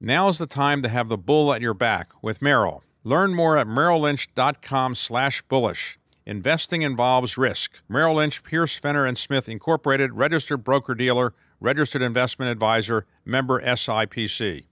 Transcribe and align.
Now's 0.00 0.36
the 0.36 0.46
time 0.46 0.82
to 0.82 0.90
have 0.90 1.08
the 1.08 1.16
bull 1.16 1.54
at 1.54 1.62
your 1.62 1.72
back 1.72 2.10
with 2.20 2.42
Merrill. 2.42 2.84
Learn 3.02 3.32
more 3.32 3.56
at 3.56 3.66
merrilllynch.com/bullish. 3.66 5.98
Investing 6.26 6.82
involves 6.82 7.38
risk. 7.38 7.80
Merrill 7.88 8.16
Lynch, 8.16 8.42
Pierce, 8.42 8.76
Fenner 8.76 9.06
and 9.06 9.16
Smith 9.16 9.48
Incorporated, 9.48 10.12
registered 10.12 10.62
broker-dealer, 10.62 11.32
registered 11.60 12.02
investment 12.02 12.50
advisor, 12.50 13.06
member 13.24 13.58
SIPC. 13.62 14.66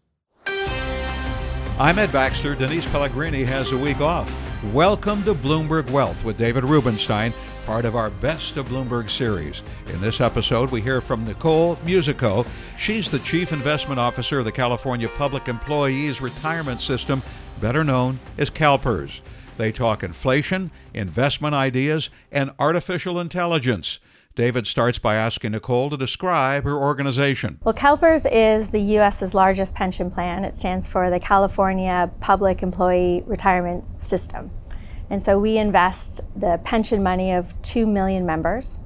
I'm 1.78 1.98
Ed 1.98 2.12
Baxter. 2.12 2.54
Denise 2.54 2.86
Pellegrini 2.90 3.44
has 3.44 3.72
a 3.72 3.78
week 3.78 4.02
off. 4.02 4.30
Welcome 4.74 5.24
to 5.24 5.34
Bloomberg 5.34 5.90
Wealth 5.90 6.22
with 6.22 6.36
David 6.36 6.64
Rubenstein 6.64 7.32
part 7.64 7.84
of 7.84 7.96
our 7.96 8.10
Best 8.10 8.56
of 8.56 8.68
Bloomberg 8.68 9.08
series. 9.08 9.62
In 9.88 10.00
this 10.00 10.20
episode, 10.20 10.70
we 10.70 10.80
hear 10.80 11.00
from 11.00 11.24
Nicole 11.24 11.76
Musicco. 11.76 12.46
She's 12.78 13.10
the 13.10 13.18
Chief 13.20 13.52
Investment 13.52 13.98
Officer 13.98 14.40
of 14.40 14.44
the 14.44 14.52
California 14.52 15.08
Public 15.08 15.48
Employees 15.48 16.20
Retirement 16.20 16.80
System, 16.80 17.22
better 17.60 17.82
known 17.82 18.18
as 18.36 18.50
CalPERS. 18.50 19.20
They 19.56 19.72
talk 19.72 20.02
inflation, 20.02 20.70
investment 20.92 21.54
ideas, 21.54 22.10
and 22.30 22.50
artificial 22.58 23.18
intelligence. 23.18 23.98
David 24.34 24.66
starts 24.66 24.98
by 24.98 25.14
asking 25.14 25.52
Nicole 25.52 25.90
to 25.90 25.96
describe 25.96 26.64
her 26.64 26.76
organization. 26.76 27.58
Well, 27.62 27.72
CalPERS 27.72 28.26
is 28.30 28.70
the 28.70 28.80
U.S.'s 28.80 29.32
largest 29.32 29.76
pension 29.76 30.10
plan. 30.10 30.44
It 30.44 30.54
stands 30.54 30.88
for 30.88 31.08
the 31.08 31.20
California 31.20 32.10
Public 32.20 32.62
Employee 32.62 33.22
Retirement 33.26 34.02
System. 34.02 34.50
And 35.10 35.22
so 35.22 35.38
we 35.38 35.58
invest 35.58 36.20
the 36.38 36.60
pension 36.64 37.02
money 37.02 37.32
of 37.32 37.60
2 37.62 37.86
million 37.86 38.24
members 38.24 38.78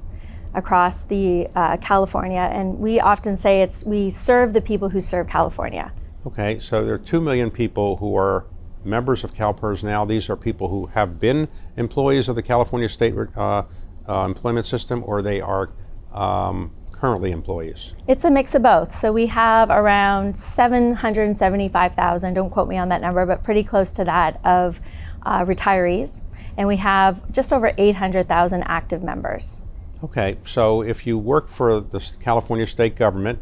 across 0.53 1.03
the 1.03 1.47
uh, 1.55 1.77
California, 1.77 2.49
and 2.51 2.79
we 2.79 2.99
often 2.99 3.37
say 3.37 3.61
it's 3.61 3.83
we 3.83 4.09
serve 4.09 4.53
the 4.53 4.61
people 4.61 4.89
who 4.89 4.99
serve 4.99 5.27
California. 5.27 5.91
Okay, 6.25 6.59
so 6.59 6.83
there 6.83 6.95
are 6.95 6.97
2 6.99 7.21
million 7.21 7.51
people 7.51 7.97
who 7.97 8.15
are 8.17 8.45
members 8.83 9.23
of 9.23 9.33
CalPERS 9.33 9.83
now. 9.83 10.05
These 10.05 10.29
are 10.29 10.35
people 10.35 10.67
who 10.67 10.87
have 10.87 11.19
been 11.19 11.47
employees 11.77 12.29
of 12.29 12.35
the 12.35 12.43
California 12.43 12.89
State 12.89 13.13
uh, 13.35 13.63
uh, 14.07 14.25
Employment 14.25 14.65
System, 14.65 15.03
or 15.05 15.21
they 15.21 15.39
are 15.39 15.69
um, 16.11 16.71
currently 16.99 17.31
employees? 17.31 17.93
It's 18.07 18.25
a 18.25 18.31
mix 18.31 18.55
of 18.55 18.63
both. 18.63 18.91
So 18.91 19.13
we 19.13 19.27
have 19.27 19.69
around 19.69 20.35
775,000, 20.35 22.33
don't 22.33 22.49
quote 22.49 22.67
me 22.67 22.77
on 22.77 22.89
that 22.89 23.01
number, 23.01 23.25
but 23.25 23.43
pretty 23.43 23.63
close 23.63 23.93
to 23.93 24.03
that, 24.03 24.43
of 24.45 24.81
uh, 25.23 25.45
retirees, 25.45 26.21
and 26.57 26.67
we 26.67 26.77
have 26.77 27.31
just 27.31 27.53
over 27.53 27.71
800,000 27.77 28.63
active 28.63 29.03
members. 29.03 29.61
Okay, 30.03 30.37
so 30.45 30.81
if 30.81 31.05
you 31.05 31.17
work 31.17 31.47
for 31.47 31.81
the 31.81 31.99
California 32.21 32.65
state 32.65 32.95
government, 32.95 33.39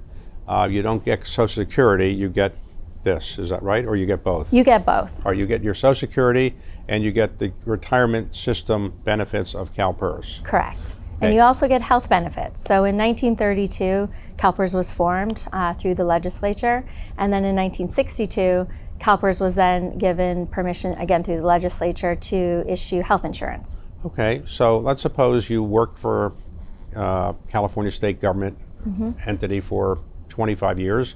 uh, 0.47 0.67
you 0.69 0.81
don't 0.81 1.03
get 1.03 1.25
Social 1.25 1.63
Security, 1.63 2.09
you 2.09 2.29
get 2.29 2.53
this. 3.03 3.37
Is 3.37 3.49
that 3.49 3.61
right? 3.61 3.85
Or 3.85 3.95
you 3.95 4.05
get 4.05 4.23
both? 4.23 4.53
You 4.53 4.63
get 4.63 4.85
both. 4.85 5.25
Or 5.25 5.33
you 5.33 5.45
get 5.45 5.63
your 5.63 5.73
Social 5.73 6.07
Security 6.07 6.55
and 6.87 7.03
you 7.03 7.11
get 7.11 7.37
the 7.37 7.51
retirement 7.65 8.35
system 8.35 8.93
benefits 9.03 9.55
of 9.55 9.73
CalPERS. 9.73 10.43
Correct. 10.43 10.95
And 11.19 11.33
you 11.33 11.41
also 11.41 11.67
get 11.67 11.81
health 11.81 12.09
benefits. 12.09 12.61
So 12.61 12.83
in 12.83 12.95
1932, 12.95 14.07
CalPERS 14.37 14.75
was 14.75 14.91
formed 14.91 15.47
uh, 15.51 15.73
through 15.73 15.95
the 15.95 16.03
legislature, 16.03 16.85
and 17.17 17.33
then 17.33 17.43
in 17.43 17.55
1962, 17.55 18.67
CalPERS 18.99 19.39
was 19.39 19.55
then 19.55 19.97
given 19.97 20.47
permission, 20.47 20.93
again 20.93 21.23
through 21.23 21.41
the 21.41 21.47
legislature, 21.47 22.15
to 22.15 22.63
issue 22.67 23.01
health 23.01 23.25
insurance. 23.25 23.77
Okay, 24.05 24.41
so 24.45 24.77
let's 24.77 25.01
suppose 25.01 25.49
you 25.49 25.63
work 25.63 25.97
for 25.97 26.33
uh, 26.95 27.33
California 27.47 27.91
state 27.91 28.19
government 28.19 28.57
mm-hmm. 28.87 29.11
entity 29.25 29.59
for 29.59 29.99
25 30.29 30.79
years. 30.79 31.15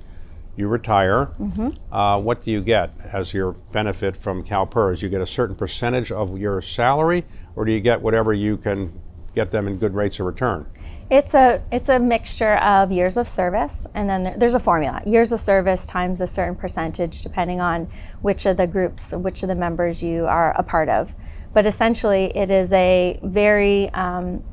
You 0.57 0.67
retire. 0.67 1.27
Mm-hmm. 1.39 1.93
Uh, 1.93 2.19
what 2.19 2.43
do 2.43 2.51
you 2.51 2.61
get 2.61 2.93
as 3.13 3.33
your 3.33 3.53
benefit 3.71 4.17
from 4.17 4.43
CalPERS? 4.43 5.01
You 5.01 5.09
get 5.09 5.21
a 5.21 5.25
certain 5.25 5.55
percentage 5.55 6.11
of 6.11 6.37
your 6.37 6.61
salary, 6.61 7.23
or 7.55 7.65
do 7.65 7.71
you 7.71 7.79
get 7.79 8.01
whatever 8.01 8.33
you 8.33 8.57
can 8.57 9.00
get 9.35 9.51
them 9.51 9.67
in 9.67 9.77
good 9.77 9.93
rates 9.93 10.19
of 10.19 10.25
return? 10.25 10.65
It's 11.09 11.33
a 11.33 11.61
it's 11.71 11.89
a 11.89 11.99
mixture 11.99 12.55
of 12.55 12.91
years 12.91 13.17
of 13.17 13.27
service, 13.27 13.87
and 13.93 14.09
then 14.09 14.23
there, 14.23 14.37
there's 14.37 14.53
a 14.53 14.59
formula: 14.59 15.01
years 15.05 15.31
of 15.31 15.39
service 15.39 15.85
times 15.85 16.21
a 16.21 16.27
certain 16.27 16.55
percentage, 16.55 17.21
depending 17.21 17.59
on 17.59 17.89
which 18.21 18.45
of 18.45 18.57
the 18.57 18.67
groups, 18.67 19.11
which 19.13 19.43
of 19.43 19.49
the 19.49 19.55
members 19.55 20.01
you 20.01 20.25
are 20.25 20.53
a 20.57 20.63
part 20.63 20.89
of. 20.89 21.13
But 21.53 21.65
essentially, 21.65 22.35
it 22.35 22.49
is 22.49 22.71
a 22.71 23.19
very 23.23 23.89
um, 23.89 24.43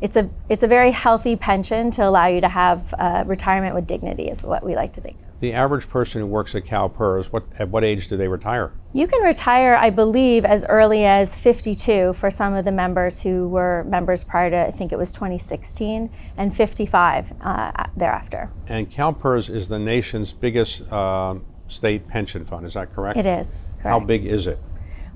it's 0.00 0.16
a 0.16 0.30
it's 0.48 0.62
a 0.62 0.68
very 0.68 0.92
healthy 0.92 1.34
pension 1.34 1.90
to 1.92 2.06
allow 2.06 2.26
you 2.26 2.40
to 2.40 2.48
have 2.48 2.94
uh, 2.98 3.24
retirement 3.26 3.74
with 3.74 3.86
dignity, 3.86 4.28
is 4.28 4.44
what 4.44 4.64
we 4.64 4.76
like 4.76 4.92
to 4.92 5.00
think 5.00 5.16
the 5.40 5.52
average 5.52 5.88
person 5.88 6.20
who 6.20 6.26
works 6.26 6.54
at 6.54 6.64
CalPERS, 6.64 7.26
what, 7.26 7.44
at 7.58 7.68
what 7.68 7.84
age 7.84 8.08
do 8.08 8.16
they 8.16 8.26
retire? 8.26 8.72
You 8.92 9.06
can 9.06 9.22
retire, 9.22 9.76
I 9.76 9.90
believe, 9.90 10.44
as 10.44 10.64
early 10.66 11.04
as 11.04 11.38
52 11.38 12.14
for 12.14 12.28
some 12.30 12.54
of 12.54 12.64
the 12.64 12.72
members 12.72 13.22
who 13.22 13.48
were 13.48 13.84
members 13.84 14.24
prior 14.24 14.50
to, 14.50 14.66
I 14.66 14.70
think 14.72 14.92
it 14.92 14.98
was 14.98 15.12
2016, 15.12 16.10
and 16.36 16.54
55 16.54 17.32
uh, 17.42 17.84
thereafter. 17.96 18.50
And 18.66 18.90
CalPERS 18.90 19.50
is 19.50 19.68
the 19.68 19.78
nation's 19.78 20.32
biggest 20.32 20.90
uh, 20.90 21.36
state 21.68 22.08
pension 22.08 22.44
fund, 22.44 22.66
is 22.66 22.74
that 22.74 22.92
correct? 22.92 23.18
It 23.18 23.26
is. 23.26 23.60
Correct. 23.80 23.88
How 23.88 24.00
big 24.00 24.26
is 24.26 24.48
it? 24.48 24.58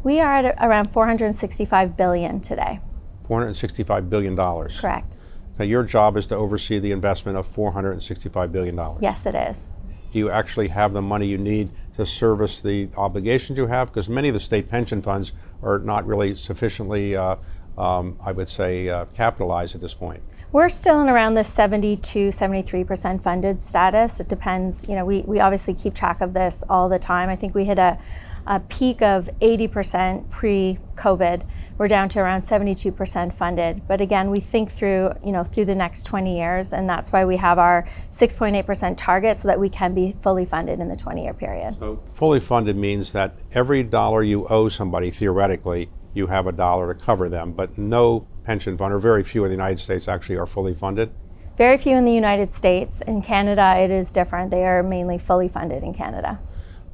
We 0.05 0.21
are 0.21 0.33
at 0.35 0.57
around 0.61 0.93
465 0.93 1.97
billion 1.97 2.41
today. 2.41 2.81
465 3.27 4.11
billion 4.11 4.35
dollars. 4.35 4.81
Correct. 4.81 5.17
Now 5.59 5.65
your 5.65 5.85
job 5.85 6.17
is 6.17 6.27
to 6.29 6.37
oversee 6.37 6.81
the 6.81 6.91
investment 6.91 7.39
of 7.39 7.47
465 7.47 8.53
billion 8.53 8.75
dollars. 8.75 8.99
Yes, 9.01 9.27
it 9.27 9.35
is 9.37 9.69
do 10.13 10.19
you 10.19 10.31
actually 10.31 10.69
have 10.69 10.93
the 10.93 11.03
money 11.03 11.27
you 11.27 11.39
need 11.39 11.71
to 11.95 12.05
service 12.05 12.61
the 12.61 12.89
obligations 12.97 13.59
you 13.59 13.67
have? 13.67 13.89
Because 13.89 14.09
many 14.09 14.29
of 14.29 14.35
the 14.35 14.41
state 14.41 14.69
pension 14.69 15.03
funds 15.03 15.33
are 15.63 15.79
not 15.79 16.07
really 16.07 16.35
sufficiently, 16.35 17.17
uh, 17.17 17.37
um, 17.79 18.17
I 18.25 18.33
would 18.33 18.49
say, 18.49 18.89
uh, 18.89 19.07
capitalized 19.07 19.75
at 19.75 19.81
this 19.81 19.95
point. 19.95 20.23
We're 20.53 20.69
still 20.69 21.01
in 21.01 21.09
around 21.09 21.35
the 21.35 21.45
72, 21.45 22.29
73% 22.29 23.23
funded 23.23 23.59
status. 23.59 24.21
It 24.21 24.29
depends, 24.29 24.87
you 24.87 24.95
know, 24.95 25.05
we, 25.07 25.23
we 25.23 25.41
obviously 25.41 25.73
keep 25.73 25.95
track 25.95 26.21
of 26.21 26.35
this 26.35 26.63
all 26.69 26.91
the 26.91 26.99
time. 26.99 27.31
I 27.31 27.37
think 27.37 27.55
we 27.55 27.65
hit 27.65 27.79
a 27.79 27.99
a 28.47 28.61
peak 28.61 29.03
of 29.03 29.29
80% 29.41 30.31
pre-COVID. 30.31 31.47
We're 31.79 31.89
down 31.89 32.09
to 32.11 32.21
around 32.21 32.43
72% 32.43 33.35
funded. 33.35 33.87
But 33.89 34.01
again, 34.01 34.31
we 34.31 34.41
think 34.41 34.71
through, 34.71 35.13
you 35.25 35.33
know, 35.33 35.45
through 35.45 35.65
the 35.67 35.75
next 35.75 36.05
20 36.05 36.37
years, 36.37 36.73
and 36.73 36.89
that's 36.89 37.13
why 37.13 37.25
we 37.25 37.37
have 37.37 37.59
our 37.59 37.87
6.8% 38.11 38.95
target 38.97 39.37
so 39.37 39.49
that 39.49 39.59
we 39.59 39.69
can 39.69 39.95
be 39.95 40.15
fully 40.21 40.45
funded 40.45 40.81
in 40.81 40.89
the 40.89 40.97
20-year 40.97 41.35
period. 41.35 41.77
So 41.79 42.03
fully 42.15 42.41
funded 42.41 42.77
means 42.77 43.13
that 43.13 43.35
every 43.53 43.83
dollar 43.83 44.23
you 44.23 44.47
owe 44.49 44.69
somebody, 44.69 45.11
theoretically, 45.11 45.91
you 46.15 46.27
have 46.27 46.47
a 46.47 46.53
dollar 46.53 46.93
to 46.93 47.01
cover 47.01 47.29
them, 47.29 47.53
but 47.53 47.79
no 47.79 48.27
pension 48.45 48.77
fund, 48.77 48.93
or 48.93 48.99
very 48.99 49.23
few 49.23 49.45
in 49.45 49.51
the 49.51 49.57
United 49.57 49.79
States 49.79 50.09
actually 50.09 50.37
are 50.37 50.47
fully 50.47 50.75
funded? 50.75 51.11
Very 51.57 51.77
few 51.77 51.97
in 51.97 52.05
the 52.05 52.13
United 52.13 52.51
States. 52.51 53.03
In 53.03 53.23
Canada, 53.23 53.77
it 53.79 53.91
is 53.91 54.13
different. 54.13 54.51
They 54.51 54.65
are 54.65 54.83
mainly 54.83 55.19
fully 55.19 55.49
funded 55.49 55.83
in 55.83 55.95
Canada. 55.95 56.41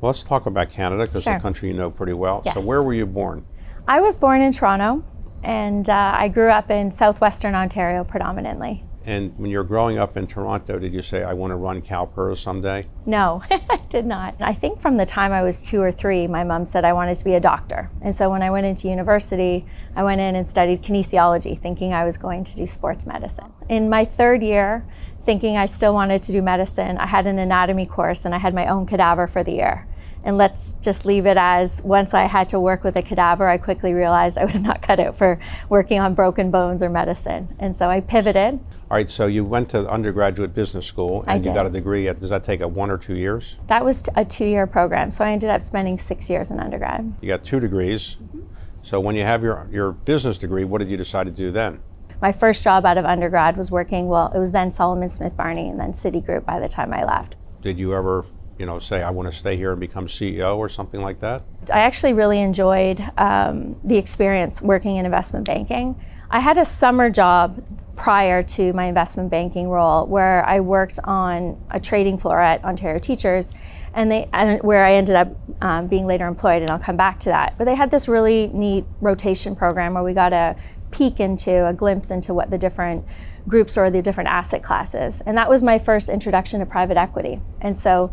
Well, 0.00 0.10
let's 0.10 0.22
talk 0.22 0.46
about 0.46 0.70
Canada 0.70 1.06
because 1.06 1.24
sure. 1.24 1.34
it's 1.34 1.40
a 1.40 1.42
country 1.42 1.68
you 1.68 1.74
know 1.74 1.90
pretty 1.90 2.12
well. 2.12 2.42
Yes. 2.44 2.54
So, 2.54 2.60
where 2.66 2.84
were 2.84 2.94
you 2.94 3.04
born? 3.04 3.44
I 3.88 4.00
was 4.00 4.16
born 4.16 4.42
in 4.42 4.52
Toronto, 4.52 5.04
and 5.42 5.88
uh, 5.88 6.14
I 6.16 6.28
grew 6.28 6.50
up 6.50 6.70
in 6.70 6.90
southwestern 6.90 7.56
Ontario 7.56 8.04
predominantly. 8.04 8.84
And 9.08 9.36
when 9.38 9.50
you 9.50 9.56
were 9.56 9.64
growing 9.64 9.98
up 9.98 10.18
in 10.18 10.26
Toronto, 10.26 10.78
did 10.78 10.92
you 10.92 11.00
say, 11.00 11.24
I 11.24 11.32
want 11.32 11.50
to 11.50 11.56
run 11.56 11.80
CalPERS 11.80 12.36
someday? 12.36 12.86
No, 13.06 13.42
I 13.50 13.80
did 13.88 14.04
not. 14.04 14.36
I 14.38 14.52
think 14.52 14.82
from 14.82 14.98
the 14.98 15.06
time 15.06 15.32
I 15.32 15.42
was 15.42 15.62
two 15.62 15.80
or 15.80 15.90
three, 15.90 16.26
my 16.26 16.44
mom 16.44 16.66
said 16.66 16.84
I 16.84 16.92
wanted 16.92 17.14
to 17.14 17.24
be 17.24 17.32
a 17.32 17.40
doctor. 17.40 17.90
And 18.02 18.14
so 18.14 18.28
when 18.28 18.42
I 18.42 18.50
went 18.50 18.66
into 18.66 18.86
university, 18.86 19.64
I 19.96 20.04
went 20.04 20.20
in 20.20 20.36
and 20.36 20.46
studied 20.46 20.82
kinesiology, 20.82 21.58
thinking 21.58 21.94
I 21.94 22.04
was 22.04 22.18
going 22.18 22.44
to 22.44 22.54
do 22.54 22.66
sports 22.66 23.06
medicine. 23.06 23.50
In 23.70 23.88
my 23.88 24.04
third 24.04 24.42
year, 24.42 24.86
thinking 25.28 25.58
I 25.58 25.66
still 25.66 25.92
wanted 25.92 26.22
to 26.22 26.32
do 26.32 26.40
medicine, 26.40 26.96
I 26.96 27.04
had 27.04 27.26
an 27.26 27.38
anatomy 27.38 27.84
course 27.84 28.24
and 28.24 28.34
I 28.34 28.38
had 28.38 28.54
my 28.54 28.66
own 28.66 28.86
cadaver 28.86 29.26
for 29.26 29.44
the 29.44 29.56
year. 29.56 29.86
And 30.24 30.38
let's 30.38 30.72
just 30.80 31.04
leave 31.04 31.26
it 31.26 31.36
as 31.36 31.82
once 31.82 32.14
I 32.14 32.22
had 32.22 32.48
to 32.48 32.58
work 32.58 32.82
with 32.82 32.96
a 32.96 33.02
cadaver, 33.02 33.46
I 33.46 33.58
quickly 33.58 33.92
realized 33.92 34.38
I 34.38 34.46
was 34.46 34.62
not 34.68 34.80
cut 34.80 34.98
out 34.98 35.18
for 35.18 35.38
working 35.68 36.00
on 36.00 36.14
broken 36.14 36.50
bones 36.50 36.82
or 36.82 36.88
medicine. 36.88 37.54
And 37.58 37.76
so 37.76 37.90
I 37.90 38.00
pivoted. 38.00 38.54
All 38.54 38.96
right, 38.96 39.10
so 39.10 39.26
you 39.26 39.44
went 39.44 39.68
to 39.68 39.86
undergraduate 39.90 40.54
business 40.54 40.86
school 40.86 41.22
and 41.26 41.44
you 41.44 41.52
got 41.52 41.66
a 41.66 41.70
degree. 41.70 42.06
Does 42.06 42.30
that 42.30 42.42
take 42.42 42.62
a 42.62 42.68
one 42.68 42.90
or 42.90 42.96
two 42.96 43.16
years? 43.16 43.58
That 43.66 43.84
was 43.84 44.08
a 44.16 44.24
two 44.24 44.46
year 44.46 44.66
program. 44.66 45.10
So 45.10 45.26
I 45.26 45.32
ended 45.32 45.50
up 45.50 45.60
spending 45.60 45.98
six 45.98 46.30
years 46.30 46.50
in 46.50 46.58
undergrad. 46.58 47.12
You 47.20 47.28
got 47.28 47.44
two 47.44 47.60
degrees. 47.60 48.16
Mm-hmm. 48.16 48.40
So 48.80 48.98
when 48.98 49.14
you 49.14 49.24
have 49.24 49.42
your, 49.42 49.68
your 49.70 49.92
business 49.92 50.38
degree, 50.38 50.64
what 50.64 50.78
did 50.78 50.90
you 50.90 50.96
decide 50.96 51.26
to 51.26 51.30
do 51.30 51.50
then? 51.50 51.80
My 52.20 52.32
first 52.32 52.64
job 52.64 52.84
out 52.84 52.98
of 52.98 53.04
undergrad 53.04 53.56
was 53.56 53.70
working, 53.70 54.08
well, 54.08 54.32
it 54.34 54.38
was 54.38 54.52
then 54.52 54.70
Salomon 54.70 55.08
Smith 55.08 55.36
Barney 55.36 55.68
and 55.68 55.78
then 55.78 55.92
Citigroup 55.92 56.44
by 56.44 56.58
the 56.58 56.68
time 56.68 56.92
I 56.92 57.04
left. 57.04 57.36
Did 57.62 57.78
you 57.78 57.94
ever 57.94 58.24
you 58.58 58.66
know, 58.66 58.78
say 58.80 59.02
I 59.02 59.10
want 59.10 59.30
to 59.30 59.36
stay 59.36 59.56
here 59.56 59.70
and 59.70 59.80
become 59.80 60.06
CEO 60.06 60.56
or 60.56 60.68
something 60.68 61.00
like 61.00 61.20
that? 61.20 61.44
I 61.72 61.80
actually 61.80 62.12
really 62.12 62.40
enjoyed 62.40 63.00
um, 63.16 63.76
the 63.84 63.96
experience 63.96 64.60
working 64.60 64.96
in 64.96 65.04
investment 65.04 65.46
banking. 65.46 65.98
I 66.30 66.40
had 66.40 66.58
a 66.58 66.64
summer 66.64 67.08
job 67.08 67.64
prior 67.96 68.42
to 68.42 68.72
my 68.72 68.84
investment 68.84 69.30
banking 69.30 69.70
role 69.70 70.06
where 70.06 70.44
I 70.44 70.60
worked 70.60 70.98
on 71.04 71.60
a 71.70 71.80
trading 71.80 72.18
floor 72.18 72.40
at 72.40 72.64
Ontario 72.64 72.98
Teachers 72.98 73.52
and 73.94 74.10
they 74.10 74.28
and 74.32 74.62
where 74.62 74.84
I 74.84 74.94
ended 74.94 75.16
up 75.16 75.28
um, 75.62 75.86
being 75.86 76.06
later 76.06 76.26
employed, 76.26 76.62
and 76.62 76.70
I'll 76.70 76.78
come 76.78 76.96
back 76.96 77.18
to 77.20 77.30
that. 77.30 77.56
But 77.58 77.64
they 77.64 77.74
had 77.74 77.90
this 77.90 78.06
really 78.06 78.48
neat 78.48 78.84
rotation 79.00 79.56
program 79.56 79.94
where 79.94 80.04
we 80.04 80.12
got 80.12 80.32
a 80.32 80.56
peek 80.90 81.20
into 81.20 81.66
a 81.66 81.72
glimpse 81.72 82.10
into 82.10 82.34
what 82.34 82.50
the 82.50 82.58
different 82.58 83.04
groups 83.46 83.76
or 83.76 83.90
the 83.90 84.02
different 84.02 84.28
asset 84.28 84.62
classes, 84.62 85.20
and 85.22 85.36
that 85.36 85.48
was 85.48 85.62
my 85.62 85.78
first 85.78 86.08
introduction 86.08 86.60
to 86.60 86.66
private 86.66 86.96
equity. 86.96 87.40
And 87.60 87.76
so 87.76 88.12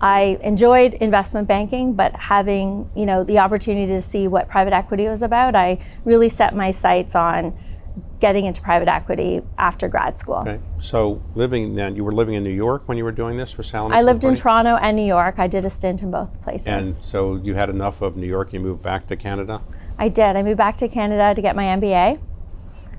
I 0.00 0.38
enjoyed 0.42 0.94
investment 0.94 1.46
banking, 1.46 1.94
but 1.94 2.14
having 2.16 2.90
you 2.96 3.06
know 3.06 3.24
the 3.24 3.38
opportunity 3.38 3.86
to 3.92 4.00
see 4.00 4.28
what 4.28 4.48
private 4.48 4.72
equity 4.72 5.08
was 5.08 5.22
about, 5.22 5.54
I 5.54 5.78
really 6.04 6.28
set 6.28 6.54
my 6.54 6.70
sights 6.70 7.14
on 7.14 7.56
getting 8.22 8.44
into 8.46 8.62
private 8.62 8.88
equity 8.88 9.42
after 9.58 9.88
grad 9.88 10.16
school. 10.16 10.36
Okay. 10.36 10.60
So 10.80 11.20
living 11.34 11.74
then, 11.74 11.96
you 11.96 12.04
were 12.04 12.12
living 12.12 12.34
in 12.34 12.44
New 12.44 12.50
York 12.50 12.84
when 12.86 12.96
you 12.96 13.02
were 13.02 13.12
doing 13.12 13.36
this 13.36 13.50
for 13.50 13.64
Salomon? 13.64 13.98
I 13.98 14.02
lived 14.02 14.24
in 14.24 14.36
Toronto 14.36 14.76
and 14.76 14.96
New 14.96 15.04
York. 15.04 15.40
I 15.40 15.48
did 15.48 15.64
a 15.64 15.70
stint 15.70 16.02
in 16.02 16.12
both 16.12 16.40
places. 16.40 16.68
And 16.68 17.04
so 17.04 17.34
you 17.36 17.54
had 17.54 17.68
enough 17.68 18.00
of 18.00 18.16
New 18.16 18.28
York, 18.28 18.52
you 18.52 18.60
moved 18.60 18.80
back 18.80 19.08
to 19.08 19.16
Canada? 19.16 19.60
I 19.98 20.08
did. 20.08 20.36
I 20.36 20.42
moved 20.42 20.58
back 20.58 20.76
to 20.78 20.88
Canada 20.88 21.34
to 21.34 21.42
get 21.42 21.56
my 21.56 21.64
MBA. 21.64 22.20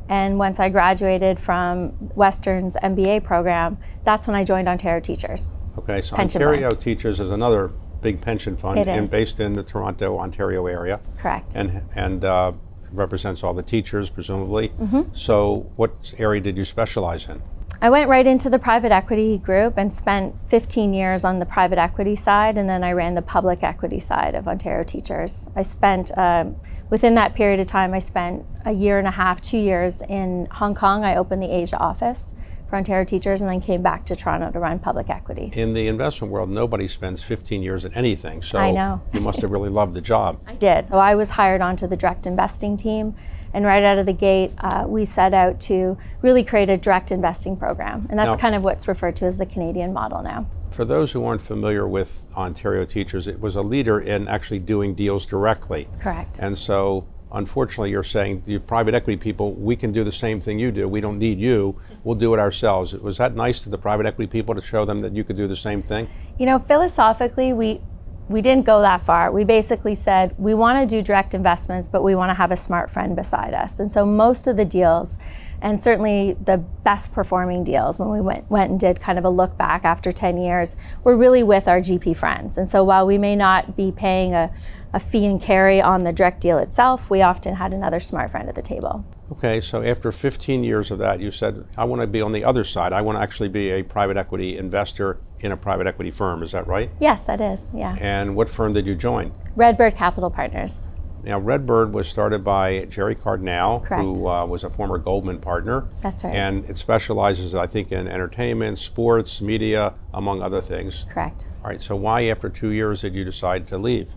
And 0.09 0.37
once 0.37 0.59
I 0.59 0.69
graduated 0.69 1.39
from 1.39 1.97
Western's 2.15 2.75
MBA 2.77 3.23
program, 3.23 3.77
that's 4.03 4.27
when 4.27 4.35
I 4.35 4.43
joined 4.43 4.67
Ontario 4.67 4.99
Teachers. 4.99 5.49
Okay, 5.77 6.01
so 6.01 6.15
Pension 6.15 6.41
Ontario 6.41 6.69
fund. 6.69 6.81
Teachers 6.81 7.19
is 7.19 7.31
another 7.31 7.71
big 8.01 8.21
pension 8.21 8.55
fund 8.57 8.77
It 8.77 8.87
and 8.87 9.05
is. 9.05 9.11
based 9.11 9.39
in 9.39 9.53
the 9.53 9.63
Toronto, 9.63 10.19
Ontario 10.19 10.67
area. 10.67 10.99
Correct. 11.17 11.55
And, 11.55 11.81
and 11.95 12.25
uh, 12.25 12.51
represents 12.91 13.43
all 13.43 13.53
the 13.53 13.63
teachers, 13.63 14.09
presumably. 14.09 14.69
Mm-hmm. 14.69 15.13
So 15.13 15.71
what 15.77 16.13
area 16.19 16.41
did 16.41 16.57
you 16.57 16.65
specialize 16.65 17.27
in? 17.27 17.41
I 17.83 17.89
went 17.89 18.07
right 18.07 18.25
into 18.25 18.49
the 18.49 18.59
private 18.59 18.93
equity 18.93 19.37
group 19.37 19.77
and 19.77 19.91
spent 19.91 20.35
15 20.47 20.93
years 20.93 21.25
on 21.25 21.39
the 21.39 21.45
private 21.45 21.77
equity 21.77 22.15
side, 22.15 22.57
and 22.57 22.69
then 22.69 22.81
I 22.81 22.93
ran 22.93 23.13
the 23.13 23.21
public 23.21 23.61
equity 23.61 23.99
side 23.99 24.35
of 24.35 24.47
Ontario 24.47 24.83
Teachers. 24.83 25.49
I 25.53 25.63
spent, 25.63 26.17
um, 26.17 26.55
within 26.89 27.15
that 27.15 27.35
period 27.35 27.59
of 27.59 27.67
time, 27.67 27.93
I 27.93 27.99
spent 27.99 28.45
a 28.63 28.71
year 28.71 28.99
and 28.99 29.07
a 29.07 29.11
half, 29.11 29.41
two 29.41 29.57
years 29.57 30.01
in 30.03 30.47
Hong 30.49 30.73
Kong. 30.73 31.03
I 31.03 31.17
opened 31.17 31.43
the 31.43 31.51
Asia 31.51 31.77
office 31.77 32.33
for 32.73 32.77
Ontario 32.77 33.05
Teachers 33.05 33.41
and 33.41 33.49
then 33.51 33.61
came 33.61 33.83
back 33.83 34.03
to 34.03 34.15
Toronto 34.15 34.49
to 34.51 34.57
run 34.57 34.79
public 34.79 35.11
equities. 35.11 35.55
In 35.55 35.73
the 35.73 35.87
investment 35.87 36.33
world, 36.33 36.49
nobody 36.49 36.87
spends 36.87 37.21
15 37.21 37.61
years 37.61 37.85
at 37.85 37.95
anything. 37.95 38.41
So 38.41 38.57
I 38.57 38.71
know. 38.71 38.99
you 39.13 39.21
must 39.21 39.41
have 39.41 39.51
really 39.51 39.69
loved 39.69 39.93
the 39.93 40.01
job. 40.01 40.39
I 40.47 40.55
did. 40.55 40.89
So 40.89 40.97
I 40.97 41.13
was 41.13 41.29
hired 41.29 41.61
onto 41.61 41.85
the 41.85 41.95
direct 41.95 42.25
investing 42.25 42.75
team, 42.75 43.13
and 43.53 43.63
right 43.63 43.83
out 43.83 43.99
of 43.99 44.07
the 44.07 44.13
gate, 44.13 44.53
uh, 44.57 44.85
we 44.87 45.05
set 45.05 45.35
out 45.35 45.59
to 45.61 45.99
really 46.23 46.43
create 46.43 46.71
a 46.71 46.75
direct 46.75 47.11
investing 47.11 47.55
program, 47.55 48.07
and 48.09 48.17
that's 48.17 48.37
Now- 48.37 48.41
kind 48.41 48.55
of 48.55 48.63
what's 48.63 48.87
referred 48.87 49.15
to 49.17 49.25
as 49.25 49.37
the 49.37 49.45
Canadian 49.45 49.93
model 49.93 50.23
now. 50.23 50.47
For 50.71 50.83
those 50.83 51.11
who 51.11 51.23
aren't 51.23 51.41
familiar 51.41 51.87
with 51.87 52.25
Ontario 52.35 52.85
Teachers, 52.85 53.27
it 53.27 53.39
was 53.39 53.55
a 53.55 53.61
leader 53.61 53.99
in 53.99 54.27
actually 54.27 54.57
doing 54.57 54.95
deals 54.95 55.27
directly. 55.27 55.87
Correct. 55.99 56.39
And 56.39 56.57
so, 56.57 57.07
unfortunately, 57.33 57.89
you're 57.89 58.03
saying, 58.03 58.43
the 58.45 58.59
private 58.59 58.93
equity 58.93 59.17
people, 59.17 59.53
we 59.53 59.75
can 59.75 59.91
do 59.91 60.03
the 60.03 60.11
same 60.11 60.39
thing 60.39 60.59
you 60.59 60.71
do. 60.71 60.87
We 60.87 61.01
don't 61.01 61.17
need 61.17 61.39
you. 61.39 61.79
We'll 62.03 62.15
do 62.15 62.33
it 62.33 62.39
ourselves. 62.39 62.93
Was 62.93 63.17
that 63.17 63.35
nice 63.35 63.61
to 63.61 63.69
the 63.69 63.77
private 63.77 64.05
equity 64.05 64.29
people 64.29 64.55
to 64.55 64.61
show 64.61 64.85
them 64.85 64.99
that 64.99 65.13
you 65.13 65.23
could 65.23 65.35
do 65.35 65.47
the 65.47 65.55
same 65.55 65.81
thing? 65.81 66.07
You 66.37 66.45
know, 66.45 66.59
philosophically, 66.59 67.53
we 67.53 67.81
we 68.29 68.41
didn't 68.41 68.65
go 68.65 68.81
that 68.81 69.01
far. 69.01 69.31
We 69.31 69.43
basically 69.43 69.95
said 69.95 70.33
we 70.39 70.53
want 70.53 70.79
to 70.79 70.95
do 70.95 71.01
direct 71.01 71.33
investments, 71.33 71.89
but 71.89 72.03
we 72.03 72.15
want 72.15 72.29
to 72.29 72.33
have 72.33 72.51
a 72.51 72.55
smart 72.55 72.89
friend 72.89 73.15
beside 73.15 73.53
us. 73.53 73.79
And 73.79 73.91
so 73.91 74.05
most 74.05 74.47
of 74.47 74.55
the 74.55 74.63
deals, 74.63 75.19
and 75.63 75.79
certainly 75.79 76.33
the 76.43 76.57
best 76.57 77.13
performing 77.13 77.63
deals, 77.63 77.97
when 77.97 78.09
we 78.09 78.19
went 78.19 78.49
went 78.51 78.69
and 78.69 78.79
did 78.79 78.99
kind 78.99 79.17
of 79.17 79.23
a 79.23 79.29
look 79.29 79.57
back 79.57 79.85
after 79.85 80.11
10 80.11 80.37
years, 80.37 80.75
were 81.05 81.15
really 81.15 81.41
with 81.41 81.69
our 81.69 81.79
GP 81.79 82.15
friends. 82.17 82.57
And 82.57 82.69
so 82.69 82.83
while 82.83 83.07
we 83.07 83.17
may 83.17 83.35
not 83.35 83.77
be 83.77 83.91
paying 83.91 84.33
a, 84.33 84.53
a 84.91 84.99
fee 84.99 85.25
and 85.25 85.41
carry 85.41 85.81
on 85.81 86.03
the 86.03 86.11
direct 86.11 86.41
deal 86.41 86.57
itself, 86.57 87.09
we 87.09 87.21
often 87.21 87.55
had 87.55 87.73
another 87.73 88.01
smart 88.01 88.29
friend 88.29 88.49
at 88.49 88.55
the 88.55 88.61
table. 88.61 89.05
Okay, 89.31 89.61
so 89.61 89.81
after 89.81 90.11
15 90.11 90.65
years 90.65 90.91
of 90.91 90.99
that, 90.99 91.21
you 91.21 91.31
said, 91.31 91.65
I 91.77 91.85
want 91.85 92.01
to 92.01 92.07
be 92.07 92.21
on 92.21 92.33
the 92.33 92.43
other 92.43 92.65
side. 92.65 92.91
I 92.91 93.01
want 93.01 93.17
to 93.17 93.21
actually 93.21 93.49
be 93.49 93.71
a 93.71 93.83
private 93.83 94.17
equity 94.17 94.57
investor 94.57 95.21
in 95.39 95.53
a 95.53 95.57
private 95.57 95.87
equity 95.87 96.11
firm. 96.11 96.43
Is 96.43 96.51
that 96.51 96.67
right? 96.67 96.91
Yes, 96.99 97.23
that 97.23 97.39
is. 97.39 97.71
Yeah. 97.73 97.95
And 97.99 98.35
what 98.35 98.49
firm 98.49 98.73
did 98.73 98.85
you 98.85 98.95
join? 98.95 99.31
Redbird 99.55 99.95
Capital 99.95 100.29
Partners. 100.29 100.89
Now, 101.23 101.39
Redbird 101.39 101.93
was 101.93 102.07
started 102.09 102.43
by 102.43 102.85
Gerry 102.85 103.15
Cardinale, 103.15 103.79
Correct. 103.79 104.03
who 104.03 104.27
uh, 104.27 104.45
was 104.45 104.65
a 104.65 104.69
former 104.69 104.97
Goldman 104.97 105.39
partner. 105.39 105.87
That's 106.01 106.23
right. 106.25 106.35
And 106.35 106.69
it 106.69 106.75
specializes, 106.75 107.55
I 107.55 107.65
think, 107.65 107.93
in 107.93 108.07
entertainment, 108.09 108.77
sports, 108.77 109.41
media, 109.41 109.93
among 110.13 110.41
other 110.41 110.59
things. 110.59 111.05
Correct. 111.09 111.45
All 111.63 111.69
right, 111.69 111.81
so 111.81 111.95
why, 111.95 112.25
after 112.25 112.49
two 112.49 112.69
years, 112.71 113.01
did 113.01 113.15
you 113.15 113.23
decide 113.23 113.65
to 113.67 113.77
leave? 113.77 114.09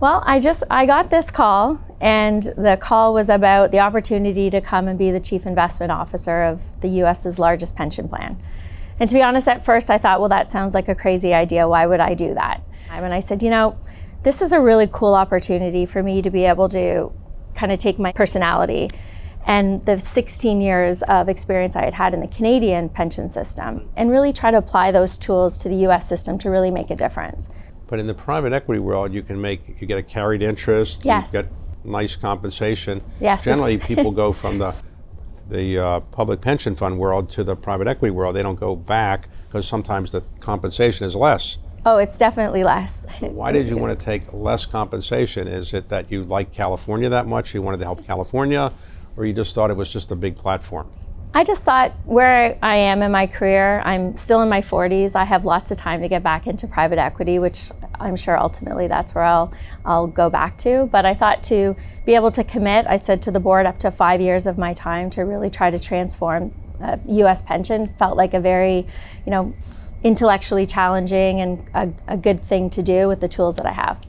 Well, 0.00 0.22
I 0.24 0.38
just 0.38 0.62
I 0.70 0.86
got 0.86 1.10
this 1.10 1.30
call, 1.30 1.78
and 2.00 2.42
the 2.56 2.78
call 2.80 3.12
was 3.12 3.28
about 3.28 3.72
the 3.72 3.80
opportunity 3.80 4.48
to 4.48 4.60
come 4.60 4.86
and 4.88 4.96
be 4.98 5.10
the 5.10 5.20
chief 5.20 5.44
investment 5.44 5.90
officer 5.90 6.44
of 6.44 6.80
the 6.80 6.88
U.S.'s 6.88 7.38
largest 7.38 7.74
pension 7.74 8.08
plan. 8.08 8.40
And 9.00 9.08
to 9.08 9.14
be 9.14 9.22
honest, 9.22 9.48
at 9.48 9.62
first 9.62 9.90
I 9.90 9.98
thought, 9.98 10.20
well, 10.20 10.28
that 10.28 10.48
sounds 10.48 10.72
like 10.72 10.88
a 10.88 10.94
crazy 10.94 11.34
idea. 11.34 11.68
Why 11.68 11.86
would 11.86 12.00
I 12.00 12.14
do 12.14 12.34
that? 12.34 12.62
And 12.90 13.12
I 13.12 13.20
said, 13.20 13.42
you 13.42 13.50
know, 13.50 13.76
this 14.22 14.42
is 14.42 14.52
a 14.52 14.60
really 14.60 14.88
cool 14.90 15.14
opportunity 15.14 15.86
for 15.86 16.02
me 16.02 16.22
to 16.22 16.30
be 16.30 16.44
able 16.44 16.68
to 16.70 17.12
kind 17.54 17.72
of 17.72 17.78
take 17.78 17.98
my 17.98 18.12
personality 18.12 18.88
and 19.46 19.82
the 19.84 19.98
16 19.98 20.60
years 20.60 21.02
of 21.04 21.28
experience 21.28 21.74
I 21.74 21.84
had 21.84 21.94
had 21.94 22.12
in 22.14 22.20
the 22.20 22.28
Canadian 22.28 22.88
pension 22.88 23.30
system 23.30 23.88
and 23.96 24.10
really 24.10 24.32
try 24.32 24.50
to 24.50 24.58
apply 24.58 24.92
those 24.92 25.16
tools 25.16 25.58
to 25.60 25.68
the 25.68 25.76
US 25.86 26.08
system 26.08 26.36
to 26.38 26.50
really 26.50 26.70
make 26.70 26.90
a 26.90 26.96
difference. 26.96 27.48
But 27.86 27.98
in 27.98 28.06
the 28.06 28.14
private 28.14 28.52
equity 28.52 28.80
world, 28.80 29.14
you 29.14 29.22
can 29.22 29.40
make, 29.40 29.80
you 29.80 29.86
get 29.86 29.98
a 29.98 30.02
carried 30.02 30.42
interest, 30.42 31.04
Yes. 31.04 31.32
you 31.32 31.42
get 31.42 31.50
nice 31.84 32.14
compensation. 32.14 33.00
Yes. 33.20 33.44
Generally, 33.44 33.78
people 33.90 34.10
go 34.10 34.32
from 34.32 34.58
the, 34.58 34.82
the 35.48 35.78
uh, 35.78 36.00
public 36.00 36.42
pension 36.42 36.76
fund 36.76 36.98
world 36.98 37.30
to 37.30 37.44
the 37.44 37.56
private 37.56 37.86
equity 37.88 38.10
world. 38.10 38.36
They 38.36 38.42
don't 38.42 38.60
go 38.60 38.76
back 38.76 39.28
because 39.46 39.66
sometimes 39.66 40.12
the 40.12 40.20
compensation 40.40 41.06
is 41.06 41.16
less. 41.16 41.56
Oh, 41.90 41.96
it's 41.96 42.18
definitely 42.18 42.64
less. 42.64 43.06
Why 43.20 43.50
did 43.50 43.66
you 43.66 43.78
want 43.78 43.98
to 43.98 44.04
take 44.04 44.30
less 44.34 44.66
compensation? 44.66 45.48
Is 45.48 45.72
it 45.72 45.88
that 45.88 46.12
you 46.12 46.22
like 46.22 46.52
California 46.52 47.08
that 47.08 47.26
much, 47.26 47.54
you 47.54 47.62
wanted 47.62 47.78
to 47.78 47.84
help 47.84 48.06
California, 48.06 48.70
or 49.16 49.24
you 49.24 49.32
just 49.32 49.54
thought 49.54 49.70
it 49.70 49.76
was 49.76 49.90
just 49.90 50.10
a 50.10 50.14
big 50.14 50.36
platform? 50.36 50.90
I 51.32 51.44
just 51.44 51.64
thought 51.64 51.94
where 52.04 52.58
I 52.62 52.76
am 52.76 53.00
in 53.00 53.10
my 53.10 53.26
career, 53.26 53.80
I'm 53.86 54.14
still 54.16 54.42
in 54.42 54.50
my 54.50 54.60
40s. 54.60 55.16
I 55.16 55.24
have 55.24 55.46
lots 55.46 55.70
of 55.70 55.78
time 55.78 56.02
to 56.02 56.08
get 56.08 56.22
back 56.22 56.46
into 56.46 56.66
private 56.66 56.98
equity, 56.98 57.38
which 57.38 57.70
I'm 57.94 58.16
sure 58.16 58.38
ultimately 58.38 58.86
that's 58.86 59.14
where 59.14 59.24
I'll 59.24 59.50
I'll 59.86 60.08
go 60.08 60.28
back 60.28 60.58
to. 60.58 60.90
But 60.92 61.06
I 61.06 61.14
thought 61.14 61.42
to 61.44 61.74
be 62.04 62.14
able 62.14 62.32
to 62.32 62.44
commit, 62.44 62.86
I 62.86 62.96
said 62.96 63.22
to 63.22 63.30
the 63.30 63.40
board 63.40 63.64
up 63.64 63.78
to 63.78 63.90
five 63.90 64.20
years 64.20 64.46
of 64.46 64.58
my 64.58 64.74
time 64.74 65.08
to 65.10 65.22
really 65.22 65.48
try 65.48 65.70
to 65.70 65.78
transform 65.78 66.52
uh, 66.82 66.98
U.S. 67.08 67.40
pension 67.42 67.88
felt 67.88 68.18
like 68.18 68.34
a 68.34 68.40
very, 68.40 68.86
you 69.24 69.30
know, 69.32 69.54
intellectually 70.02 70.66
challenging 70.66 71.40
and 71.40 71.68
a, 71.74 71.92
a 72.12 72.16
good 72.16 72.40
thing 72.40 72.70
to 72.70 72.82
do 72.82 73.08
with 73.08 73.20
the 73.20 73.28
tools 73.28 73.56
that 73.56 73.66
I 73.66 73.72
have. 73.72 74.00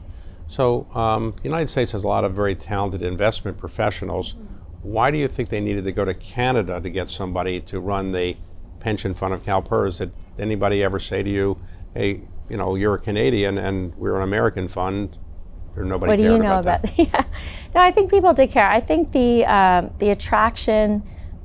So, 0.48 0.88
um, 0.96 1.36
the 1.38 1.44
United 1.44 1.68
States 1.68 1.92
has 1.92 2.04
a 2.04 2.08
lot 2.08 2.24
of 2.24 2.34
very 2.34 2.56
talented 2.56 3.04
investment 3.04 3.58
professionals. 3.58 4.36
Why 4.82 5.12
do 5.12 5.18
you 5.18 5.28
think 5.28 5.50
they 5.50 5.60
needed 5.60 5.84
to 5.84 5.92
go 5.92 6.06
to 6.06 6.14
Canada 6.14 6.80
to 6.82 6.90
get 6.90 7.10
somebody 7.10 7.60
to 7.62 7.80
run 7.80 8.12
the 8.12 8.36
pension 8.80 9.14
fund 9.14 9.34
of 9.34 9.44
CalPERS? 9.44 10.00
Did 10.00 10.12
anybody 10.40 10.84
ever 10.84 11.00
say 11.00 11.22
to 11.22 11.30
you, 11.30 11.58
hey, 11.94 12.22
you 12.50 12.58
know, 12.58 12.76
you're 12.76 12.96
a 12.96 13.00
Canadian 13.00 13.58
and 13.58 13.96
we're 13.96 14.16
an 14.16 14.24
American 14.24 14.68
fund? 14.68 15.18
Or 15.76 15.84
nobody 15.84 16.10
what 16.10 16.16
do 16.18 16.24
you 16.24 16.40
know 16.40 16.60
about, 16.60 16.62
about, 16.62 16.82
that? 16.98 16.98
yeah 16.98 17.24
no 17.76 17.82
i 17.82 17.92
think 17.92 18.10
people 18.10 18.34
did 18.34 18.50
care 18.50 18.70
i 18.70 18.80
think 18.80 19.12
the 19.12 19.46
um, 19.46 19.92
the 20.00 20.10
attraction 20.10 21.04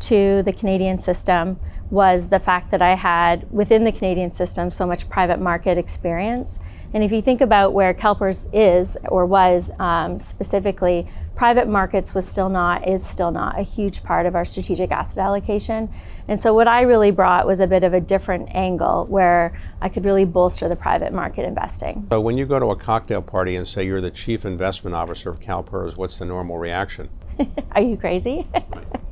to 0.09 0.43
the 0.43 0.53
canadian 0.53 0.99
system 0.99 1.59
was 1.91 2.29
the 2.29 2.39
fact 2.39 2.71
that 2.71 2.83
i 2.83 2.95
had 2.95 3.51
within 3.51 3.85
the 3.85 3.93
canadian 3.93 4.31
system 4.31 4.71
so 4.71 4.87
much 4.87 5.09
private 5.09 5.41
market 5.41 5.79
experience. 5.79 6.61
And 6.93 7.03
if 7.03 7.11
you 7.11 7.23
think 7.23 7.41
about 7.41 7.73
where 7.73 7.93
CalPERS 7.93 8.49
is 8.53 8.97
or 9.09 9.27
was 9.27 9.73
um, 9.81 10.21
specifically 10.21 11.07
private 11.35 11.67
markets 11.67 12.15
was 12.15 12.29
still 12.29 12.49
not 12.49 12.87
is 12.87 13.05
still 13.05 13.33
not 13.33 13.59
a 13.59 13.63
huge 13.63 14.05
part 14.05 14.27
of 14.27 14.37
our 14.37 14.45
strategic 14.45 14.93
asset 14.93 15.25
allocation. 15.25 15.91
And 16.29 16.39
so 16.39 16.55
what 16.55 16.69
i 16.69 16.83
really 16.83 17.11
brought 17.11 17.47
was 17.47 17.61
a 17.61 17.67
bit 17.67 17.83
of 17.85 17.93
a 17.95 18.01
different 18.01 18.49
angle 18.55 19.07
where 19.07 19.55
i 19.81 19.89
could 19.89 20.05
really 20.05 20.25
bolster 20.25 20.69
the 20.69 20.77
private 20.77 21.13
market 21.13 21.45
investing. 21.45 22.07
So, 22.11 22.21
when 22.21 22.39
you 22.39 22.47
go 22.47 22.59
to 22.59 22.67
a 22.67 22.77
cocktail 22.77 23.23
party 23.23 23.57
and 23.57 23.67
say 23.67 23.85
you're 23.85 24.01
the 24.01 24.11
chief 24.11 24.45
investment 24.45 24.95
officer 24.95 25.31
of 25.31 25.41
CalPERS, 25.41 25.97
what's 25.97 26.19
the 26.19 26.25
normal 26.25 26.59
reaction? 26.59 27.09
are 27.73 27.83
you 27.83 27.97
crazy 27.97 28.47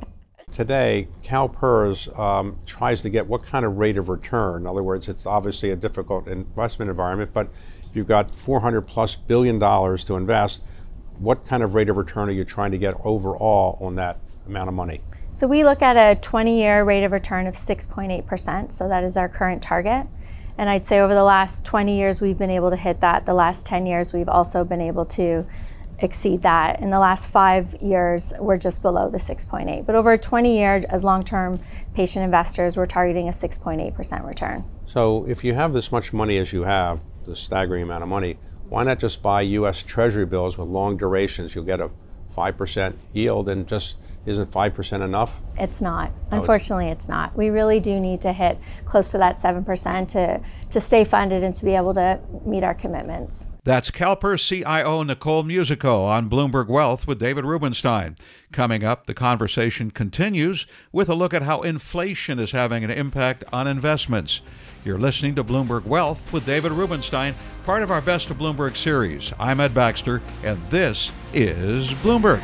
Today, 0.53 1.07
CalPERS 1.23 2.17
um, 2.17 2.59
tries 2.67 3.01
to 3.01 3.09
get 3.09 3.25
what 3.25 3.43
kind 3.43 3.65
of 3.65 3.77
rate 3.77 3.97
of 3.97 4.07
return? 4.07 4.61
In 4.61 4.67
other 4.67 4.83
words, 4.83 5.09
it's 5.09 5.25
obviously 5.25 5.71
a 5.71 5.75
difficult 5.75 6.27
investment 6.27 6.91
environment, 6.91 7.31
but 7.33 7.47
if 7.89 7.95
you've 7.95 8.07
got 8.07 8.29
400 8.29 8.81
plus 8.81 9.15
billion 9.15 9.57
dollars 9.57 10.03
to 10.03 10.15
invest, 10.15 10.61
what 11.17 11.43
kind 11.47 11.63
of 11.63 11.73
rate 11.73 11.89
of 11.89 11.97
return 11.97 12.29
are 12.29 12.33
you 12.33 12.43
trying 12.43 12.69
to 12.69 12.77
get 12.77 12.93
overall 13.03 13.79
on 13.81 13.95
that 13.95 14.19
amount 14.45 14.67
of 14.67 14.75
money? 14.75 15.01
So 15.31 15.47
we 15.47 15.63
look 15.63 15.81
at 15.81 15.97
a 15.97 16.19
20 16.21 16.55
year 16.55 16.83
rate 16.83 17.03
of 17.03 17.13
return 17.13 17.47
of 17.47 17.55
6.8%. 17.55 18.71
So 18.71 18.87
that 18.87 19.03
is 19.03 19.17
our 19.17 19.27
current 19.27 19.63
target. 19.63 20.05
And 20.59 20.69
I'd 20.69 20.85
say 20.85 20.99
over 20.99 21.15
the 21.15 21.23
last 21.23 21.65
20 21.65 21.97
years, 21.97 22.21
we've 22.21 22.37
been 22.37 22.51
able 22.51 22.69
to 22.69 22.75
hit 22.75 22.99
that. 23.01 23.25
The 23.25 23.33
last 23.33 23.65
10 23.65 23.87
years, 23.87 24.13
we've 24.13 24.29
also 24.29 24.63
been 24.63 24.81
able 24.81 25.05
to 25.05 25.47
exceed 26.03 26.41
that. 26.41 26.81
In 26.81 26.89
the 26.89 26.99
last 26.99 27.29
five 27.29 27.75
years, 27.81 28.33
we're 28.39 28.57
just 28.57 28.81
below 28.81 29.09
the 29.09 29.17
6.8. 29.17 29.85
But 29.85 29.95
over 29.95 30.15
20 30.17 30.57
years, 30.57 30.83
as 30.85 31.03
long-term 31.03 31.59
patient 31.93 32.23
investors, 32.25 32.77
we're 32.77 32.85
targeting 32.85 33.27
a 33.27 33.31
6.8% 33.31 34.25
return. 34.25 34.63
So 34.85 35.25
if 35.27 35.43
you 35.43 35.53
have 35.53 35.73
this 35.73 35.91
much 35.91 36.13
money 36.13 36.37
as 36.37 36.53
you 36.53 36.63
have, 36.63 36.99
the 37.25 37.35
staggering 37.35 37.83
amount 37.83 38.03
of 38.03 38.09
money, 38.09 38.37
why 38.69 38.83
not 38.83 38.99
just 38.99 39.21
buy 39.21 39.41
U.S. 39.41 39.81
Treasury 39.81 40.25
bills 40.25 40.57
with 40.57 40.67
long 40.67 40.97
durations? 40.97 41.55
You'll 41.55 41.63
get 41.63 41.79
a 41.79 41.89
5% 42.35 42.95
yield 43.13 43.49
and 43.49 43.67
just 43.67 43.97
isn't 44.25 44.49
5% 44.51 45.01
enough? 45.01 45.41
It's 45.59 45.81
not. 45.81 46.11
Unfortunately, 46.31 46.87
it's 46.87 47.09
not. 47.09 47.35
We 47.35 47.49
really 47.49 47.79
do 47.79 47.99
need 47.99 48.21
to 48.21 48.31
hit 48.31 48.57
close 48.85 49.11
to 49.11 49.17
that 49.17 49.35
7% 49.35 50.07
to, 50.09 50.41
to 50.69 50.79
stay 50.79 51.03
funded 51.03 51.43
and 51.43 51.53
to 51.53 51.65
be 51.65 51.75
able 51.75 51.93
to 51.95 52.19
meet 52.45 52.63
our 52.63 52.73
commitments. 52.73 53.47
That's 53.65 53.91
CalPERS 53.91 54.47
CIO 54.47 55.03
Nicole 55.03 55.43
Musicco 55.43 56.05
on 56.05 56.29
Bloomberg 56.29 56.67
Wealth 56.67 57.07
with 57.07 57.19
David 57.19 57.45
Rubenstein. 57.45 58.17
Coming 58.51 58.83
up, 58.83 59.05
the 59.05 59.13
conversation 59.13 59.91
continues 59.91 60.65
with 60.91 61.09
a 61.09 61.15
look 61.15 61.33
at 61.33 61.41
how 61.41 61.61
inflation 61.61 62.39
is 62.39 62.51
having 62.51 62.83
an 62.83 62.91
impact 62.91 63.43
on 63.51 63.67
investments. 63.67 64.41
You're 64.85 64.99
listening 64.99 65.35
to 65.35 65.43
Bloomberg 65.43 65.85
Wealth 65.85 66.31
with 66.33 66.45
David 66.45 66.73
Rubenstein, 66.73 67.35
part 67.65 67.83
of 67.83 67.91
our 67.91 68.01
Best 68.01 68.29
of 68.29 68.37
Bloomberg 68.37 68.75
series. 68.75 69.31
I'm 69.39 69.59
Ed 69.61 69.73
Baxter, 69.73 70.21
and 70.43 70.61
this 70.69 71.11
is 71.33 71.91
Bloomberg. 71.91 72.41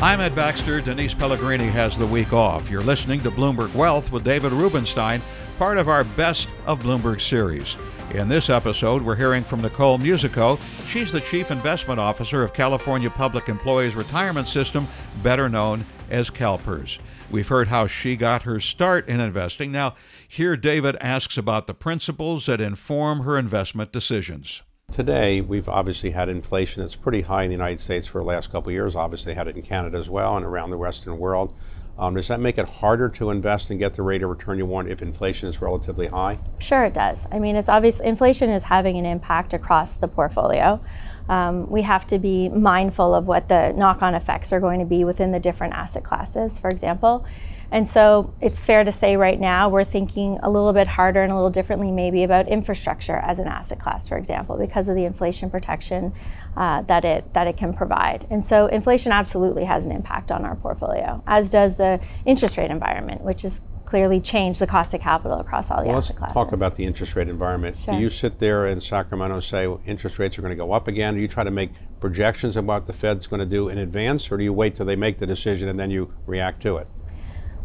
I'm 0.00 0.20
Ed 0.20 0.36
Baxter. 0.36 0.80
Denise 0.80 1.12
Pellegrini 1.12 1.66
has 1.66 1.98
the 1.98 2.06
week 2.06 2.32
off. 2.32 2.70
You're 2.70 2.84
listening 2.84 3.20
to 3.22 3.32
Bloomberg 3.32 3.74
Wealth 3.74 4.12
with 4.12 4.22
David 4.22 4.52
Rubenstein, 4.52 5.20
part 5.58 5.76
of 5.76 5.88
our 5.88 6.04
Best 6.04 6.48
of 6.66 6.80
Bloomberg 6.80 7.20
series. 7.20 7.76
In 8.12 8.28
this 8.28 8.48
episode, 8.48 9.02
we're 9.02 9.16
hearing 9.16 9.42
from 9.42 9.60
Nicole 9.60 9.98
Musicco. 9.98 10.60
She's 10.86 11.10
the 11.10 11.20
Chief 11.22 11.50
Investment 11.50 11.98
Officer 11.98 12.44
of 12.44 12.54
California 12.54 13.10
Public 13.10 13.48
Employees 13.48 13.96
Retirement 13.96 14.46
System, 14.46 14.86
better 15.24 15.48
known 15.48 15.84
as 16.10 16.30
CalPERS. 16.30 17.00
We've 17.28 17.48
heard 17.48 17.66
how 17.66 17.88
she 17.88 18.14
got 18.14 18.42
her 18.42 18.60
start 18.60 19.08
in 19.08 19.18
investing. 19.18 19.72
Now, 19.72 19.96
here 20.28 20.56
David 20.56 20.96
asks 21.00 21.36
about 21.36 21.66
the 21.66 21.74
principles 21.74 22.46
that 22.46 22.60
inform 22.60 23.22
her 23.22 23.36
investment 23.36 23.90
decisions. 23.90 24.62
Today, 24.90 25.42
we've 25.42 25.68
obviously 25.68 26.10
had 26.10 26.30
inflation 26.30 26.82
that's 26.82 26.96
pretty 26.96 27.20
high 27.20 27.42
in 27.44 27.50
the 27.50 27.54
United 27.54 27.78
States 27.78 28.06
for 28.06 28.18
the 28.18 28.24
last 28.24 28.50
couple 28.50 28.70
of 28.70 28.72
years. 28.72 28.96
Obviously, 28.96 29.34
had 29.34 29.46
it 29.46 29.54
in 29.54 29.62
Canada 29.62 29.98
as 29.98 30.08
well 30.08 30.36
and 30.36 30.46
around 30.46 30.70
the 30.70 30.78
Western 30.78 31.18
world. 31.18 31.54
Um, 31.98 32.14
does 32.14 32.26
that 32.28 32.40
make 32.40 32.58
it 32.58 32.64
harder 32.64 33.08
to 33.10 33.30
invest 33.30 33.70
and 33.70 33.78
get 33.78 33.92
the 33.94 34.02
rate 34.02 34.22
of 34.22 34.30
return 34.30 34.56
you 34.56 34.66
want 34.66 34.88
if 34.88 35.02
inflation 35.02 35.48
is 35.48 35.60
relatively 35.60 36.06
high? 36.06 36.38
Sure, 36.58 36.84
it 36.84 36.94
does. 36.94 37.28
I 37.30 37.38
mean, 37.38 37.54
it's 37.54 37.68
obvious 37.68 38.00
inflation 38.00 38.48
is 38.50 38.64
having 38.64 38.96
an 38.96 39.04
impact 39.04 39.52
across 39.52 39.98
the 39.98 40.08
portfolio. 40.08 40.80
Um, 41.28 41.68
we 41.68 41.82
have 41.82 42.06
to 42.06 42.18
be 42.18 42.48
mindful 42.48 43.14
of 43.14 43.28
what 43.28 43.48
the 43.48 43.74
knock 43.74 44.02
on 44.02 44.14
effects 44.14 44.52
are 44.52 44.60
going 44.60 44.80
to 44.80 44.86
be 44.86 45.04
within 45.04 45.32
the 45.32 45.38
different 45.38 45.74
asset 45.74 46.02
classes, 46.02 46.58
for 46.58 46.70
example. 46.70 47.26
And 47.70 47.86
so 47.86 48.34
it's 48.40 48.64
fair 48.64 48.84
to 48.84 48.92
say 48.92 49.16
right 49.16 49.38
now 49.38 49.68
we're 49.68 49.84
thinking 49.84 50.38
a 50.42 50.50
little 50.50 50.72
bit 50.72 50.86
harder 50.86 51.22
and 51.22 51.30
a 51.30 51.34
little 51.34 51.50
differently 51.50 51.90
maybe 51.90 52.22
about 52.22 52.48
infrastructure 52.48 53.16
as 53.16 53.38
an 53.38 53.46
asset 53.46 53.78
class, 53.78 54.08
for 54.08 54.16
example, 54.16 54.56
because 54.56 54.88
of 54.88 54.96
the 54.96 55.04
inflation 55.04 55.50
protection 55.50 56.12
uh, 56.56 56.82
that 56.82 57.04
it 57.04 57.32
that 57.34 57.46
it 57.46 57.56
can 57.56 57.74
provide. 57.74 58.26
And 58.30 58.44
so 58.44 58.66
inflation 58.66 59.12
absolutely 59.12 59.64
has 59.64 59.86
an 59.86 59.92
impact 59.92 60.30
on 60.30 60.44
our 60.44 60.56
portfolio, 60.56 61.22
as 61.26 61.50
does 61.50 61.76
the 61.76 62.00
interest 62.24 62.56
rate 62.56 62.70
environment, 62.70 63.20
which 63.22 63.42
has 63.42 63.60
clearly 63.84 64.20
changed 64.20 64.60
the 64.60 64.66
cost 64.66 64.92
of 64.92 65.00
capital 65.00 65.40
across 65.40 65.70
all 65.70 65.80
the 65.82 65.88
well, 65.88 65.96
asset 65.96 66.10
let's 66.10 66.18
classes. 66.18 66.34
talk 66.34 66.52
about 66.52 66.74
the 66.74 66.84
interest 66.84 67.16
rate 67.16 67.28
environment. 67.28 67.74
Sure. 67.74 67.94
Do 67.94 68.00
you 68.00 68.10
sit 68.10 68.38
there 68.38 68.66
in 68.66 68.82
Sacramento 68.82 69.36
and 69.36 69.44
say 69.44 69.66
well, 69.66 69.80
interest 69.86 70.18
rates 70.18 70.38
are 70.38 70.42
going 70.42 70.52
to 70.52 70.56
go 70.56 70.72
up 70.72 70.88
again? 70.88 71.14
Do 71.14 71.20
you 71.20 71.28
try 71.28 71.42
to 71.42 71.50
make 71.50 71.70
projections 71.98 72.58
about 72.58 72.66
what 72.66 72.86
the 72.86 72.92
Fed's 72.92 73.26
going 73.26 73.40
to 73.40 73.46
do 73.46 73.70
in 73.70 73.78
advance, 73.78 74.30
or 74.30 74.36
do 74.36 74.44
you 74.44 74.52
wait 74.52 74.76
till 74.76 74.84
they 74.84 74.96
make 74.96 75.18
the 75.18 75.26
decision 75.26 75.68
and 75.68 75.80
then 75.80 75.90
you 75.90 76.12
react 76.26 76.60
to 76.62 76.76
it? 76.76 76.86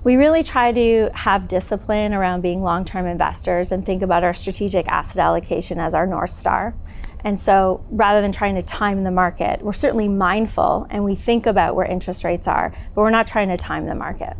We 0.04 0.18
really 0.18 0.44
try 0.44 0.74
to 0.74 1.10
have 1.14 1.48
discipline 1.48 2.14
around 2.14 2.42
being 2.42 2.62
long 2.62 2.84
term 2.84 3.06
investors 3.06 3.72
and 3.72 3.86
think 3.86 4.02
about 4.02 4.24
our 4.24 4.34
strategic 4.34 4.88
asset 4.90 5.24
allocation 5.24 5.80
as 5.80 5.94
our 5.94 6.06
North 6.06 6.32
Star. 6.32 6.76
And 7.24 7.40
so 7.40 7.86
rather 7.90 8.22
than 8.22 8.34
trying 8.34 8.56
to 8.56 8.62
time 8.62 9.06
the 9.06 9.12
market, 9.12 9.62
we're 9.62 9.72
certainly 9.72 10.10
mindful 10.10 10.88
and 10.90 11.06
we 11.06 11.16
think 11.16 11.46
about 11.46 11.76
where 11.76 11.86
interest 11.86 12.26
rates 12.26 12.50
are, 12.50 12.74
but 12.94 13.02
we're 13.02 13.12
not 13.12 13.28
trying 13.28 13.48
to 13.48 13.56
time 13.56 13.86
the 13.86 13.96
market. 13.96 14.36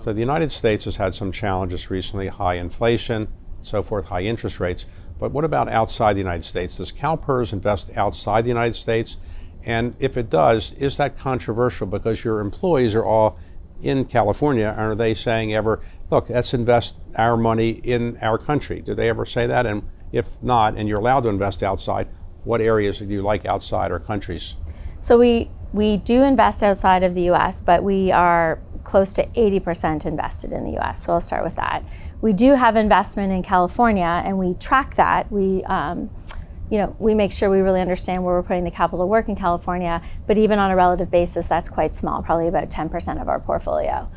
So 0.00 0.12
the 0.12 0.20
United 0.20 0.52
States 0.52 0.84
has 0.84 0.96
had 0.96 1.12
some 1.12 1.32
challenges 1.32 1.90
recently 1.90 2.28
high 2.28 2.54
inflation, 2.54 3.26
so 3.62 3.82
forth, 3.82 4.06
high 4.06 4.22
interest 4.22 4.60
rates. 4.60 4.86
But 5.18 5.32
what 5.32 5.44
about 5.44 5.68
outside 5.68 6.12
the 6.12 6.20
United 6.20 6.44
States? 6.44 6.76
Does 6.76 6.92
CalPERS 6.92 7.52
invest 7.52 7.90
outside 7.96 8.44
the 8.44 8.48
United 8.48 8.74
States? 8.74 9.16
And 9.64 9.96
if 9.98 10.16
it 10.16 10.30
does, 10.30 10.72
is 10.74 10.96
that 10.98 11.18
controversial 11.18 11.88
because 11.88 12.24
your 12.24 12.38
employees 12.38 12.94
are 12.94 13.04
all 13.04 13.38
in 13.82 14.04
California, 14.04 14.74
are 14.76 14.94
they 14.94 15.14
saying 15.14 15.54
ever, 15.54 15.80
look, 16.10 16.28
let's 16.30 16.54
invest 16.54 16.98
our 17.16 17.36
money 17.36 17.70
in 17.70 18.18
our 18.22 18.38
country? 18.38 18.80
Do 18.80 18.94
they 18.94 19.08
ever 19.08 19.24
say 19.26 19.46
that? 19.46 19.66
And 19.66 19.82
if 20.12 20.42
not, 20.42 20.76
and 20.76 20.88
you're 20.88 20.98
allowed 20.98 21.22
to 21.22 21.28
invest 21.28 21.62
outside, 21.62 22.08
what 22.44 22.60
areas 22.60 22.98
do 22.98 23.06
you 23.06 23.22
like 23.22 23.46
outside 23.46 23.92
our 23.92 24.00
countries? 24.00 24.56
So 25.00 25.18
we 25.18 25.50
we 25.72 25.98
do 25.98 26.24
invest 26.24 26.62
outside 26.62 27.04
of 27.04 27.14
the 27.14 27.22
U.S., 27.22 27.60
but 27.60 27.84
we 27.84 28.10
are 28.10 28.60
close 28.82 29.12
to 29.14 29.26
80% 29.26 30.04
invested 30.04 30.52
in 30.52 30.64
the 30.64 30.72
U.S. 30.72 31.04
So 31.04 31.12
I'll 31.12 31.20
start 31.20 31.44
with 31.44 31.54
that. 31.56 31.84
We 32.20 32.32
do 32.32 32.54
have 32.54 32.74
investment 32.74 33.32
in 33.32 33.42
California, 33.42 34.22
and 34.24 34.36
we 34.36 34.54
track 34.54 34.94
that. 34.96 35.30
We 35.30 35.62
um, 35.64 36.10
you 36.70 36.78
know, 36.78 36.94
we 36.98 37.14
make 37.14 37.32
sure 37.32 37.50
we 37.50 37.60
really 37.60 37.80
understand 37.80 38.24
where 38.24 38.34
we're 38.34 38.42
putting 38.42 38.64
the 38.64 38.70
capital 38.70 39.00
to 39.00 39.06
work 39.06 39.28
in 39.28 39.34
California, 39.34 40.00
but 40.26 40.38
even 40.38 40.58
on 40.58 40.70
a 40.70 40.76
relative 40.76 41.10
basis, 41.10 41.48
that's 41.48 41.68
quite 41.68 41.94
small, 41.94 42.22
probably 42.22 42.46
about 42.46 42.70
10% 42.70 43.20
of 43.20 43.28
our 43.28 43.40
portfolio. 43.40 44.08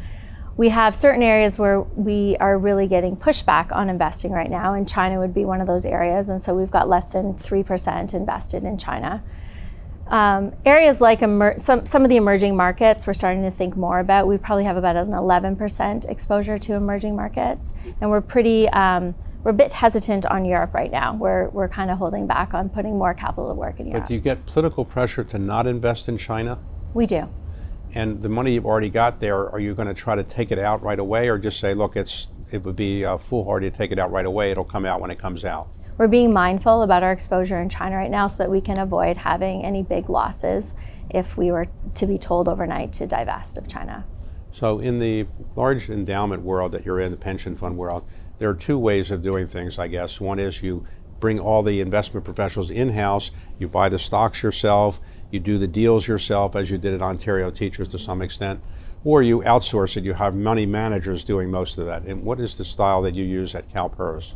We 0.55 0.69
have 0.69 0.95
certain 0.95 1.23
areas 1.23 1.57
where 1.57 1.81
we 1.81 2.37
are 2.37 2.59
really 2.59 2.87
getting 2.87 3.17
pushback 3.17 3.75
on 3.75 3.89
investing 3.89 4.31
right 4.31 4.51
now, 4.51 4.75
and 4.75 4.87
China 4.87 5.19
would 5.19 5.33
be 5.33 5.45
one 5.45 5.61
of 5.61 5.67
those 5.67 5.83
areas, 5.83 6.29
and 6.29 6.39
so 6.39 6.53
we've 6.53 6.69
got 6.69 6.87
less 6.87 7.11
than 7.11 7.33
3% 7.33 8.13
invested 8.13 8.63
in 8.63 8.77
China. 8.77 9.23
Um, 10.07 10.53
areas 10.63 11.01
like 11.01 11.23
emer- 11.23 11.57
some, 11.57 11.87
some 11.87 12.03
of 12.03 12.09
the 12.09 12.17
emerging 12.17 12.55
markets 12.55 13.07
we're 13.07 13.13
starting 13.13 13.41
to 13.43 13.51
think 13.51 13.75
more 13.75 13.97
about. 13.97 14.27
We 14.27 14.37
probably 14.37 14.65
have 14.65 14.77
about 14.77 14.95
an 14.95 15.07
11% 15.07 16.07
exposure 16.07 16.57
to 16.59 16.73
emerging 16.73 17.15
markets, 17.15 17.73
and 17.99 18.11
we're 18.11 18.21
pretty 18.21 18.69
um, 18.69 19.15
we're 19.43 19.51
a 19.51 19.53
bit 19.53 19.73
hesitant 19.73 20.25
on 20.25 20.45
Europe 20.45 20.73
right 20.73 20.91
now. 20.91 21.15
We're, 21.15 21.49
we're 21.49 21.67
kind 21.67 21.91
of 21.91 21.97
holding 21.97 22.27
back 22.27 22.53
on 22.53 22.69
putting 22.69 22.97
more 22.97 23.13
capital 23.13 23.49
to 23.49 23.53
work 23.53 23.79
in 23.79 23.87
Europe. 23.87 24.03
But 24.03 24.07
do 24.07 24.13
you 24.13 24.21
get 24.21 24.45
political 24.45 24.85
pressure 24.85 25.23
to 25.25 25.37
not 25.37 25.67
invest 25.67 26.07
in 26.07 26.17
China? 26.17 26.57
We 26.93 27.05
do. 27.05 27.27
And 27.93 28.21
the 28.21 28.29
money 28.29 28.53
you've 28.53 28.65
already 28.65 28.89
got 28.89 29.19
there, 29.19 29.49
are 29.49 29.59
you 29.59 29.75
going 29.75 29.87
to 29.87 29.93
try 29.93 30.15
to 30.15 30.23
take 30.23 30.51
it 30.51 30.59
out 30.59 30.81
right 30.81 30.97
away, 30.97 31.27
or 31.29 31.37
just 31.37 31.59
say, 31.59 31.73
look, 31.73 31.95
it's 31.95 32.29
it 32.51 32.63
would 32.63 32.75
be 32.75 33.03
uh, 33.03 33.17
foolhardy 33.17 33.69
to 33.69 33.75
take 33.75 33.91
it 33.91 33.99
out 33.99 34.11
right 34.11 34.25
away. 34.25 34.51
It'll 34.51 34.63
come 34.63 34.85
out 34.85 35.01
when 35.01 35.11
it 35.11 35.19
comes 35.19 35.43
out. 35.43 35.69
We're 35.97 36.07
being 36.07 36.33
mindful 36.33 36.83
about 36.83 37.03
our 37.03 37.11
exposure 37.11 37.59
in 37.59 37.69
China 37.69 37.97
right 37.97 38.09
now 38.09 38.27
so 38.27 38.43
that 38.43 38.49
we 38.49 38.61
can 38.61 38.79
avoid 38.79 39.17
having 39.17 39.63
any 39.63 39.83
big 39.83 40.09
losses 40.09 40.73
if 41.09 41.37
we 41.37 41.51
were 41.51 41.67
to 41.95 42.07
be 42.07 42.17
told 42.17 42.47
overnight 42.47 42.93
to 42.93 43.07
divest 43.07 43.57
of 43.57 43.67
China. 43.67 44.05
So, 44.51 44.79
in 44.79 44.99
the 44.99 45.27
large 45.55 45.89
endowment 45.89 46.43
world 46.43 46.71
that 46.73 46.85
you're 46.85 46.99
in, 46.99 47.11
the 47.11 47.17
pension 47.17 47.55
fund 47.55 47.75
world, 47.77 48.07
there 48.43 48.49
are 48.49 48.55
two 48.55 48.77
ways 48.77 49.09
of 49.09 49.21
doing 49.21 49.47
things, 49.47 49.79
I 49.79 49.87
guess. 49.87 50.19
One 50.19 50.37
is 50.37 50.61
you 50.61 50.83
bring 51.21 51.39
all 51.39 51.63
the 51.63 51.79
investment 51.79 52.25
professionals 52.25 52.69
in 52.69 52.89
house, 52.89 53.31
you 53.57 53.69
buy 53.69 53.87
the 53.87 53.97
stocks 53.97 54.43
yourself, 54.43 54.99
you 55.31 55.39
do 55.39 55.57
the 55.57 55.65
deals 55.65 56.09
yourself, 56.09 56.53
as 56.53 56.69
you 56.69 56.77
did 56.77 56.93
at 56.93 57.01
Ontario 57.01 57.49
Teachers 57.51 57.87
to 57.87 57.97
some 57.97 58.21
extent, 58.21 58.59
or 59.05 59.23
you 59.23 59.39
outsource 59.43 59.95
it, 59.95 60.03
you 60.03 60.11
have 60.11 60.35
money 60.35 60.65
managers 60.65 61.23
doing 61.23 61.49
most 61.51 61.77
of 61.77 61.85
that. 61.85 62.03
And 62.03 62.25
what 62.25 62.41
is 62.41 62.57
the 62.57 62.65
style 62.65 63.01
that 63.03 63.15
you 63.15 63.23
use 63.23 63.55
at 63.55 63.69
CalPERS? 63.69 64.33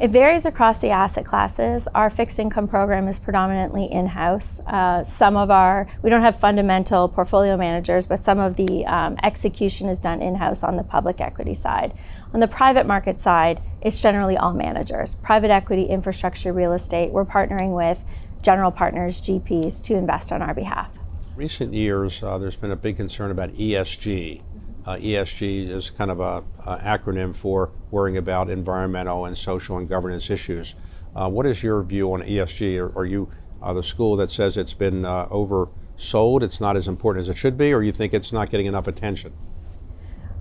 It 0.00 0.10
varies 0.10 0.46
across 0.46 0.80
the 0.80 0.90
asset 0.90 1.24
classes. 1.24 1.86
Our 1.94 2.10
fixed 2.10 2.38
income 2.38 2.66
program 2.66 3.06
is 3.08 3.18
predominantly 3.18 3.84
in 3.84 4.06
house. 4.06 4.60
Uh, 4.66 5.04
some 5.04 5.36
of 5.36 5.50
our, 5.50 5.86
we 6.02 6.10
don't 6.10 6.22
have 6.22 6.38
fundamental 6.38 7.08
portfolio 7.08 7.56
managers, 7.56 8.06
but 8.06 8.18
some 8.18 8.38
of 8.38 8.56
the 8.56 8.84
um, 8.86 9.16
execution 9.22 9.88
is 9.88 10.00
done 10.00 10.20
in 10.22 10.34
house 10.34 10.64
on 10.64 10.76
the 10.76 10.82
public 10.82 11.20
equity 11.20 11.54
side. 11.54 11.92
On 12.32 12.40
the 12.40 12.48
private 12.48 12.86
market 12.86 13.18
side, 13.18 13.60
it's 13.80 14.00
generally 14.00 14.36
all 14.36 14.54
managers. 14.54 15.14
Private 15.14 15.50
equity, 15.50 15.84
infrastructure, 15.84 16.52
real 16.52 16.72
estate, 16.72 17.12
we're 17.12 17.26
partnering 17.26 17.76
with 17.76 18.02
general 18.42 18.70
partners, 18.70 19.20
GPs, 19.20 19.82
to 19.84 19.94
invest 19.94 20.32
on 20.32 20.42
our 20.42 20.54
behalf. 20.54 20.90
Recent 21.36 21.74
years, 21.74 22.22
uh, 22.22 22.38
there's 22.38 22.56
been 22.56 22.72
a 22.72 22.76
big 22.76 22.96
concern 22.96 23.30
about 23.30 23.50
ESG. 23.50 24.42
Uh, 24.84 24.96
ESG 24.96 25.68
is 25.68 25.90
kind 25.90 26.10
of 26.10 26.18
a, 26.20 26.42
a, 26.66 26.76
acronym 26.78 27.34
for 27.34 27.70
worrying 27.92 28.16
about 28.16 28.50
environmental 28.50 29.26
and 29.26 29.38
social 29.38 29.78
and 29.78 29.88
governance 29.88 30.28
issues. 30.28 30.74
Uh, 31.14 31.28
what 31.28 31.46
is 31.46 31.62
your 31.62 31.82
view 31.82 32.12
on 32.12 32.22
ESG? 32.22 32.78
Are, 32.78 32.98
are 32.98 33.04
you 33.04 33.30
uh, 33.62 33.72
the 33.72 33.82
school 33.82 34.16
that 34.16 34.28
says 34.28 34.56
it's 34.56 34.74
been 34.74 35.04
uh, 35.04 35.26
oversold, 35.28 36.42
it's 36.42 36.60
not 36.60 36.76
as 36.76 36.88
important 36.88 37.22
as 37.22 37.28
it 37.28 37.36
should 37.36 37.56
be, 37.56 37.72
or 37.72 37.82
you 37.82 37.92
think 37.92 38.12
it's 38.12 38.32
not 38.32 38.50
getting 38.50 38.66
enough 38.66 38.88
attention? 38.88 39.32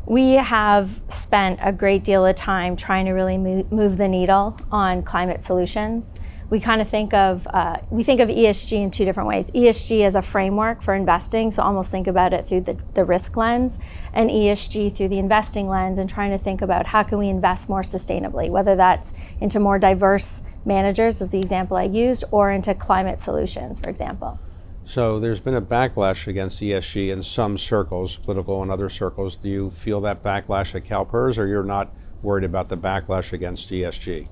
We 0.08 0.32
have 0.32 1.02
spent 1.08 1.60
a 1.62 1.72
great 1.72 2.04
deal 2.04 2.26
of 2.26 2.36
time 2.36 2.76
trying 2.76 3.06
to 3.06 3.12
really 3.12 3.38
move 3.38 3.98
the 3.98 4.08
needle 4.08 4.58
on 4.72 5.04
climate 5.04 5.40
solutions 5.40 6.16
we 6.52 6.60
kind 6.60 6.82
of 6.82 6.90
think 6.90 7.14
of 7.14 7.48
uh, 7.48 7.78
we 7.90 8.04
think 8.04 8.20
of 8.20 8.28
ESG 8.28 8.74
in 8.74 8.92
two 8.92 9.06
different 9.06 9.28
ways. 9.28 9.50
ESG 9.52 10.06
as 10.06 10.16
a 10.16 10.22
framework 10.22 10.82
for 10.82 10.94
investing, 10.94 11.50
so 11.50 11.64
almost 11.64 11.92
think 11.92 12.08
about 12.08 12.34
it 12.34 12.46
through 12.46 12.62
the, 12.62 12.78
the 12.94 13.06
risk 13.06 13.38
lens, 13.38 13.80
and 14.14 14.30
ESG 14.30 14.94
through 14.94 15.08
the 15.08 15.18
investing 15.18 15.70
lens, 15.70 15.98
and 15.98 16.10
trying 16.10 16.30
to 16.32 16.38
think 16.38 16.62
about 16.62 16.86
how 16.88 17.04
can 17.04 17.18
we 17.18 17.30
invest 17.30 17.70
more 17.70 17.84
sustainably, 17.84 18.50
whether 18.50 18.76
that's 18.76 19.14
into 19.40 19.62
more 19.62 19.80
diverse 19.80 20.44
managers, 20.66 21.22
as 21.22 21.30
the 21.30 21.40
example 21.40 21.78
I 21.78 21.84
used, 21.84 22.26
or 22.32 22.52
into 22.52 22.76
climate 22.76 23.18
solutions, 23.18 23.80
for 23.80 23.90
example. 23.90 24.38
So 24.84 25.22
there's 25.22 25.40
been 25.40 25.56
a 25.56 25.62
backlash 25.62 26.28
against 26.28 26.62
ESG 26.62 27.14
in 27.14 27.24
some 27.24 27.58
circles, 27.58 28.18
political 28.18 28.62
and 28.62 28.70
other 28.70 28.90
circles. 28.90 29.38
Do 29.38 29.48
you 29.48 29.72
feel 29.72 30.02
that 30.02 30.22
backlash 30.22 30.76
at 30.76 30.84
CalPERS, 30.84 31.38
or 31.38 31.48
you're 31.48 31.64
not 31.64 31.94
worried 32.22 32.44
about 32.44 32.68
the 32.68 32.78
backlash 32.78 33.32
against 33.32 33.70
ESG? 33.70 34.28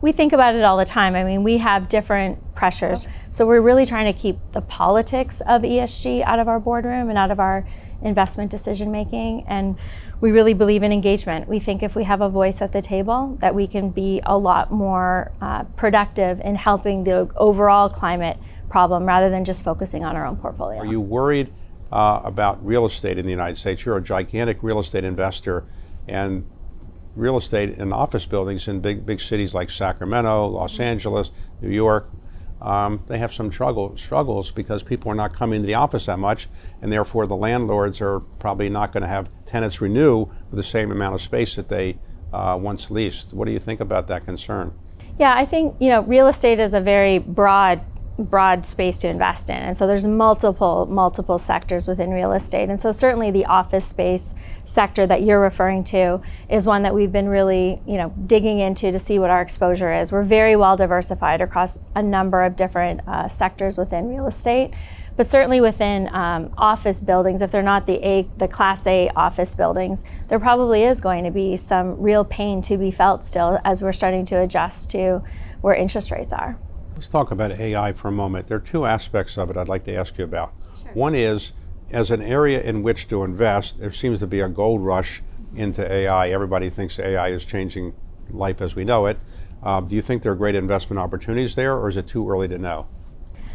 We 0.00 0.12
think 0.12 0.32
about 0.32 0.54
it 0.54 0.62
all 0.62 0.76
the 0.76 0.84
time. 0.84 1.14
I 1.14 1.24
mean, 1.24 1.42
we 1.42 1.58
have 1.58 1.88
different 1.88 2.54
pressures. 2.54 3.06
So 3.30 3.46
we're 3.46 3.60
really 3.60 3.84
trying 3.84 4.12
to 4.12 4.18
keep 4.18 4.38
the 4.52 4.60
politics 4.60 5.40
of 5.42 5.62
ESG 5.62 6.22
out 6.22 6.38
of 6.38 6.48
our 6.48 6.60
boardroom 6.60 7.08
and 7.08 7.18
out 7.18 7.30
of 7.30 7.40
our 7.40 7.66
investment 8.02 8.50
decision 8.50 8.92
making. 8.92 9.44
And 9.48 9.76
we 10.20 10.30
really 10.30 10.54
believe 10.54 10.82
in 10.82 10.92
engagement. 10.92 11.48
We 11.48 11.58
think 11.58 11.82
if 11.82 11.96
we 11.96 12.04
have 12.04 12.20
a 12.20 12.28
voice 12.28 12.62
at 12.62 12.72
the 12.72 12.80
table, 12.80 13.36
that 13.40 13.54
we 13.54 13.66
can 13.66 13.90
be 13.90 14.20
a 14.24 14.38
lot 14.38 14.70
more 14.70 15.32
uh, 15.40 15.64
productive 15.76 16.40
in 16.40 16.54
helping 16.54 17.04
the 17.04 17.30
overall 17.36 17.88
climate 17.88 18.38
problem 18.68 19.04
rather 19.04 19.30
than 19.30 19.44
just 19.44 19.64
focusing 19.64 20.04
on 20.04 20.14
our 20.14 20.26
own 20.26 20.36
portfolio. 20.36 20.78
Are 20.78 20.86
you 20.86 21.00
worried 21.00 21.52
uh, 21.90 22.20
about 22.22 22.64
real 22.64 22.86
estate 22.86 23.18
in 23.18 23.24
the 23.24 23.30
United 23.30 23.56
States? 23.56 23.84
You're 23.84 23.96
a 23.96 24.02
gigantic 24.02 24.62
real 24.62 24.78
estate 24.78 25.04
investor, 25.04 25.64
and 26.06 26.44
real 27.18 27.36
estate 27.36 27.78
and 27.78 27.92
office 27.92 28.24
buildings 28.24 28.68
in 28.68 28.80
big 28.80 29.04
big 29.04 29.20
cities 29.20 29.54
like 29.54 29.68
Sacramento, 29.68 30.46
Los 30.46 30.80
Angeles, 30.80 31.32
New 31.60 31.70
York. 31.70 32.08
Um, 32.60 33.02
they 33.06 33.18
have 33.18 33.32
some 33.32 33.52
struggle, 33.52 33.96
struggles 33.96 34.50
because 34.50 34.82
people 34.82 35.12
are 35.12 35.14
not 35.14 35.32
coming 35.32 35.60
to 35.60 35.66
the 35.66 35.74
office 35.74 36.06
that 36.06 36.18
much, 36.18 36.48
and 36.82 36.90
therefore 36.90 37.26
the 37.26 37.36
landlords 37.36 38.00
are 38.00 38.20
probably 38.40 38.68
not 38.68 38.92
going 38.92 39.02
to 39.02 39.08
have 39.08 39.30
tenants 39.46 39.80
renew 39.80 40.20
with 40.20 40.56
the 40.56 40.62
same 40.62 40.90
amount 40.90 41.14
of 41.14 41.20
space 41.20 41.54
that 41.54 41.68
they 41.68 41.98
uh, 42.32 42.58
once 42.60 42.90
leased. 42.90 43.32
What 43.32 43.46
do 43.46 43.52
you 43.52 43.60
think 43.60 43.80
about 43.80 44.08
that 44.08 44.24
concern? 44.24 44.72
Yeah, 45.18 45.34
I 45.36 45.44
think 45.44 45.76
you 45.80 45.88
know 45.88 46.02
real 46.02 46.28
estate 46.28 46.60
is 46.60 46.74
a 46.74 46.80
very 46.80 47.18
broad 47.18 47.84
broad 48.18 48.66
space 48.66 48.98
to 48.98 49.08
invest 49.08 49.48
in. 49.48 49.56
And 49.56 49.76
so 49.76 49.86
there's 49.86 50.06
multiple, 50.06 50.86
multiple 50.86 51.38
sectors 51.38 51.86
within 51.86 52.10
real 52.10 52.32
estate. 52.32 52.68
And 52.68 52.78
so 52.78 52.90
certainly 52.90 53.30
the 53.30 53.46
office 53.46 53.86
space 53.86 54.34
sector 54.64 55.06
that 55.06 55.22
you're 55.22 55.40
referring 55.40 55.84
to 55.84 56.20
is 56.48 56.66
one 56.66 56.82
that 56.82 56.94
we've 56.94 57.12
been 57.12 57.28
really, 57.28 57.80
you 57.86 57.96
know, 57.96 58.12
digging 58.26 58.58
into 58.58 58.90
to 58.90 58.98
see 58.98 59.18
what 59.18 59.30
our 59.30 59.40
exposure 59.40 59.92
is. 59.92 60.10
We're 60.10 60.24
very 60.24 60.56
well 60.56 60.76
diversified 60.76 61.40
across 61.40 61.78
a 61.94 62.02
number 62.02 62.42
of 62.42 62.56
different 62.56 63.06
uh, 63.06 63.28
sectors 63.28 63.78
within 63.78 64.08
real 64.08 64.26
estate. 64.26 64.74
But 65.16 65.26
certainly 65.26 65.60
within 65.60 66.08
um, 66.14 66.52
office 66.56 67.00
buildings, 67.00 67.42
if 67.42 67.50
they're 67.50 67.60
not 67.60 67.86
the 67.86 68.04
A, 68.06 68.28
the 68.36 68.46
Class 68.46 68.86
A 68.86 69.08
office 69.16 69.52
buildings, 69.54 70.04
there 70.28 70.38
probably 70.38 70.84
is 70.84 71.00
going 71.00 71.24
to 71.24 71.32
be 71.32 71.56
some 71.56 72.00
real 72.00 72.24
pain 72.24 72.62
to 72.62 72.76
be 72.76 72.92
felt 72.92 73.24
still 73.24 73.58
as 73.64 73.82
we're 73.82 73.92
starting 73.92 74.24
to 74.26 74.36
adjust 74.36 74.90
to 74.92 75.22
where 75.60 75.74
interest 75.74 76.12
rates 76.12 76.32
are. 76.32 76.56
Let's 76.98 77.06
talk 77.06 77.30
about 77.30 77.52
AI 77.52 77.92
for 77.92 78.08
a 78.08 78.10
moment. 78.10 78.48
There 78.48 78.56
are 78.56 78.60
two 78.60 78.84
aspects 78.84 79.38
of 79.38 79.50
it 79.50 79.56
I'd 79.56 79.68
like 79.68 79.84
to 79.84 79.94
ask 79.94 80.18
you 80.18 80.24
about. 80.24 80.52
Sure. 80.82 80.92
One 80.94 81.14
is, 81.14 81.52
as 81.92 82.10
an 82.10 82.20
area 82.20 82.60
in 82.60 82.82
which 82.82 83.06
to 83.06 83.22
invest, 83.22 83.78
there 83.78 83.92
seems 83.92 84.18
to 84.18 84.26
be 84.26 84.40
a 84.40 84.48
gold 84.48 84.84
rush 84.84 85.22
into 85.54 85.88
AI. 85.88 86.30
Everybody 86.30 86.70
thinks 86.70 86.98
AI 86.98 87.28
is 87.28 87.44
changing 87.44 87.94
life 88.30 88.60
as 88.60 88.74
we 88.74 88.82
know 88.82 89.06
it. 89.06 89.16
Uh, 89.62 89.80
do 89.80 89.94
you 89.94 90.02
think 90.02 90.24
there 90.24 90.32
are 90.32 90.34
great 90.34 90.56
investment 90.56 90.98
opportunities 90.98 91.54
there, 91.54 91.76
or 91.76 91.88
is 91.88 91.96
it 91.96 92.08
too 92.08 92.28
early 92.28 92.48
to 92.48 92.58
know? 92.58 92.88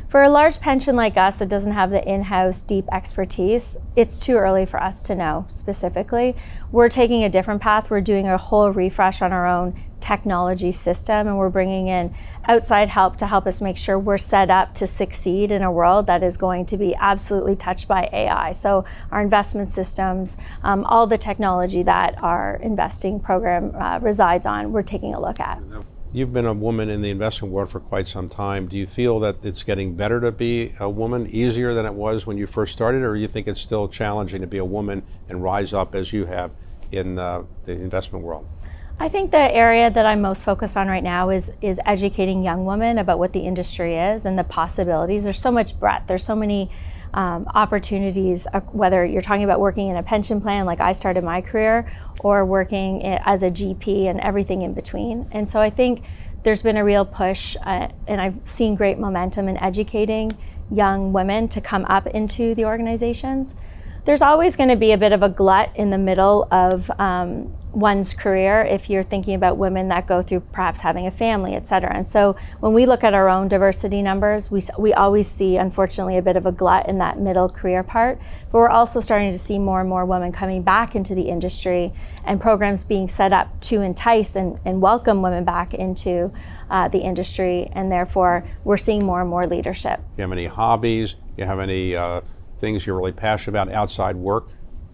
For 0.09 0.21
a 0.21 0.29
large 0.29 0.59
pension 0.59 0.95
like 0.95 1.17
us 1.17 1.39
that 1.39 1.49
doesn't 1.49 1.73
have 1.73 1.89
the 1.89 2.07
in 2.07 2.23
house 2.23 2.63
deep 2.63 2.85
expertise, 2.91 3.79
it's 3.95 4.23
too 4.23 4.35
early 4.35 4.65
for 4.65 4.81
us 4.81 5.03
to 5.03 5.15
know 5.15 5.45
specifically. 5.47 6.35
We're 6.71 6.89
taking 6.89 7.23
a 7.23 7.29
different 7.29 7.61
path. 7.61 7.89
We're 7.89 8.01
doing 8.01 8.27
a 8.27 8.37
whole 8.37 8.69
refresh 8.71 9.21
on 9.23 9.33
our 9.33 9.47
own 9.47 9.73
technology 9.99 10.71
system, 10.71 11.27
and 11.27 11.37
we're 11.37 11.49
bringing 11.49 11.87
in 11.87 12.13
outside 12.45 12.89
help 12.89 13.15
to 13.17 13.25
help 13.25 13.47
us 13.47 13.61
make 13.61 13.77
sure 13.77 13.97
we're 13.97 14.17
set 14.17 14.51
up 14.51 14.73
to 14.75 14.85
succeed 14.85 15.49
in 15.49 15.63
a 15.63 15.71
world 15.71 16.07
that 16.07 16.21
is 16.21 16.35
going 16.37 16.65
to 16.65 16.77
be 16.77 16.93
absolutely 16.95 17.55
touched 17.55 17.87
by 17.87 18.09
AI. 18.11 18.51
So, 18.51 18.83
our 19.11 19.21
investment 19.21 19.69
systems, 19.69 20.37
um, 20.61 20.83
all 20.83 21.07
the 21.07 21.17
technology 21.17 21.83
that 21.83 22.21
our 22.21 22.57
investing 22.57 23.19
program 23.19 23.73
uh, 23.75 23.99
resides 23.99 24.45
on, 24.45 24.73
we're 24.73 24.83
taking 24.83 25.15
a 25.15 25.21
look 25.21 25.39
at. 25.39 25.59
You've 26.15 26.31
been 26.31 26.45
a 26.45 26.53
woman 26.53 26.91
in 26.91 27.01
the 27.01 27.09
investment 27.09 27.51
world 27.51 27.71
for 27.71 27.79
quite 27.79 28.05
some 28.05 28.29
time. 28.29 28.67
Do 28.67 28.77
you 28.77 28.85
feel 28.85 29.19
that 29.21 29.43
it's 29.43 29.63
getting 29.63 29.95
better 29.95 30.21
to 30.21 30.31
be 30.31 30.71
a 30.79 30.87
woman, 30.87 31.25
easier 31.25 31.73
than 31.73 31.87
it 31.87 31.93
was 31.93 32.27
when 32.27 32.37
you 32.37 32.45
first 32.45 32.71
started, 32.71 33.01
or 33.01 33.15
do 33.15 33.19
you 33.19 33.27
think 33.27 33.47
it's 33.47 33.59
still 33.59 33.87
challenging 33.87 34.41
to 34.41 34.45
be 34.45 34.59
a 34.59 34.65
woman 34.65 35.01
and 35.29 35.41
rise 35.41 35.73
up 35.73 35.95
as 35.95 36.13
you 36.13 36.25
have 36.25 36.51
in 36.91 37.17
uh, 37.17 37.41
the 37.63 37.71
investment 37.71 38.23
world? 38.23 38.47
I 38.99 39.09
think 39.09 39.31
the 39.31 39.39
area 39.39 39.89
that 39.89 40.05
I'm 40.05 40.21
most 40.21 40.45
focused 40.45 40.77
on 40.77 40.87
right 40.87 41.03
now 41.03 41.31
is 41.31 41.51
is 41.61 41.81
educating 41.83 42.43
young 42.43 42.63
women 42.63 42.99
about 42.99 43.17
what 43.17 43.33
the 43.33 43.39
industry 43.39 43.95
is 43.95 44.27
and 44.27 44.37
the 44.37 44.43
possibilities. 44.43 45.23
There's 45.23 45.39
so 45.39 45.51
much 45.51 45.79
breadth. 45.79 46.05
There's 46.05 46.23
so 46.23 46.35
many 46.35 46.69
um, 47.13 47.45
opportunities, 47.53 48.47
uh, 48.53 48.61
whether 48.71 49.05
you're 49.05 49.21
talking 49.21 49.43
about 49.43 49.59
working 49.59 49.89
in 49.89 49.95
a 49.95 50.03
pension 50.03 50.41
plan 50.41 50.65
like 50.65 50.81
I 50.81 50.91
started 50.91 51.23
my 51.23 51.41
career, 51.41 51.91
or 52.19 52.45
working 52.45 53.03
as 53.03 53.43
a 53.43 53.49
GP 53.49 54.05
and 54.05 54.19
everything 54.19 54.61
in 54.61 54.73
between. 54.73 55.27
And 55.31 55.47
so 55.47 55.59
I 55.59 55.69
think 55.69 56.03
there's 56.43 56.61
been 56.61 56.77
a 56.77 56.83
real 56.83 57.05
push, 57.05 57.55
uh, 57.65 57.89
and 58.07 58.21
I've 58.21 58.39
seen 58.43 58.75
great 58.75 58.97
momentum 58.99 59.47
in 59.47 59.57
educating 59.57 60.31
young 60.71 61.13
women 61.13 61.47
to 61.49 61.61
come 61.61 61.85
up 61.85 62.07
into 62.07 62.55
the 62.55 62.65
organizations. 62.65 63.55
There's 64.05 64.21
always 64.21 64.57
going 64.57 64.67
to 64.67 64.75
be 64.75 64.91
a 64.91 64.97
bit 64.97 65.13
of 65.13 65.23
a 65.23 65.29
glut 65.29 65.71
in 65.75 65.89
the 65.89 65.97
middle 65.97 66.45
of 66.51 66.91
um, 66.99 67.55
one's 67.71 68.13
career 68.13 68.61
if 68.61 68.89
you're 68.89 69.01
thinking 69.01 69.33
about 69.33 69.55
women 69.55 69.87
that 69.87 70.07
go 70.07 70.21
through 70.21 70.41
perhaps 70.51 70.81
having 70.81 71.07
a 71.07 71.11
family, 71.11 71.55
et 71.55 71.65
cetera. 71.65 71.95
And 71.95 72.05
so 72.05 72.35
when 72.59 72.73
we 72.73 72.85
look 72.85 73.05
at 73.05 73.13
our 73.13 73.29
own 73.29 73.47
diversity 73.47 74.01
numbers, 74.01 74.51
we, 74.51 74.59
we 74.77 74.93
always 74.93 75.29
see, 75.29 75.55
unfortunately, 75.55 76.17
a 76.17 76.21
bit 76.21 76.35
of 76.35 76.45
a 76.45 76.51
glut 76.51 76.89
in 76.89 76.97
that 76.97 77.17
middle 77.17 77.47
career 77.47 77.81
part. 77.81 78.19
But 78.51 78.57
we're 78.57 78.67
also 78.67 78.99
starting 78.99 79.31
to 79.31 79.37
see 79.37 79.57
more 79.57 79.79
and 79.79 79.87
more 79.87 80.03
women 80.03 80.33
coming 80.33 80.63
back 80.63 80.97
into 80.97 81.15
the 81.15 81.29
industry 81.29 81.93
and 82.25 82.41
programs 82.41 82.83
being 82.83 83.07
set 83.07 83.31
up 83.31 83.57
to 83.61 83.81
entice 83.81 84.35
and, 84.35 84.59
and 84.65 84.81
welcome 84.81 85.21
women 85.21 85.45
back 85.45 85.73
into 85.73 86.29
uh, 86.69 86.89
the 86.89 86.99
industry. 86.99 87.69
And 87.71 87.89
therefore, 87.89 88.43
we're 88.65 88.75
seeing 88.75 89.05
more 89.05 89.21
and 89.21 89.29
more 89.29 89.47
leadership. 89.47 90.01
You 90.17 90.23
have 90.23 90.33
any 90.33 90.47
hobbies? 90.47 91.15
You 91.37 91.45
have 91.45 91.61
any 91.61 91.95
uh, 91.95 92.19
things 92.63 92.87
you're 92.87 92.95
really 92.95 93.11
passionate 93.11 93.59
about 93.59 93.75
outside 93.75 94.15
work? 94.15 94.47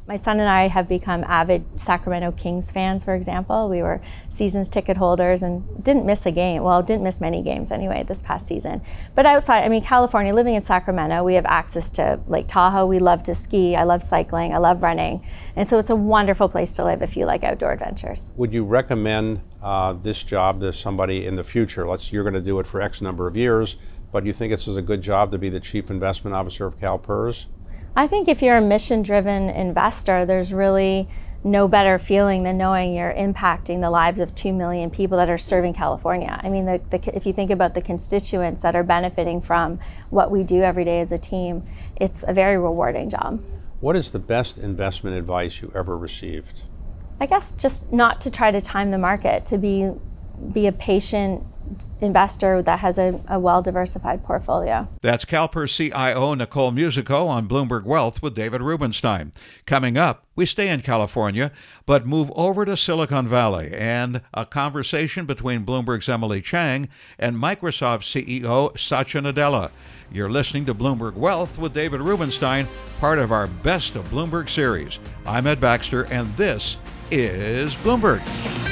My 0.07 0.15
son 0.15 0.39
and 0.39 0.49
I 0.49 0.69
have 0.69 0.89
become 0.89 1.23
avid 1.27 1.79
Sacramento 1.79 2.31
Kings 2.31 2.71
fans, 2.71 3.03
for 3.03 3.13
example. 3.13 3.69
We 3.69 3.83
were 3.83 4.01
seasons 4.27 4.71
ticket 4.71 4.97
holders 4.97 5.43
and 5.43 5.83
didn't 5.83 6.03
miss 6.03 6.25
a 6.25 6.31
game. 6.31 6.63
Well, 6.63 6.81
didn't 6.81 7.03
miss 7.03 7.21
many 7.21 7.43
games 7.43 7.71
anyway 7.71 8.01
this 8.01 8.23
past 8.23 8.47
season. 8.47 8.81
But 9.13 9.27
outside, 9.27 9.63
I 9.65 9.69
mean, 9.69 9.83
California, 9.83 10.33
living 10.33 10.55
in 10.55 10.61
Sacramento, 10.61 11.23
we 11.23 11.35
have 11.35 11.45
access 11.45 11.91
to 11.91 12.19
Lake 12.25 12.47
Tahoe. 12.47 12.87
We 12.87 12.97
love 12.97 13.21
to 13.21 13.35
ski. 13.35 13.75
I 13.75 13.83
love 13.83 14.01
cycling. 14.01 14.51
I 14.51 14.57
love 14.57 14.81
running. 14.81 15.23
And 15.55 15.69
so 15.69 15.77
it's 15.77 15.91
a 15.91 15.95
wonderful 15.95 16.49
place 16.49 16.75
to 16.77 16.85
live 16.85 17.03
if 17.03 17.15
you 17.15 17.27
like 17.27 17.43
outdoor 17.43 17.73
adventures. 17.73 18.31
Would 18.35 18.51
you 18.51 18.63
recommend 18.63 19.41
uh, 19.61 19.93
this 19.93 20.23
job 20.23 20.59
to 20.61 20.73
somebody 20.73 21.27
in 21.27 21.35
the 21.35 21.43
future? 21.43 21.87
Let's 21.87 22.11
you're 22.11 22.23
going 22.23 22.33
to 22.33 22.41
do 22.41 22.57
it 22.57 22.65
for 22.65 22.81
X 22.81 23.03
number 23.03 23.27
of 23.27 23.37
years, 23.37 23.77
but 24.11 24.25
you 24.25 24.33
think 24.33 24.49
this 24.49 24.67
is 24.67 24.77
a 24.77 24.81
good 24.81 25.03
job 25.03 25.29
to 25.33 25.37
be 25.37 25.49
the 25.49 25.59
chief 25.59 25.91
investment 25.91 26.35
officer 26.35 26.65
of 26.65 26.79
CalPERS? 26.79 27.45
I 27.95 28.07
think 28.07 28.27
if 28.27 28.41
you're 28.41 28.57
a 28.57 28.61
mission 28.61 29.01
driven 29.01 29.49
investor, 29.49 30.25
there's 30.25 30.53
really 30.53 31.07
no 31.43 31.67
better 31.67 31.97
feeling 31.97 32.43
than 32.43 32.57
knowing 32.57 32.93
you're 32.93 33.13
impacting 33.13 33.81
the 33.81 33.89
lives 33.89 34.19
of 34.19 34.35
2 34.35 34.51
million 34.53 34.89
people 34.89 35.17
that 35.17 35.29
are 35.29 35.37
serving 35.37 35.73
California. 35.73 36.39
I 36.43 36.49
mean, 36.49 36.65
the, 36.65 36.81
the, 36.89 37.15
if 37.15 37.25
you 37.25 37.31
think 37.31 37.49
about 37.49 37.73
the 37.73 37.81
constituents 37.81 38.61
that 38.63 38.75
are 38.75 38.83
benefiting 38.83 39.39
from 39.39 39.79
what 40.09 40.31
we 40.31 40.43
do 40.43 40.61
every 40.61 40.83
day 40.83 40.99
as 40.99 41.11
a 41.11 41.17
team, 41.17 41.63
it's 41.95 42.25
a 42.27 42.33
very 42.33 42.57
rewarding 42.57 43.09
job. 43.09 43.41
What 43.79 43.95
is 43.95 44.11
the 44.11 44.19
best 44.19 44.57
investment 44.57 45.15
advice 45.15 45.61
you 45.61 45.71
ever 45.73 45.97
received? 45.97 46.63
I 47.21 47.25
guess 47.25 47.53
just 47.53 47.91
not 47.93 48.19
to 48.21 48.31
try 48.31 48.51
to 48.51 48.59
time 48.59 48.91
the 48.91 48.97
market, 48.97 49.45
to 49.45 49.57
be 49.57 49.91
be 50.53 50.67
a 50.67 50.71
patient 50.71 51.43
investor 52.01 52.61
that 52.61 52.79
has 52.79 52.97
a, 52.97 53.19
a 53.27 53.39
well 53.39 53.61
diversified 53.61 54.23
portfolio. 54.23 54.87
That's 55.01 55.25
CalPERS 55.25 55.75
CIO 55.75 56.33
Nicole 56.33 56.71
Musicco 56.71 57.27
on 57.27 57.47
Bloomberg 57.47 57.83
Wealth 57.83 58.21
with 58.21 58.35
David 58.35 58.61
Rubenstein. 58.61 59.31
Coming 59.65 59.97
up, 59.97 60.25
we 60.35 60.45
stay 60.45 60.69
in 60.69 60.81
California, 60.81 61.51
but 61.85 62.05
move 62.05 62.31
over 62.35 62.65
to 62.65 62.77
Silicon 62.77 63.27
Valley 63.27 63.71
and 63.73 64.21
a 64.33 64.45
conversation 64.45 65.25
between 65.25 65.65
Bloomberg's 65.65 66.09
Emily 66.09 66.41
Chang 66.41 66.89
and 67.17 67.35
Microsoft 67.37 68.03
CEO 68.03 68.77
Satya 68.77 69.21
Nadella. 69.21 69.71
You're 70.11 70.29
listening 70.29 70.65
to 70.65 70.73
Bloomberg 70.73 71.13
Wealth 71.13 71.59
with 71.59 71.73
David 71.73 72.01
Rubenstein, 72.01 72.67
part 72.99 73.19
of 73.19 73.31
our 73.31 73.45
Best 73.45 73.95
of 73.95 74.09
Bloomberg 74.09 74.49
series. 74.49 74.97
I'm 75.25 75.45
Ed 75.45 75.61
Baxter, 75.61 76.05
and 76.05 76.35
this 76.35 76.77
is 77.11 77.75
Bloomberg. 77.75 78.68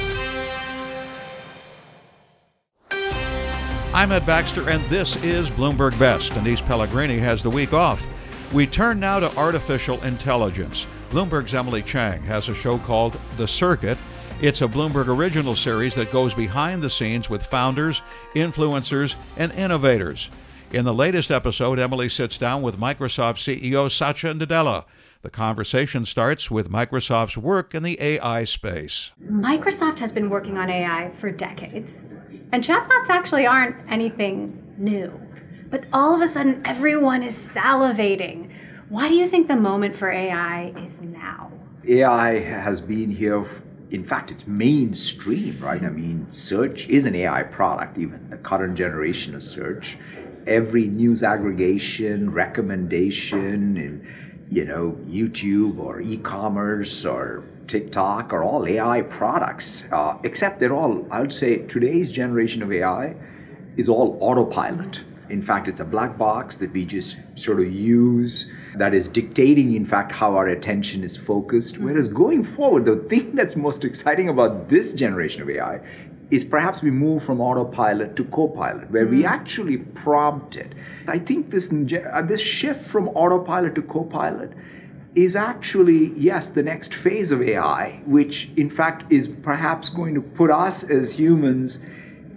I'm 3.97 4.11
Ed 4.11 4.27
Baxter, 4.27 4.69
and 4.69 4.83
this 4.91 5.15
is 5.23 5.49
Bloomberg 5.49 5.97
Best. 5.97 6.31
Denise 6.35 6.61
Pellegrini 6.61 7.17
has 7.17 7.41
the 7.41 7.49
week 7.49 7.73
off. 7.73 8.05
We 8.53 8.67
turn 8.67 8.99
now 8.99 9.19
to 9.19 9.35
artificial 9.35 9.99
intelligence. 10.03 10.85
Bloomberg's 11.09 11.55
Emily 11.55 11.81
Chang 11.81 12.21
has 12.21 12.47
a 12.47 12.53
show 12.53 12.77
called 12.77 13.19
The 13.37 13.47
Circuit. 13.47 13.97
It's 14.39 14.61
a 14.61 14.67
Bloomberg 14.67 15.07
original 15.07 15.55
series 15.55 15.95
that 15.95 16.11
goes 16.11 16.35
behind 16.35 16.83
the 16.83 16.91
scenes 16.91 17.27
with 17.27 17.43
founders, 17.43 18.03
influencers, 18.35 19.15
and 19.35 19.51
innovators. 19.53 20.29
In 20.73 20.85
the 20.85 20.93
latest 20.93 21.31
episode, 21.31 21.79
Emily 21.79 22.07
sits 22.07 22.37
down 22.37 22.61
with 22.61 22.77
Microsoft 22.77 23.39
CEO 23.39 23.89
Satya 23.89 24.35
Nadella. 24.35 24.85
The 25.27 25.31
conversation 25.31 26.05
starts 26.05 26.49
with 26.49 26.71
Microsoft's 26.71 27.37
work 27.37 27.75
in 27.75 27.83
the 27.83 28.01
AI 28.01 28.45
space. 28.45 29.11
Microsoft 29.21 29.99
has 29.99 30.09
been 30.09 30.29
working 30.29 30.57
on 30.57 30.69
AI 30.69 31.09
for 31.09 31.31
decades, 31.31 32.07
and 32.53 32.63
chatbots 32.63 33.09
actually 33.09 33.45
aren't 33.45 33.75
anything 33.91 34.73
new. 34.77 35.11
But 35.69 35.83
all 35.91 36.15
of 36.15 36.21
a 36.21 36.29
sudden, 36.29 36.61
everyone 36.63 37.23
is 37.23 37.37
salivating. 37.37 38.53
Why 38.87 39.09
do 39.09 39.15
you 39.15 39.27
think 39.27 39.49
the 39.49 39.57
moment 39.57 39.97
for 39.97 40.09
AI 40.09 40.71
is 40.77 41.01
now? 41.01 41.51
AI 41.85 42.39
has 42.39 42.79
been 42.79 43.11
here. 43.11 43.45
In 43.91 44.05
fact, 44.05 44.31
it's 44.31 44.47
mainstream, 44.47 45.59
right? 45.59 45.83
I 45.83 45.89
mean, 45.89 46.29
search 46.29 46.87
is 46.87 47.05
an 47.05 47.15
AI 47.15 47.43
product, 47.43 47.97
even 47.97 48.29
the 48.29 48.37
current 48.37 48.77
generation 48.77 49.35
of 49.35 49.43
search. 49.43 49.97
Every 50.45 50.87
news 50.87 51.21
aggregation, 51.21 52.31
recommendation, 52.31 53.75
and 53.75 54.07
you 54.49 54.63
know, 54.63 54.97
YouTube 55.05 55.77
or 55.77 55.99
e-commerce 55.99 57.05
or 57.05 57.43
TikTok 57.67 58.31
are 58.31 58.43
all 58.43 58.65
AI 58.65 59.01
products, 59.01 59.85
uh, 59.91 60.17
except 60.23 60.59
they're 60.59 60.73
all, 60.73 61.05
I 61.11 61.19
would 61.19 61.33
say, 61.33 61.59
today's 61.59 62.11
generation 62.11 62.63
of 62.63 62.71
AI 62.71 63.15
is 63.75 63.89
all 63.89 64.17
autopilot. 64.21 65.01
In 65.29 65.41
fact, 65.41 65.67
it's 65.67 65.81
a 65.81 65.85
black 65.85 66.17
box 66.17 66.55
that 66.57 66.71
we 66.71 66.85
just 66.85 67.17
sort 67.35 67.59
of 67.59 67.69
use 67.69 68.49
that 68.75 68.93
is 68.93 69.09
dictating, 69.09 69.73
in 69.73 69.83
fact, 69.83 70.15
how 70.15 70.35
our 70.35 70.47
attention 70.47 71.03
is 71.03 71.17
focused. 71.17 71.77
Whereas 71.77 72.07
going 72.07 72.43
forward, 72.43 72.85
the 72.85 72.95
thing 72.95 73.35
that's 73.35 73.57
most 73.57 73.83
exciting 73.89 74.29
about 74.29 74.69
this 74.69 74.93
generation 74.93 75.41
of 75.41 75.49
AI 75.49 75.81
is 76.29 76.43
perhaps 76.43 76.81
we 76.81 76.91
move 76.91 77.23
from 77.23 77.39
autopilot 77.39 78.15
to 78.17 78.25
copilot, 78.25 78.91
where 78.91 79.05
mm. 79.05 79.11
we 79.11 79.25
actually 79.25 79.77
prompt 79.77 80.55
it. 80.55 80.73
I 81.07 81.19
think 81.19 81.51
this, 81.51 81.71
uh, 81.71 82.21
this 82.21 82.41
shift 82.41 82.85
from 82.85 83.07
autopilot 83.09 83.75
to 83.75 83.81
copilot 83.81 84.51
is 85.15 85.35
actually, 85.35 86.11
yes, 86.15 86.49
the 86.49 86.61
next 86.61 86.93
phase 86.93 87.31
of 87.31 87.41
AI, 87.41 88.01
which 88.05 88.51
in 88.55 88.69
fact 88.69 89.11
is 89.11 89.27
perhaps 89.27 89.89
going 89.89 90.13
to 90.13 90.21
put 90.21 90.51
us 90.51 90.83
as 90.83 91.17
humans, 91.17 91.79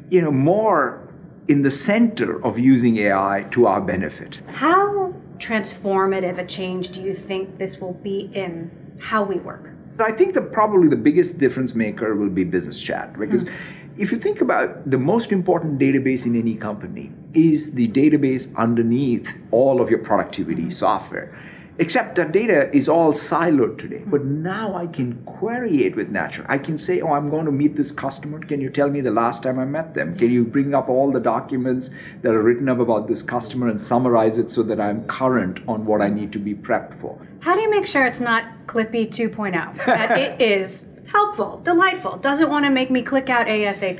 you 0.08 0.22
know, 0.22 0.30
more 0.30 1.06
in 1.48 1.62
the 1.62 1.70
center 1.70 2.42
of 2.44 2.58
using 2.58 2.96
AI 2.96 3.46
to 3.50 3.66
our 3.66 3.80
benefit. 3.80 4.40
How 4.46 5.12
transformative 5.38 6.38
a 6.38 6.46
change 6.46 6.88
do 6.88 7.02
you 7.02 7.12
think 7.12 7.58
this 7.58 7.80
will 7.80 7.94
be 7.94 8.30
in 8.32 8.70
how 9.00 9.24
we 9.24 9.36
work? 9.36 9.70
I 9.98 10.12
think 10.12 10.34
that 10.34 10.52
probably 10.52 10.88
the 10.88 10.96
biggest 10.96 11.38
difference 11.38 11.74
maker 11.74 12.14
will 12.14 12.30
be 12.30 12.44
business 12.44 12.80
chat 12.80 13.18
because 13.18 13.44
mm 13.44 13.52
if 13.96 14.12
you 14.12 14.18
think 14.18 14.40
about 14.40 14.88
the 14.88 14.98
most 14.98 15.32
important 15.32 15.78
database 15.78 16.26
in 16.26 16.36
any 16.36 16.54
company 16.54 17.12
is 17.34 17.72
the 17.72 17.88
database 17.88 18.54
underneath 18.56 19.34
all 19.50 19.80
of 19.80 19.90
your 19.90 19.98
productivity 19.98 20.62
mm-hmm. 20.62 20.70
software 20.70 21.36
except 21.80 22.14
that 22.16 22.30
data 22.30 22.70
is 22.76 22.90
all 22.90 23.10
siloed 23.10 23.78
today. 23.78 24.02
But 24.06 24.20
mm-hmm. 24.20 24.42
now 24.42 24.74
i 24.74 24.86
can 24.86 25.22
query 25.24 25.84
it 25.84 25.96
with 25.96 26.10
natural 26.10 26.46
i 26.48 26.58
can 26.58 26.76
say 26.76 27.00
oh 27.00 27.12
i'm 27.12 27.28
going 27.28 27.46
to 27.46 27.52
meet 27.52 27.76
this 27.76 27.90
customer. 27.90 28.38
Can 28.38 28.60
you 28.60 28.70
tell 28.70 28.90
me 28.90 29.00
the 29.00 29.10
last 29.10 29.42
time 29.42 29.58
i 29.58 29.64
met 29.64 29.94
them? 29.94 30.14
Can 30.16 30.30
you 30.30 30.44
bring 30.44 30.74
up 30.74 30.88
all 30.88 31.10
the 31.10 31.20
documents 31.20 31.90
that 32.22 32.34
are 32.34 32.42
written 32.42 32.68
up 32.68 32.78
about 32.78 33.08
this 33.08 33.22
customer 33.22 33.68
and 33.68 33.80
summarize 33.80 34.38
it 34.38 34.50
so 34.50 34.62
that 34.64 34.80
i'm 34.80 35.04
current 35.06 35.60
on 35.66 35.86
what 35.86 36.02
i 36.02 36.08
need 36.08 36.32
to 36.32 36.38
be 36.38 36.54
prepped 36.54 36.94
for? 36.94 37.26
How 37.40 37.54
do 37.54 37.62
you 37.62 37.70
make 37.70 37.86
sure 37.86 38.04
it's 38.04 38.20
not 38.20 38.44
Clippy 38.66 39.08
2.0 39.08 39.74
that 39.86 40.18
it 40.18 40.40
is 40.58 40.84
helpful, 41.12 41.60
delightful, 41.64 42.16
doesn't 42.18 42.48
want 42.48 42.64
to 42.64 42.70
make 42.70 42.90
me 42.90 43.02
click 43.02 43.28
out 43.28 43.46
ASAP. 43.46 43.98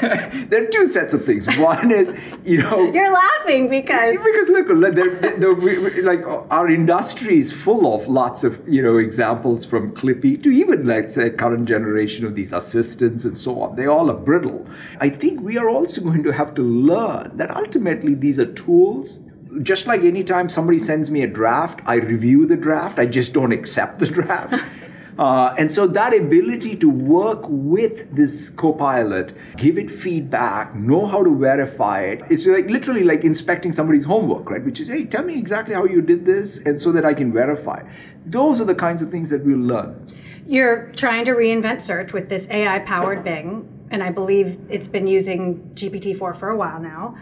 there 0.50 0.64
are 0.64 0.68
two 0.68 0.88
sets 0.90 1.14
of 1.14 1.24
things. 1.24 1.46
One 1.56 1.90
is, 1.90 2.12
you 2.44 2.58
know. 2.58 2.90
You're 2.92 3.12
laughing 3.12 3.68
because. 3.68 4.18
Because 4.30 4.48
look, 4.48 4.94
they're, 4.94 5.36
they're, 5.38 5.54
we, 5.54 6.02
like 6.02 6.22
our 6.50 6.68
industry 6.68 7.38
is 7.38 7.52
full 7.52 7.94
of 7.94 8.06
lots 8.06 8.44
of, 8.44 8.60
you 8.68 8.82
know, 8.82 8.96
examples 8.96 9.64
from 9.64 9.92
Clippy 9.92 10.40
to 10.42 10.50
even, 10.50 10.86
let's 10.86 11.14
say, 11.14 11.30
current 11.30 11.66
generation 11.66 12.24
of 12.24 12.34
these 12.34 12.52
assistants 12.52 13.24
and 13.24 13.36
so 13.36 13.60
on. 13.62 13.76
They 13.76 13.86
all 13.86 14.10
are 14.10 14.16
brittle. 14.16 14.66
I 15.00 15.08
think 15.08 15.40
we 15.40 15.58
are 15.58 15.68
also 15.68 16.00
going 16.00 16.22
to 16.22 16.32
have 16.32 16.54
to 16.54 16.62
learn 16.62 17.36
that 17.38 17.50
ultimately 17.50 18.14
these 18.14 18.38
are 18.38 18.52
tools 18.52 19.20
just 19.62 19.86
like 19.88 20.02
anytime 20.02 20.48
somebody 20.48 20.78
sends 20.78 21.10
me 21.10 21.22
a 21.22 21.26
draft, 21.26 21.80
I 21.84 21.96
review 21.96 22.46
the 22.46 22.56
draft. 22.56 23.00
I 23.00 23.06
just 23.06 23.34
don't 23.34 23.50
accept 23.50 23.98
the 23.98 24.06
draft. 24.06 24.54
Uh, 25.20 25.54
and 25.58 25.70
so 25.70 25.86
that 25.86 26.14
ability 26.16 26.74
to 26.74 26.88
work 26.88 27.40
with 27.46 28.10
this 28.16 28.48
copilot, 28.48 29.36
give 29.58 29.76
it 29.76 29.90
feedback, 29.90 30.74
know 30.74 31.04
how 31.04 31.22
to 31.22 31.36
verify 31.36 32.00
it, 32.00 32.22
it's 32.30 32.46
like 32.46 32.64
literally 32.70 33.04
like 33.04 33.22
inspecting 33.22 33.70
somebody's 33.70 34.06
homework, 34.06 34.48
right? 34.48 34.64
Which 34.64 34.80
is, 34.80 34.88
hey, 34.88 35.04
tell 35.04 35.22
me 35.22 35.36
exactly 35.36 35.74
how 35.74 35.84
you 35.84 36.00
did 36.00 36.24
this, 36.24 36.56
and 36.60 36.80
so 36.80 36.90
that 36.92 37.04
I 37.04 37.12
can 37.12 37.34
verify. 37.34 37.82
Those 38.24 38.62
are 38.62 38.64
the 38.64 38.74
kinds 38.74 39.02
of 39.02 39.10
things 39.10 39.28
that 39.28 39.44
we'll 39.44 39.58
learn. 39.58 40.10
You're 40.46 40.90
trying 40.92 41.26
to 41.26 41.32
reinvent 41.32 41.82
search 41.82 42.14
with 42.14 42.30
this 42.30 42.48
AI 42.48 42.78
powered 42.78 43.22
Bing, 43.22 43.68
and 43.90 44.02
I 44.02 44.08
believe 44.08 44.56
it's 44.70 44.86
been 44.86 45.06
using 45.06 45.70
GPT 45.74 46.16
4 46.16 46.32
for 46.32 46.48
a 46.48 46.56
while 46.56 46.80
now. 46.80 47.14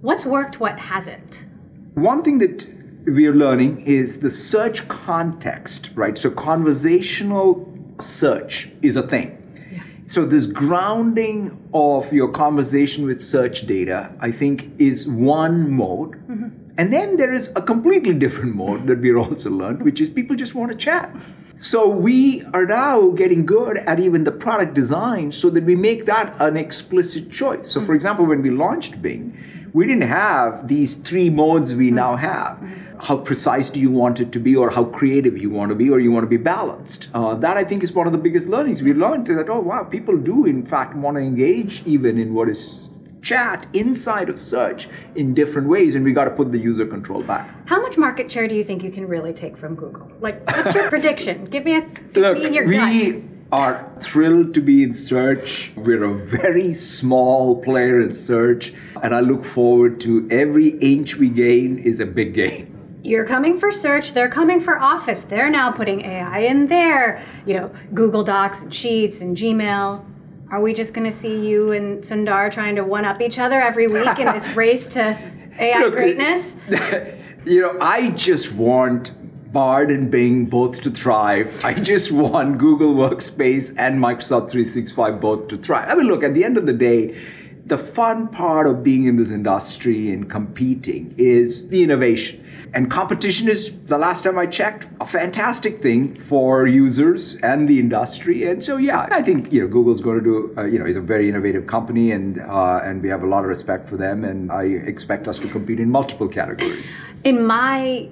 What's 0.00 0.24
worked, 0.24 0.60
what 0.60 0.78
hasn't? 0.78 1.46
One 1.94 2.22
thing 2.22 2.38
that 2.38 2.75
we 3.06 3.26
are 3.26 3.34
learning 3.34 3.82
is 3.82 4.18
the 4.18 4.30
search 4.30 4.88
context, 4.88 5.90
right? 5.94 6.18
So 6.18 6.30
conversational 6.30 7.72
search 8.00 8.70
is 8.82 8.96
a 8.96 9.02
thing. 9.02 9.42
Yeah. 9.72 9.82
So 10.06 10.24
this 10.24 10.46
grounding 10.46 11.68
of 11.72 12.12
your 12.12 12.28
conversation 12.28 13.06
with 13.06 13.20
search 13.20 13.66
data, 13.66 14.12
I 14.20 14.32
think, 14.32 14.70
is 14.78 15.06
one 15.06 15.70
mode. 15.70 16.12
Mm-hmm. 16.28 16.48
And 16.78 16.92
then 16.92 17.16
there 17.16 17.32
is 17.32 17.50
a 17.56 17.62
completely 17.62 18.12
different 18.12 18.54
mode 18.54 18.86
that 18.88 19.00
we're 19.00 19.16
also 19.16 19.50
learned, 19.50 19.82
which 19.82 20.00
is 20.00 20.10
people 20.10 20.36
just 20.36 20.54
want 20.54 20.72
to 20.72 20.76
chat. 20.76 21.14
So 21.58 21.88
we 21.88 22.42
are 22.52 22.66
now 22.66 23.10
getting 23.10 23.46
good 23.46 23.78
at 23.78 23.98
even 23.98 24.24
the 24.24 24.32
product 24.32 24.74
design 24.74 25.32
so 25.32 25.48
that 25.50 25.64
we 25.64 25.74
make 25.74 26.04
that 26.04 26.34
an 26.38 26.56
explicit 26.56 27.30
choice. 27.30 27.70
So 27.70 27.80
for 27.80 27.94
example, 27.94 28.26
when 28.26 28.42
we 28.42 28.50
launched 28.50 29.00
Bing, 29.00 29.38
we 29.76 29.84
didn't 29.86 30.08
have 30.08 30.68
these 30.68 30.94
three 30.94 31.28
modes 31.28 31.74
we 31.74 31.90
now 31.90 32.16
have. 32.16 32.58
How 32.98 33.18
precise 33.18 33.68
do 33.68 33.78
you 33.78 33.90
want 33.90 34.20
it 34.20 34.32
to 34.32 34.40
be 34.40 34.56
or 34.56 34.70
how 34.70 34.84
creative 34.84 35.36
you 35.36 35.50
want 35.50 35.68
to 35.68 35.74
be 35.74 35.90
or 35.90 36.00
you 36.00 36.10
want 36.10 36.24
to 36.24 36.30
be 36.30 36.38
balanced? 36.38 37.08
Uh, 37.12 37.34
that 37.34 37.58
i 37.58 37.62
think 37.62 37.82
is 37.82 37.92
one 37.92 38.06
of 38.06 38.14
the 38.14 38.22
biggest 38.26 38.48
learnings. 38.48 38.82
We 38.82 38.94
learned 38.94 39.28
is 39.28 39.36
that 39.36 39.50
oh 39.50 39.60
wow 39.60 39.84
people 39.84 40.16
do 40.16 40.46
in 40.46 40.64
fact 40.64 40.96
want 40.96 41.18
to 41.18 41.20
engage 41.20 41.82
even 41.84 42.16
in 42.16 42.32
what 42.32 42.48
is 42.48 42.88
chat 43.20 43.66
inside 43.74 44.30
of 44.30 44.38
search 44.38 44.88
in 45.14 45.34
different 45.34 45.68
ways 45.68 45.94
and 45.94 46.02
we 46.06 46.14
got 46.14 46.24
to 46.24 46.30
put 46.30 46.52
the 46.52 46.58
user 46.58 46.86
control 46.86 47.22
back. 47.22 47.46
How 47.68 47.82
much 47.82 47.98
market 47.98 48.32
share 48.32 48.48
do 48.48 48.54
you 48.54 48.64
think 48.64 48.82
you 48.82 48.90
can 48.90 49.06
really 49.06 49.34
take 49.34 49.58
from 49.58 49.74
google? 49.74 50.10
Like 50.20 50.36
what's 50.46 50.74
your 50.74 50.88
prediction? 50.96 51.44
Give 51.44 51.66
me 51.66 51.76
a 51.76 51.82
give 51.82 52.16
Look, 52.16 52.38
me 52.38 52.54
your 52.54 52.66
we, 52.66 52.76
gut 52.78 53.35
are 53.52 53.92
thrilled 54.00 54.54
to 54.54 54.60
be 54.60 54.82
in 54.82 54.92
search. 54.92 55.72
We're 55.76 56.04
a 56.04 56.14
very 56.14 56.72
small 56.72 57.62
player 57.62 58.00
in 58.00 58.12
search, 58.12 58.72
and 59.02 59.14
I 59.14 59.20
look 59.20 59.44
forward 59.44 60.00
to 60.00 60.28
every 60.30 60.70
inch 60.78 61.16
we 61.16 61.28
gain 61.28 61.78
is 61.78 62.00
a 62.00 62.06
big 62.06 62.34
gain 62.34 62.76
you're 63.06 63.24
coming 63.24 63.56
for 63.56 63.70
search, 63.70 64.12
they're 64.12 64.28
coming 64.28 64.58
for 64.58 64.80
office. 64.80 65.22
They're 65.22 65.48
now 65.48 65.70
putting 65.70 66.04
AI 66.04 66.40
in 66.40 66.66
there, 66.66 67.22
you 67.46 67.54
know, 67.54 67.72
Google 67.94 68.24
Docs 68.24 68.62
and 68.62 68.74
Sheets 68.74 69.20
and 69.20 69.36
Gmail. 69.36 70.04
Are 70.50 70.60
we 70.60 70.74
just 70.74 70.92
going 70.92 71.08
to 71.08 71.16
see 71.16 71.48
you 71.48 71.72
and 71.72 72.02
Sundar 72.02 72.50
trying 72.50 72.76
to 72.76 72.84
one 72.84 73.04
up 73.04 73.20
each 73.20 73.38
other 73.38 73.60
every 73.60 73.86
week 73.86 74.18
in 74.18 74.26
this 74.32 74.48
race 74.56 74.88
to 74.88 75.16
AI 75.58 75.78
Look, 75.82 75.92
greatness? 75.92 76.56
You 77.46 77.60
know, 77.62 77.78
I 77.80 78.10
just 78.10 78.50
want 78.50 79.12
Bard 79.56 79.90
and 79.90 80.10
Bing 80.10 80.44
both 80.44 80.82
to 80.82 80.90
thrive. 80.90 81.64
I 81.64 81.72
just 81.72 82.12
want 82.12 82.58
Google 82.58 82.92
Workspace 82.92 83.74
and 83.78 83.98
Microsoft 83.98 84.50
365 84.50 85.18
both 85.18 85.48
to 85.48 85.56
thrive. 85.56 85.88
I 85.88 85.94
mean, 85.94 86.08
look, 86.08 86.22
at 86.22 86.34
the 86.34 86.44
end 86.44 86.58
of 86.58 86.66
the 86.66 86.74
day, 86.74 87.18
the 87.64 87.78
fun 87.78 88.28
part 88.28 88.66
of 88.66 88.82
being 88.82 89.06
in 89.06 89.16
this 89.16 89.30
industry 89.30 90.12
and 90.12 90.28
competing 90.28 91.14
is 91.16 91.68
the 91.68 91.82
innovation. 91.82 92.44
And 92.74 92.90
competition 92.90 93.48
is, 93.48 93.72
the 93.86 93.96
last 93.96 94.24
time 94.24 94.38
I 94.38 94.44
checked, 94.44 94.88
a 95.00 95.06
fantastic 95.06 95.80
thing 95.80 96.16
for 96.16 96.66
users 96.66 97.36
and 97.36 97.66
the 97.66 97.78
industry. 97.78 98.44
And 98.44 98.62
so, 98.62 98.76
yeah, 98.76 99.08
I 99.10 99.22
think 99.22 99.50
you 99.50 99.62
know 99.62 99.68
Google's 99.68 100.02
going 100.02 100.18
to 100.18 100.24
do. 100.24 100.54
Uh, 100.58 100.66
you 100.66 100.78
know, 100.78 100.84
is 100.84 100.98
a 100.98 101.00
very 101.00 101.30
innovative 101.30 101.66
company, 101.66 102.12
and 102.12 102.40
uh, 102.40 102.80
and 102.84 103.02
we 103.02 103.08
have 103.08 103.22
a 103.22 103.26
lot 103.26 103.44
of 103.44 103.48
respect 103.48 103.88
for 103.88 103.96
them. 103.96 104.22
And 104.22 104.52
I 104.52 104.64
expect 104.64 105.26
us 105.26 105.38
to 105.38 105.48
compete 105.48 105.80
in 105.80 105.90
multiple 105.90 106.28
categories. 106.28 106.92
In 107.24 107.46
my 107.46 108.10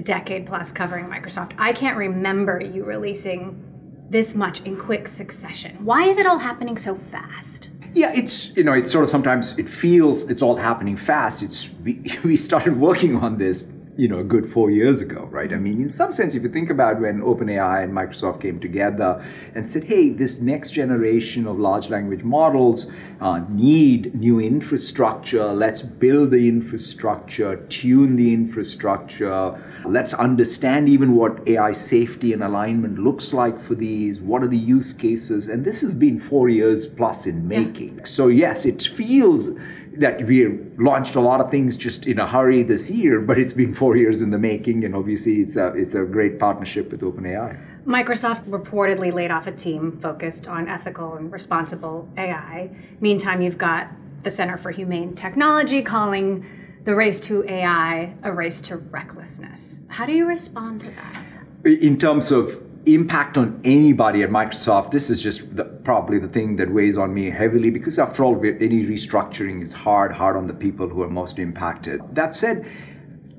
decade 0.00 0.46
plus 0.46 0.72
covering 0.72 1.06
Microsoft, 1.06 1.52
I 1.58 1.72
can't 1.72 1.96
remember 1.96 2.60
you 2.64 2.84
releasing 2.84 3.62
this 4.08 4.34
much 4.34 4.60
in 4.62 4.76
quick 4.76 5.08
succession. 5.08 5.76
Why 5.84 6.04
is 6.04 6.18
it 6.18 6.26
all 6.26 6.38
happening 6.38 6.76
so 6.76 6.94
fast? 6.94 7.70
Yeah, 7.94 8.12
it's 8.14 8.54
you 8.56 8.64
know, 8.64 8.72
it's 8.72 8.90
sort 8.90 9.04
of 9.04 9.10
sometimes 9.10 9.58
it 9.58 9.68
feels 9.68 10.28
it's 10.30 10.42
all 10.42 10.56
happening 10.56 10.96
fast. 10.96 11.42
It's 11.42 11.68
we, 11.82 12.00
we 12.24 12.36
started 12.36 12.78
working 12.78 13.16
on 13.16 13.38
this 13.38 13.70
you 13.96 14.08
know 14.08 14.18
a 14.18 14.24
good 14.24 14.46
four 14.46 14.70
years 14.70 15.00
ago, 15.00 15.28
right? 15.30 15.52
I 15.52 15.56
mean, 15.56 15.80
in 15.80 15.90
some 15.90 16.12
sense, 16.12 16.34
if 16.34 16.42
you 16.42 16.48
think 16.48 16.70
about 16.70 17.00
when 17.00 17.20
OpenAI 17.20 17.84
and 17.84 17.92
Microsoft 17.92 18.40
came 18.40 18.58
together 18.60 19.24
and 19.54 19.68
said, 19.68 19.84
"Hey, 19.84 20.10
this 20.10 20.40
next 20.40 20.70
generation 20.70 21.46
of 21.46 21.58
large 21.58 21.90
language 21.90 22.24
models 22.24 22.90
uh, 23.20 23.42
need 23.48 24.14
new 24.14 24.40
infrastructure. 24.40 25.52
Let's 25.52 25.82
build 25.82 26.30
the 26.30 26.48
infrastructure, 26.48 27.56
tune 27.68 28.16
the 28.16 28.32
infrastructure. 28.32 29.62
Let's 29.84 30.14
understand 30.14 30.88
even 30.88 31.14
what 31.14 31.46
AI 31.48 31.72
safety 31.72 32.32
and 32.32 32.42
alignment 32.42 32.98
looks 32.98 33.32
like 33.32 33.58
for 33.58 33.74
these. 33.74 34.20
What 34.20 34.42
are 34.42 34.48
the 34.48 34.58
use 34.58 34.92
cases?" 34.92 35.48
And 35.48 35.64
this 35.64 35.80
has 35.82 35.94
been 35.94 36.18
four 36.18 36.48
years 36.48 36.86
plus 36.86 37.26
in 37.26 37.46
making. 37.46 37.98
Yeah. 37.98 38.04
So 38.04 38.28
yes, 38.28 38.64
it 38.64 38.82
feels 38.82 39.50
that 39.98 40.22
we 40.22 40.48
launched 40.78 41.14
a 41.16 41.20
lot 41.20 41.40
of 41.40 41.50
things 41.50 41.76
just 41.76 42.06
in 42.06 42.18
a 42.18 42.26
hurry 42.26 42.62
this 42.62 42.90
year, 42.90 43.20
but 43.20 43.38
it's 43.38 43.52
been 43.52 43.74
four 43.74 43.96
years 43.96 44.22
in 44.22 44.30
the 44.30 44.38
making, 44.38 44.84
and 44.84 44.94
obviously 44.94 45.40
it's 45.40 45.56
a 45.56 45.68
it's 45.74 45.94
a 45.94 46.04
great 46.04 46.38
partnership 46.38 46.90
with 46.90 47.00
OpenAI. 47.00 47.58
Microsoft 47.86 48.44
reportedly 48.46 49.12
laid 49.12 49.30
off 49.30 49.46
a 49.46 49.52
team 49.52 49.98
focused 50.00 50.46
on 50.46 50.68
ethical 50.68 51.14
and 51.14 51.32
responsible 51.32 52.08
AI. 52.16 52.70
Meantime, 53.00 53.42
you've 53.42 53.58
got 53.58 53.88
the 54.22 54.30
Center 54.30 54.56
for 54.56 54.70
Humane 54.70 55.14
Technology 55.14 55.82
calling 55.82 56.46
the 56.84 56.94
race 56.94 57.20
to 57.20 57.44
AI 57.48 58.14
a 58.22 58.32
race 58.32 58.60
to 58.62 58.76
recklessness. 58.76 59.82
How 59.88 60.06
do 60.06 60.12
you 60.12 60.26
respond 60.26 60.80
to 60.82 60.90
that? 60.90 61.22
In 61.64 61.98
terms 61.98 62.32
of 62.32 62.60
impact 62.86 63.38
on 63.38 63.60
anybody 63.64 64.22
at 64.22 64.30
Microsoft, 64.30 64.90
this 64.90 65.10
is 65.10 65.22
just 65.22 65.56
the, 65.56 65.64
probably 65.64 66.18
the 66.18 66.28
thing 66.28 66.56
that 66.56 66.70
weighs 66.70 66.98
on 66.98 67.14
me 67.14 67.30
heavily 67.30 67.70
because, 67.70 67.98
after 67.98 68.24
all, 68.24 68.36
any 68.44 68.84
restructuring 68.84 69.62
is 69.62 69.72
hard, 69.72 70.12
hard 70.12 70.36
on 70.36 70.46
the 70.46 70.54
people 70.54 70.88
who 70.88 71.02
are 71.02 71.08
most 71.08 71.38
impacted. 71.38 72.00
That 72.14 72.34
said, 72.34 72.66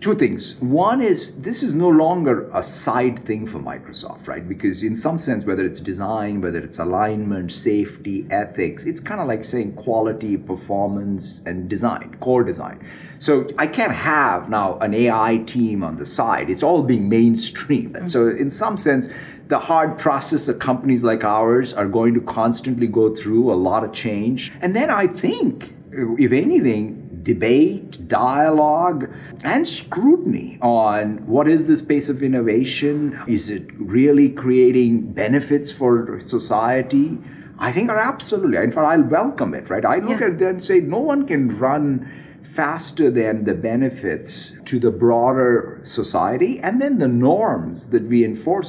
two 0.03 0.13
things. 0.15 0.55
One 0.59 1.01
is 1.01 1.33
this 1.37 1.63
is 1.63 1.73
no 1.73 1.87
longer 1.87 2.49
a 2.53 2.61
side 2.61 3.19
thing 3.19 3.45
for 3.45 3.59
Microsoft, 3.59 4.27
right? 4.27 4.47
Because 4.47 4.83
in 4.83 4.97
some 4.97 5.17
sense, 5.17 5.45
whether 5.45 5.63
it's 5.63 5.79
design, 5.79 6.41
whether 6.41 6.59
it's 6.59 6.77
alignment, 6.77 7.53
safety, 7.53 8.27
ethics, 8.29 8.85
it's 8.85 8.99
kind 8.99 9.21
of 9.21 9.27
like 9.27 9.45
saying 9.45 9.75
quality, 9.75 10.35
performance, 10.35 11.41
and 11.45 11.69
design, 11.69 12.15
core 12.19 12.43
design. 12.43 12.85
So 13.19 13.47
I 13.57 13.67
can't 13.67 13.93
have 13.93 14.49
now 14.49 14.77
an 14.79 14.93
AI 14.93 15.37
team 15.47 15.83
on 15.83 15.95
the 15.95 16.05
side. 16.05 16.49
It's 16.49 16.63
all 16.63 16.83
being 16.83 17.07
mainstream. 17.07 17.93
Mm-hmm. 17.93 18.07
So 18.07 18.27
in 18.27 18.49
some 18.49 18.75
sense, 18.75 19.07
the 19.47 19.59
hard 19.59 19.97
process 19.97 20.49
of 20.49 20.59
companies 20.59 21.03
like 21.03 21.23
ours 21.23 21.73
are 21.73 21.87
going 21.87 22.13
to 22.15 22.21
constantly 22.21 22.87
go 22.87 23.15
through 23.15 23.51
a 23.51 23.55
lot 23.55 23.85
of 23.85 23.93
change. 23.93 24.51
And 24.61 24.75
then 24.75 24.89
I 24.89 25.07
think, 25.07 25.73
if 26.17 26.31
anything, 26.31 27.21
debate, 27.23 28.07
dialogue, 28.07 29.09
and 29.43 29.67
scrutiny 29.67 30.57
on 30.61 31.25
what 31.25 31.47
is 31.47 31.67
the 31.67 31.77
space 31.77 32.09
of 32.09 32.21
innovation? 32.21 33.19
Is 33.27 33.49
it 33.49 33.71
really 33.77 34.29
creating 34.29 35.13
benefits 35.13 35.71
for 35.71 36.19
society? 36.19 37.17
I 37.59 37.71
think 37.71 37.89
are 37.89 37.97
absolutely. 37.97 38.57
In 38.57 38.71
fact, 38.71 38.87
I'll 38.87 39.03
welcome 39.03 39.53
it, 39.53 39.69
right? 39.69 39.85
I 39.85 39.99
look 39.99 40.19
yeah. 40.19 40.27
at 40.27 40.33
it 40.33 40.41
and 40.41 40.61
say 40.61 40.79
no 40.79 40.99
one 40.99 41.25
can 41.25 41.57
run 41.57 42.09
faster 42.43 43.09
than 43.09 43.45
the 43.45 43.53
benefits 43.53 44.53
to 44.65 44.77
the 44.77 44.91
broader 44.91 45.79
society 45.83 46.59
and 46.59 46.81
then 46.81 46.97
the 46.99 47.07
norms 47.07 47.87
that 47.87 48.03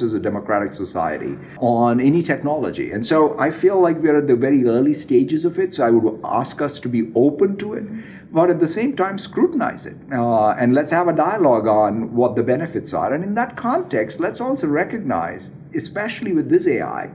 as 0.01 0.13
a 0.13 0.19
democratic 0.19 0.73
society 0.73 1.37
on 1.59 1.99
any 1.99 2.21
technology. 2.21 2.91
And 2.91 3.05
so 3.05 3.37
I 3.37 3.51
feel 3.51 3.79
like 3.79 3.97
we're 3.97 4.17
at 4.17 4.27
the 4.27 4.35
very 4.35 4.65
early 4.65 4.93
stages 4.93 5.45
of 5.45 5.59
it. 5.59 5.73
So 5.73 5.85
I 5.85 5.91
would 5.91 6.19
ask 6.23 6.61
us 6.61 6.79
to 6.79 6.89
be 6.89 7.11
open 7.15 7.57
to 7.57 7.73
it, 7.73 7.85
but 8.33 8.49
at 8.49 8.59
the 8.59 8.67
same 8.67 8.95
time, 8.95 9.17
scrutinize 9.17 9.85
it. 9.85 9.97
Uh, 10.11 10.51
and 10.51 10.73
let's 10.73 10.91
have 10.91 11.07
a 11.07 11.13
dialogue 11.13 11.67
on 11.67 12.15
what 12.15 12.35
the 12.35 12.43
benefits 12.43 12.93
are. 12.93 13.13
And 13.13 13.23
in 13.23 13.35
that 13.35 13.55
context, 13.55 14.19
let's 14.19 14.41
also 14.41 14.67
recognize, 14.67 15.51
especially 15.75 16.33
with 16.33 16.49
this 16.49 16.67
AI, 16.67 17.11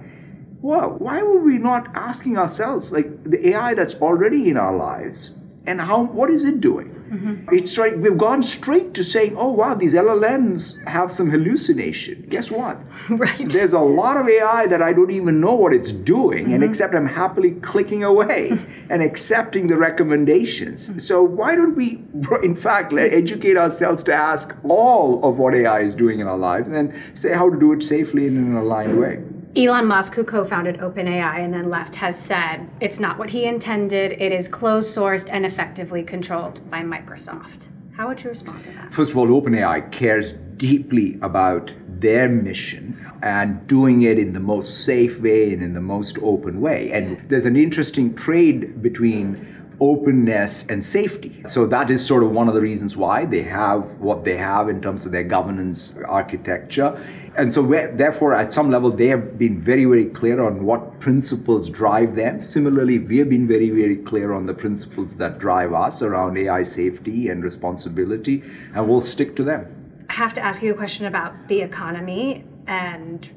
well, 0.63 0.91
why 0.91 1.23
were 1.23 1.41
we 1.41 1.59
not 1.59 1.89
asking 1.95 2.37
ourselves, 2.37 2.93
like 2.93 3.25
the 3.25 3.49
AI 3.49 3.75
that's 3.75 3.95
already 3.95 4.51
in 4.51 4.59
our 4.59 4.77
lives, 4.77 5.33
and 5.67 5.81
how 5.81 6.03
what 6.03 6.31
is 6.31 6.45
it 6.45 6.61
doing? 6.61 6.97
Mm-hmm. 7.11 7.53
It's 7.53 7.77
like 7.77 7.97
we've 7.97 8.17
gone 8.17 8.43
straight 8.43 8.95
to 8.95 9.03
saying, 9.03 9.35
oh 9.37 9.51
wow, 9.51 9.75
these 9.75 9.95
LLMs 9.95 10.83
have 10.87 11.11
some 11.11 11.31
hallucination. 11.31 12.25
Guess 12.29 12.53
what? 12.53 12.79
right. 13.11 13.49
There's 13.49 13.73
a 13.73 13.81
lot 13.81 14.17
of 14.17 14.29
AI 14.29 14.69
that 14.69 14.81
I 14.81 14.93
don't 14.93 15.11
even 15.11 15.41
know 15.41 15.55
what 15.55 15.75
it's 15.75 15.91
doing, 15.91 16.45
mm-hmm. 16.45 16.55
and 16.55 16.65
except 16.65 16.95
I'm 16.95 17.07
happily 17.07 17.53
clicking 17.53 18.05
away 18.05 18.53
and 18.89 19.03
accepting 19.03 19.67
the 19.67 19.77
recommendations. 19.77 20.89
Mm-hmm. 20.89 20.99
So 20.99 21.23
why 21.23 21.57
don't 21.57 21.75
we, 21.75 22.05
in 22.43 22.55
fact, 22.55 22.93
educate 22.93 23.57
ourselves 23.57 24.05
to 24.05 24.15
ask 24.15 24.57
all 24.63 25.25
of 25.25 25.39
what 25.39 25.55
AI 25.55 25.81
is 25.81 25.97
doing 25.97 26.21
in 26.21 26.29
our 26.29 26.39
lives 26.39 26.69
and 26.69 26.95
say 27.15 27.35
how 27.35 27.51
to 27.51 27.59
do 27.59 27.73
it 27.73 27.83
safely 27.83 28.29
and 28.29 28.37
in 28.37 28.45
an 28.45 28.57
aligned 28.57 29.01
way? 29.01 29.23
Elon 29.57 29.87
Musk, 29.87 30.15
who 30.15 30.23
co 30.23 30.45
founded 30.45 30.79
OpenAI 30.79 31.41
and 31.41 31.53
then 31.53 31.69
left, 31.69 31.97
has 31.97 32.17
said 32.17 32.71
it's 32.81 33.01
not 33.01 33.19
what 33.19 33.31
he 33.31 33.47
intended. 33.47 34.13
It 34.13 34.31
is 34.31 34.47
closed 34.47 34.97
sourced 34.97 35.29
and 35.29 35.45
effectively 35.45 36.05
controlled 36.05 36.71
by 36.71 36.83
Microsoft. 36.83 37.67
How 37.97 38.07
would 38.07 38.23
you 38.23 38.31
respond 38.31 38.63
to 38.65 38.71
that? 38.73 38.93
First 38.93 39.11
of 39.11 39.17
all, 39.17 39.27
OpenAI 39.27 39.91
cares 39.91 40.33
deeply 40.57 41.19
about 41.21 41.73
their 41.89 42.29
mission 42.29 42.97
and 43.23 43.67
doing 43.67 44.03
it 44.03 44.21
in 44.21 44.35
the 44.35 44.41
most 44.41 44.85
safe 44.85 45.21
way 45.21 45.53
and 45.53 45.63
in 45.65 45.75
the 45.75 45.81
most 45.81 46.19
open 46.23 46.61
way. 46.61 46.93
And 46.93 47.21
there's 47.29 47.45
an 47.45 47.57
interesting 47.57 48.15
trade 48.15 48.81
between 48.81 49.60
openness 49.81 50.67
and 50.67 50.85
safety. 50.85 51.43
So 51.47 51.67
that 51.67 51.91
is 51.91 52.05
sort 52.07 52.23
of 52.23 52.31
one 52.31 52.49
of 52.49 52.55
the 52.55 52.61
reasons 52.61 52.97
why 52.97 53.25
they 53.25 53.43
have 53.43 53.99
what 53.99 54.25
they 54.25 54.37
have 54.37 54.69
in 54.69 54.81
terms 54.81 55.07
of 55.07 55.13
their 55.13 55.25
governance 55.25 55.95
architecture. 56.07 57.03
And 57.37 57.53
so, 57.53 57.63
therefore, 57.63 58.35
at 58.35 58.51
some 58.51 58.71
level, 58.71 58.91
they 58.91 59.07
have 59.07 59.39
been 59.39 59.61
very, 59.61 59.85
very 59.85 60.07
clear 60.07 60.43
on 60.43 60.65
what 60.65 61.01
principles 61.01 61.71
drive 61.71 62.17
them. 62.17 62.41
Similarly, 62.41 62.99
we 62.99 63.19
have 63.19 63.31
been 63.31 63.47
very, 63.47 63.71
very 63.71 63.97
clear 63.97 64.33
on 64.33 64.47
the 64.47 64.53
principles 64.53 65.17
that 65.17 65.39
drive 65.39 65.73
us 65.73 66.03
around 66.03 66.37
AI 66.37 66.65
safety 66.65 67.29
and 67.29 67.43
responsibility, 67.43 68.43
and 68.75 68.89
we'll 68.89 69.01
stick 69.01 69.37
to 69.37 69.45
them. 69.45 70.05
I 70.11 70.15
have 70.15 70.35
to 70.35 70.41
ask 70.43 70.61
you 70.61 70.73
a 70.73 70.77
question 70.77 71.07
about 71.07 71.49
the 71.49 71.63
economy 71.63 72.45
and 72.67 73.31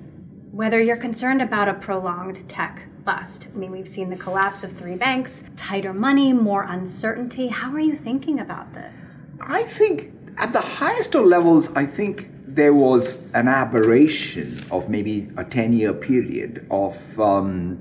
whether 0.52 0.82
you're 0.82 0.98
concerned 0.98 1.42
about 1.42 1.70
a 1.70 1.76
prolonged 1.76 2.50
tech 2.50 2.88
bust. 3.06 3.48
I 3.54 3.58
mean, 3.58 3.72
we've 3.72 3.88
seen 3.88 4.10
the 4.10 4.16
collapse 4.16 4.64
of 4.64 4.72
three 4.72 4.96
banks, 4.96 5.44
tighter 5.56 5.94
money, 5.94 6.34
more 6.34 6.64
uncertainty. 6.64 7.48
How 7.48 7.72
are 7.72 7.80
you 7.80 7.96
thinking 7.96 8.40
about 8.40 8.74
this? 8.74 9.18
I 9.42 9.64
think 9.64 10.14
at 10.38 10.54
the 10.54 10.62
highest 10.62 11.16
of 11.16 11.26
levels, 11.26 11.74
I 11.76 11.86
think 11.86 12.30
there 12.46 12.74
was 12.74 13.20
an 13.34 13.48
aberration 13.48 14.60
of 14.72 14.90
maybe 14.90 15.30
a 15.38 15.44
10 15.44 15.74
year 15.74 15.94
period 15.94 16.68
of 16.70 17.20
um, 17.20 17.78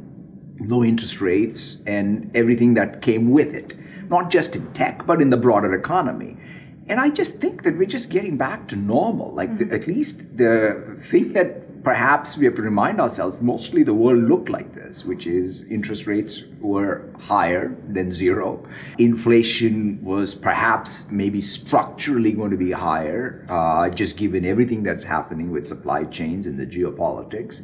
low 0.61 0.82
interest 0.82 1.20
rates 1.20 1.82
and 1.87 2.30
everything 2.35 2.74
that 2.74 3.02
came 3.02 3.30
with 3.30 3.54
it, 3.54 3.76
not 4.08 4.30
just 4.30 4.56
in 4.56 4.72
tech, 4.72 5.06
but 5.06 5.20
in 5.20 5.30
the 5.30 5.37
broader 5.37 5.74
economy. 5.74 6.37
And 6.88 7.00
I 7.00 7.11
just 7.11 7.38
think 7.38 7.62
that 7.62 7.78
we're 7.78 7.87
just 7.87 8.11
getting 8.11 8.37
back 8.37 8.68
to 8.68 8.76
normal. 8.76 9.32
Like, 9.32 9.50
mm-hmm. 9.50 9.68
the, 9.68 9.74
at 9.74 9.87
least 9.87 10.37
the 10.37 10.98
thing 11.00 11.32
that 11.32 11.62
perhaps 11.82 12.38
we 12.38 12.44
have 12.44 12.54
to 12.54 12.62
remind 12.62 13.00
ourselves 13.00 13.42
mostly 13.42 13.82
the 13.82 13.94
world 13.94 14.28
looked 14.28 14.48
like 14.48 14.74
this, 14.74 15.04
which 15.04 15.26
is 15.26 15.64
interest 15.64 16.06
rates 16.06 16.42
were 16.60 17.10
higher 17.18 17.76
than 17.88 18.10
zero. 18.10 18.64
Inflation 18.98 20.02
was 20.02 20.34
perhaps 20.34 21.10
maybe 21.10 21.40
structurally 21.40 22.32
going 22.32 22.50
to 22.50 22.56
be 22.56 22.72
higher, 22.72 23.44
uh, 23.48 23.88
just 23.88 24.16
given 24.16 24.44
everything 24.44 24.82
that's 24.82 25.04
happening 25.04 25.50
with 25.50 25.66
supply 25.66 26.04
chains 26.04 26.46
and 26.46 26.58
the 26.58 26.66
geopolitics. 26.66 27.62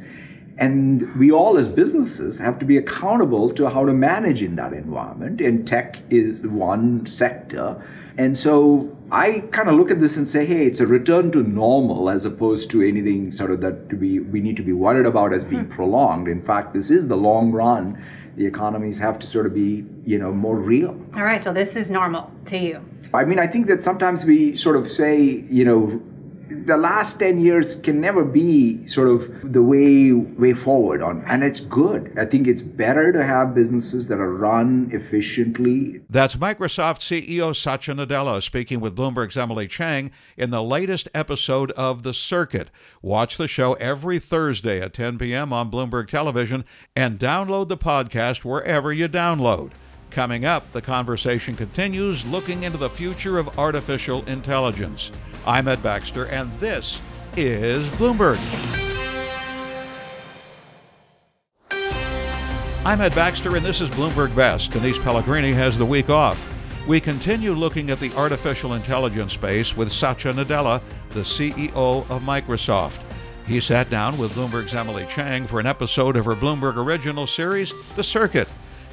And 0.57 1.15
we 1.15 1.31
all, 1.31 1.57
as 1.57 1.69
businesses, 1.69 2.39
have 2.39 2.59
to 2.59 2.65
be 2.65 2.75
accountable 2.75 3.49
to 3.51 3.69
how 3.69 3.85
to 3.85 3.93
manage 3.93 4.43
in 4.43 4.57
that 4.57 4.73
environment. 4.73 5.39
And 5.39 5.65
tech 5.65 6.01
is 6.09 6.41
one 6.41 7.05
sector. 7.05 7.81
And 8.19 8.37
so 8.37 8.93
I 9.13 9.45
kind 9.51 9.69
of 9.69 9.75
look 9.75 9.89
at 9.89 10.01
this 10.01 10.17
and 10.17 10.27
say, 10.27 10.45
hey, 10.45 10.65
it's 10.65 10.81
a 10.81 10.85
return 10.85 11.31
to 11.31 11.41
normal 11.41 12.09
as 12.09 12.25
opposed 12.25 12.69
to 12.71 12.81
anything 12.81 13.31
sort 13.31 13.49
of 13.49 13.61
that 13.61 13.89
to 13.91 13.95
be 13.95 14.19
we 14.19 14.41
need 14.41 14.57
to 14.57 14.61
be 14.61 14.73
worried 14.73 15.05
about 15.05 15.31
as 15.31 15.45
being 15.45 15.63
hmm. 15.63 15.71
prolonged. 15.71 16.27
In 16.27 16.41
fact, 16.41 16.73
this 16.73 16.91
is 16.91 17.07
the 17.07 17.15
long 17.15 17.53
run 17.53 17.97
the 18.35 18.45
economies 18.45 18.97
have 18.97 19.19
to 19.19 19.27
sort 19.27 19.45
of 19.45 19.53
be, 19.53 19.85
you 20.05 20.17
know, 20.17 20.31
more 20.31 20.57
real. 20.57 20.91
All 21.15 21.23
right, 21.23 21.43
so 21.43 21.51
this 21.51 21.75
is 21.75 21.89
normal 21.91 22.31
to 22.45 22.57
you. 22.57 22.85
I 23.13 23.25
mean, 23.25 23.39
I 23.39 23.47
think 23.47 23.67
that 23.67 23.83
sometimes 23.83 24.23
we 24.23 24.55
sort 24.55 24.75
of 24.77 24.89
say, 24.89 25.21
you 25.49 25.65
know, 25.65 26.01
the 26.49 26.77
last 26.77 27.19
10 27.19 27.39
years 27.39 27.75
can 27.75 28.01
never 28.01 28.25
be 28.25 28.85
sort 28.87 29.07
of 29.07 29.53
the 29.53 29.61
way 29.61 30.11
way 30.11 30.53
forward 30.53 31.01
on 31.01 31.23
and 31.27 31.43
it's 31.43 31.59
good. 31.59 32.11
I 32.17 32.25
think 32.25 32.47
it's 32.47 32.61
better 32.61 33.13
to 33.13 33.23
have 33.23 33.53
businesses 33.53 34.07
that 34.07 34.19
are 34.19 34.33
run 34.33 34.89
efficiently. 34.91 36.01
That's 36.09 36.35
microsoft 36.35 36.99
ceo 36.99 37.55
satya 37.55 37.93
nadella 37.93 38.41
speaking 38.41 38.79
with 38.79 38.95
bloomberg's 38.95 39.37
emily 39.37 39.67
chang 39.67 40.11
in 40.37 40.49
the 40.49 40.63
latest 40.63 41.07
episode 41.13 41.71
of 41.71 42.03
the 42.03 42.13
circuit. 42.13 42.69
Watch 43.01 43.37
the 43.37 43.47
show 43.47 43.73
every 43.73 44.19
thursday 44.19 44.81
at 44.81 44.93
10 44.93 45.19
p.m 45.19 45.53
on 45.53 45.69
bloomberg 45.69 46.07
television 46.07 46.65
and 46.95 47.19
download 47.19 47.67
the 47.67 47.77
podcast 47.77 48.43
wherever 48.43 48.91
you 48.91 49.07
download. 49.07 49.71
Coming 50.09 50.43
up, 50.43 50.71
the 50.71 50.81
conversation 50.81 51.55
continues 51.55 52.25
looking 52.25 52.63
into 52.63 52.79
the 52.79 52.89
future 52.89 53.37
of 53.37 53.59
artificial 53.59 54.25
intelligence. 54.25 55.11
I'm 55.49 55.67
Ed 55.67 55.81
Baxter, 55.81 56.27
and 56.27 56.51
this 56.59 57.01
is 57.35 57.83
Bloomberg. 57.93 58.37
I'm 62.85 63.01
Ed 63.01 63.15
Baxter, 63.15 63.55
and 63.55 63.65
this 63.65 63.81
is 63.81 63.89
Bloomberg 63.89 64.35
Best. 64.35 64.69
Denise 64.69 64.99
Pellegrini 64.99 65.51
has 65.53 65.75
the 65.75 65.85
week 65.87 66.11
off. 66.11 66.37
We 66.87 66.99
continue 66.99 67.53
looking 67.53 67.89
at 67.89 67.99
the 67.99 68.13
artificial 68.13 68.75
intelligence 68.75 69.33
space 69.33 69.75
with 69.75 69.91
Satya 69.91 70.33
Nadella, 70.33 70.83
the 71.13 71.21
CEO 71.21 71.73
of 71.75 72.21
Microsoft. 72.21 72.99
He 73.47 73.59
sat 73.59 73.89
down 73.89 74.19
with 74.19 74.33
Bloomberg's 74.33 74.75
Emily 74.75 75.07
Chang 75.09 75.47
for 75.47 75.59
an 75.59 75.65
episode 75.65 76.15
of 76.15 76.25
her 76.25 76.35
Bloomberg 76.35 76.75
original 76.75 77.25
series, 77.25 77.73
The 77.95 78.03
Circuit. 78.03 78.47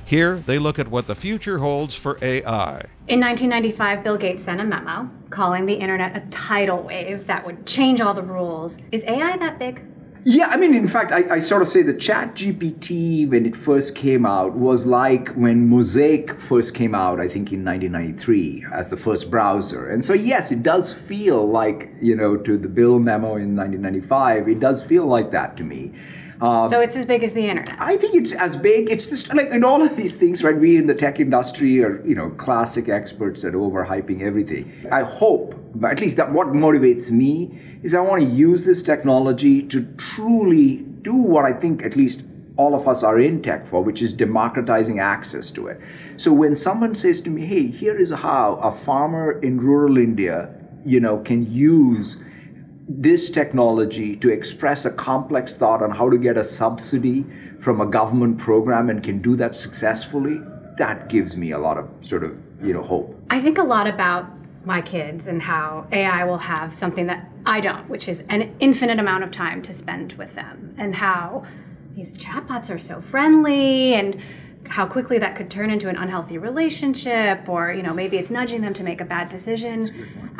Here, 0.06 0.36
they 0.46 0.60
look 0.60 0.78
at 0.78 0.86
what 0.86 1.08
the 1.08 1.16
future 1.16 1.58
holds 1.58 1.96
for 1.96 2.16
AI. 2.22 2.84
In 3.08 3.18
1995, 3.18 4.04
Bill 4.04 4.16
Gates 4.16 4.44
sent 4.44 4.60
a 4.60 4.64
memo 4.64 5.10
calling 5.30 5.66
the 5.66 5.74
internet 5.74 6.16
a 6.16 6.20
tidal 6.30 6.84
wave 6.84 7.26
that 7.26 7.44
would 7.44 7.66
change 7.66 8.00
all 8.00 8.14
the 8.14 8.22
rules. 8.22 8.78
Is 8.92 9.04
AI 9.04 9.36
that 9.36 9.58
big? 9.58 9.84
Yeah, 10.22 10.46
I 10.46 10.58
mean, 10.58 10.74
in 10.74 10.86
fact, 10.86 11.10
I, 11.10 11.36
I, 11.36 11.40
sort 11.40 11.62
of 11.62 11.68
say 11.68 11.82
the 11.82 11.94
Chat 11.94 12.34
GPT, 12.34 13.28
when 13.28 13.46
it 13.46 13.54
first 13.54 13.96
came 13.96 14.24
out, 14.24 14.54
was 14.54 14.86
like 14.86 15.28
when 15.30 15.68
Mosaic 15.68 16.40
first 16.40 16.74
came 16.74 16.94
out, 16.94 17.20
I 17.20 17.26
think 17.26 17.52
in 17.52 17.64
1993, 17.64 18.66
as 18.72 18.88
the 18.88 18.96
first 18.96 19.28
browser. 19.30 19.88
And 19.88 20.04
so, 20.04 20.12
yes, 20.14 20.50
it 20.50 20.62
does 20.62 20.92
feel 20.92 21.48
like, 21.48 21.92
you 22.00 22.14
know, 22.14 22.36
to 22.36 22.56
the 22.56 22.68
Bill 22.68 22.98
memo 23.00 23.36
in 23.36 23.56
1995, 23.56 24.48
it 24.48 24.60
does 24.60 24.84
feel 24.84 25.06
like 25.06 25.32
that 25.32 25.56
to 25.58 25.64
me. 25.64 25.92
Um, 26.40 26.68
so 26.68 26.80
it's 26.80 26.96
as 26.96 27.06
big 27.06 27.22
as 27.22 27.32
the 27.32 27.48
internet. 27.48 27.76
I 27.78 27.96
think 27.96 28.14
it's 28.14 28.32
as 28.32 28.56
big. 28.56 28.90
It's 28.90 29.06
just 29.08 29.32
like 29.32 29.48
in 29.48 29.64
all 29.64 29.82
of 29.82 29.96
these 29.96 30.16
things, 30.16 30.42
right? 30.44 30.56
We 30.56 30.76
in 30.76 30.86
the 30.86 30.94
tech 30.94 31.18
industry 31.18 31.82
are, 31.82 32.04
you 32.06 32.14
know, 32.14 32.30
classic 32.30 32.88
experts 32.88 33.44
at 33.44 33.54
overhyping 33.54 34.22
everything. 34.22 34.72
I 34.92 35.02
hope, 35.02 35.54
but 35.74 35.92
at 35.92 36.00
least 36.00 36.16
that 36.16 36.32
what 36.32 36.48
motivates 36.48 37.10
me 37.10 37.58
is 37.82 37.94
I 37.94 38.00
want 38.00 38.22
to 38.22 38.28
use 38.28 38.66
this 38.66 38.82
technology 38.82 39.62
to 39.62 39.82
truly 39.96 40.78
do 40.78 41.14
what 41.14 41.44
I 41.44 41.52
think 41.52 41.82
at 41.82 41.96
least 41.96 42.24
all 42.56 42.74
of 42.74 42.88
us 42.88 43.02
are 43.02 43.18
in 43.18 43.42
tech 43.42 43.66
for, 43.66 43.82
which 43.82 44.00
is 44.00 44.14
democratizing 44.14 44.98
access 44.98 45.50
to 45.52 45.66
it. 45.68 45.80
So 46.16 46.32
when 46.32 46.56
someone 46.56 46.94
says 46.94 47.20
to 47.22 47.30
me, 47.30 47.44
"Hey, 47.44 47.66
here 47.66 47.94
is 47.94 48.10
how 48.10 48.54
a 48.62 48.72
farmer 48.72 49.32
in 49.40 49.58
rural 49.58 49.98
India, 49.98 50.48
you 50.84 51.00
know, 51.00 51.18
can 51.18 51.50
use 51.50 52.22
this 52.88 53.30
technology 53.30 54.14
to 54.16 54.32
express 54.32 54.84
a 54.84 54.90
complex 54.90 55.54
thought 55.54 55.82
on 55.82 55.90
how 55.90 56.08
to 56.08 56.18
get 56.18 56.36
a 56.36 56.44
subsidy 56.44 57.24
from 57.58 57.80
a 57.80 57.86
government 57.86 58.38
program 58.38 58.88
and 58.88 59.02
can 59.02 59.20
do 59.20 59.34
that 59.36 59.54
successfully, 59.56 60.40
that 60.78 61.08
gives 61.08 61.36
me 61.36 61.50
a 61.50 61.58
lot 61.58 61.78
of 61.78 61.88
sort 62.02 62.22
of, 62.22 62.38
you 62.62 62.72
know, 62.72 62.82
hope. 62.82 63.20
I 63.30 63.40
think 63.40 63.58
a 63.58 63.64
lot 63.64 63.86
about 63.86 64.26
my 64.64 64.80
kids 64.82 65.26
and 65.26 65.42
how 65.42 65.86
AI 65.92 66.24
will 66.24 66.38
have 66.38 66.74
something 66.74 67.06
that 67.06 67.28
I 67.44 67.60
don't, 67.60 67.88
which 67.88 68.08
is 68.08 68.24
an 68.28 68.54
infinite 68.60 68.98
amount 68.98 69.24
of 69.24 69.30
time 69.30 69.62
to 69.62 69.72
spend 69.72 70.12
with 70.14 70.34
them, 70.34 70.74
and 70.76 70.94
how 70.94 71.44
these 71.94 72.16
chatbots 72.18 72.72
are 72.72 72.78
so 72.78 73.00
friendly 73.00 73.94
and 73.94 74.20
how 74.68 74.86
quickly 74.86 75.18
that 75.18 75.36
could 75.36 75.50
turn 75.50 75.70
into 75.70 75.88
an 75.88 75.96
unhealthy 75.96 76.36
relationship 76.38 77.48
or 77.48 77.72
you 77.72 77.82
know 77.82 77.94
maybe 77.94 78.16
it's 78.16 78.32
nudging 78.32 78.60
them 78.60 78.74
to 78.74 78.82
make 78.82 79.00
a 79.00 79.04
bad 79.04 79.28
decision 79.28 79.84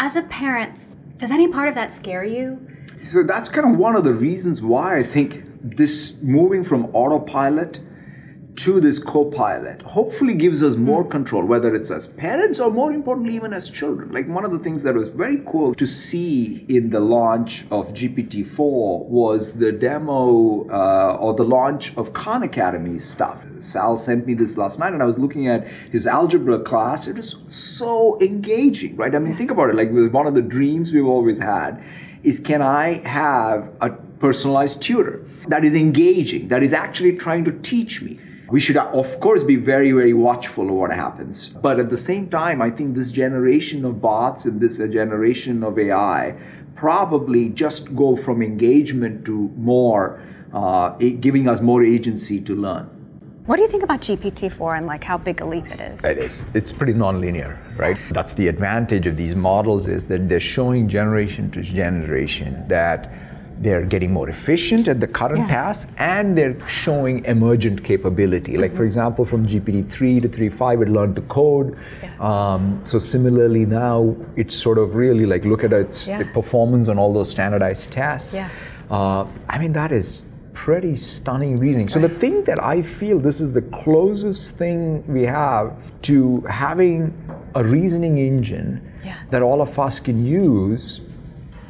as 0.01 0.17
a 0.17 0.23
parent 0.23 0.77
does 1.17 1.31
any 1.31 1.49
part 1.49 1.69
of 1.69 1.75
that 1.75 1.93
scare 1.93 2.25
you? 2.25 2.67
So 2.95 3.23
that's 3.23 3.49
kind 3.49 3.71
of 3.73 3.79
one 3.79 3.97
of 3.97 4.05
the 4.05 4.15
reasons 4.15 4.63
why 4.63 4.99
I 4.99 5.03
think 5.03 5.45
this 5.63 6.17
moving 6.23 6.63
from 6.63 6.87
autopilot 6.95 7.81
to 8.57 8.81
this 8.81 8.99
co-pilot 8.99 9.83
hopefully 9.83 10.33
gives 10.33 10.62
us 10.62 10.77
more 10.77 11.03
hmm. 11.03 11.11
control 11.11 11.45
whether 11.45 11.75
it's 11.75 11.90
as 11.90 12.07
parents 12.07 12.59
or 12.59 12.71
more 12.71 12.92
importantly 12.92 13.35
even 13.35 13.53
as 13.53 13.69
children. 13.71 14.11
Like 14.11 14.29
one 14.29 14.45
of 14.45 14.51
the 14.51 14.59
things 14.59 14.83
that 14.85 14.95
was 14.95 15.11
very 15.11 15.42
cool 15.47 15.75
to 15.75 15.87
see 15.87 16.64
in 16.69 16.90
the 16.90 17.01
launch 17.01 17.62
of 17.71 17.92
gpt-4 17.92 19.05
was 19.07 19.59
the 19.59 19.73
demo 19.73 20.69
uh, 20.71 21.16
or 21.21 21.35
the 21.35 21.45
launch 21.45 21.97
of 21.97 22.12
khan 22.12 22.42
academy 22.42 22.99
stuff. 22.99 23.45
Sal 23.61 23.97
sent 23.99 24.27
me 24.27 24.35
this 24.35 24.57
last 24.57 24.79
night 24.79 24.92
and 24.92 25.03
i 25.03 25.07
was 25.07 25.19
looking 25.19 25.49
at 25.49 25.66
his 25.92 26.07
algebra 26.07 26.59
class. 26.59 27.07
It 27.07 27.16
was 27.16 27.37
so 27.49 28.19
engaging 28.21 28.97
right? 28.97 29.14
I 29.14 29.19
mean 29.19 29.37
think 29.37 29.51
about 29.51 29.69
it. 29.71 29.77
Like 29.77 29.90
one 30.12 30.27
of 30.27 30.35
the 30.35 30.42
dreams 30.42 30.92
we've 30.92 31.07
always 31.07 31.38
had 31.38 31.83
is 32.23 32.40
can 32.40 32.62
i 32.62 32.95
have 33.07 33.77
a 33.81 33.90
personalized 34.19 34.81
tutor 34.81 35.25
that 35.49 35.64
is 35.64 35.75
engaging 35.75 36.49
that 36.49 36.62
is 36.62 36.73
actually 36.73 37.14
trying 37.14 37.45
to 37.45 37.53
teach 37.53 38.01
me 38.03 38.19
we 38.49 38.61
should, 38.61 38.77
of 38.77 39.19
course, 39.21 39.43
be 39.43 39.57
very, 39.57 39.91
very 39.93 40.13
watchful 40.13 40.69
of 40.69 40.75
what 40.75 40.93
happens. 40.93 41.49
But 41.49 41.81
at 41.81 41.89
the 41.89 41.97
same 41.97 42.29
time, 42.29 42.63
I 42.63 42.71
think 42.71 42.95
this 42.95 43.11
generation 43.11 43.85
of 43.85 44.01
bots 44.01 44.45
and 44.47 44.61
this 44.61 44.79
generation 44.79 45.65
of 45.65 45.79
AI 45.79 46.37
probably 46.77 47.49
just 47.49 47.95
go 47.95 48.15
from 48.17 48.43
engagement 48.43 49.25
to 49.27 49.51
more, 49.57 50.23
uh, 50.53 50.91
giving 50.91 51.49
us 51.49 51.61
more 51.61 51.83
agency 51.83 52.41
to 52.43 52.55
learn. 52.55 52.91
What 53.47 53.57
do 53.57 53.63
you 53.63 53.69
think 53.69 53.85
about 53.85 54.01
GPT-4 54.01 54.79
and 54.79 54.87
like 54.87 55.05
how 55.05 55.17
big 55.17 55.41
a 55.41 55.45
leap 55.45 55.67
it 55.67 55.81
is? 55.81 56.05
It 56.05 56.19
is. 56.19 56.45
It's 56.53 56.73
pretty 56.73 56.95
nonlinear, 56.95 57.59
right? 57.79 57.97
That's 58.11 58.33
the 58.35 58.49
advantage 58.49 59.07
of 59.07 59.17
these 59.17 59.37
models 59.37 59.87
is 59.87 60.09
that 60.09 60.29
they're 60.29 60.41
showing 60.41 60.89
generation 60.89 61.51
to 61.53 61.63
generation 61.63 62.67
that 62.67 63.09
they're 63.59 63.85
getting 63.85 64.12
more 64.12 64.29
efficient 64.29 64.88
at 64.88 65.01
the 65.01 65.07
current 65.07 65.49
yeah. 65.49 65.49
task 65.49 65.88
and 65.99 66.37
they're 66.37 66.57
showing 66.69 67.25
emergent 67.25 67.83
capability. 67.83 68.53
Mm-hmm. 68.53 68.62
Like, 68.62 68.71
for 68.73 68.79
mm-hmm. 68.79 68.87
example, 68.87 69.25
from 69.25 69.47
GPT 69.47 69.90
3 69.90 70.21
to 70.21 70.29
3.5, 70.29 70.83
it 70.83 70.88
learned 70.88 71.16
to 71.16 71.23
code. 71.23 71.77
Yeah. 72.03 72.14
Um, 72.21 72.83
so, 72.85 72.99
similarly, 72.99 73.64
now 73.66 74.16
it's 74.37 74.55
sort 74.55 74.79
of 74.79 74.95
really 74.95 75.27
like 75.27 75.45
look 75.45 75.64
at 75.64 75.73
its 75.73 76.07
yeah. 76.07 76.31
performance 76.33 76.88
on 76.88 76.99
all 76.99 77.12
those 77.12 77.31
standardized 77.31 77.90
tests. 77.90 78.38
Uh, 78.90 79.27
I 79.49 79.59
mean, 79.59 79.73
that 79.73 79.90
is 79.90 80.25
pretty 80.53 80.97
stunning 80.97 81.57
reasoning. 81.57 81.88
So, 81.88 81.99
the 81.99 82.09
thing 82.09 82.45
that 82.45 82.62
I 82.62 82.83
feel 82.83 83.19
this 83.19 83.40
is 83.40 83.53
the 83.53 83.62
closest 83.62 84.57
thing 84.57 85.07
we 85.07 85.23
have 85.25 85.77
to 86.03 86.40
having 86.42 87.16
a 87.55 87.64
reasoning 87.64 88.19
engine 88.19 88.92
that 89.31 89.42
all 89.42 89.62
of 89.62 89.79
us 89.79 90.01
can 90.01 90.25
use 90.25 91.01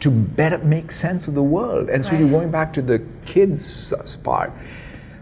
to 0.00 0.10
better 0.10 0.58
make 0.58 0.92
sense 0.92 1.28
of 1.28 1.34
the 1.34 1.42
world. 1.42 1.88
And 1.88 2.04
so 2.04 2.12
right. 2.12 2.20
you're 2.20 2.28
going 2.28 2.50
back 2.50 2.72
to 2.74 2.82
the 2.82 3.02
kids 3.24 3.92
part. 4.22 4.52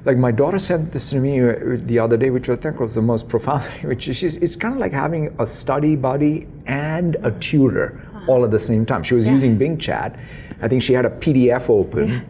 Like 0.05 0.19
my 0.19 0.33
daughter 0.33 0.59
sent 0.59 0.93
this 0.93 1.11
to 1.11 1.17
me 1.17 1.41
uh, 1.41 1.55
the 1.79 1.99
other 1.99 2.17
day, 2.17 2.31
which 2.31 2.49
I 2.49 2.57
think 2.57 2.79
was 2.79 2.95
the 2.95 3.03
most 3.03 3.29
profound. 3.29 3.63
Which 3.83 4.07
is, 4.09 4.37
it's 4.37 4.57
kind 4.57 4.75
of 4.75 4.81
like 4.81 4.93
having 4.93 5.35
a 5.39 5.47
study 5.47 5.97
buddy 5.97 6.47
and 6.67 7.17
a 7.23 7.31
tutor 7.31 8.03
uh-huh. 8.13 8.33
all 8.33 8.45
at 8.45 8.51
the 8.51 8.59
same 8.59 8.85
time. 8.85 9.03
She 9.03 9.15
was 9.15 9.27
yeah. 9.27 9.33
using 9.33 9.57
Bing 9.57 9.79
Chat. 9.79 10.19
I 10.61 10.69
think 10.69 10.83
she 10.83 10.93
had 10.93 11.07
a 11.07 11.11
PDF 11.11 11.71
open, 11.71 12.09
yeah. 12.09 12.21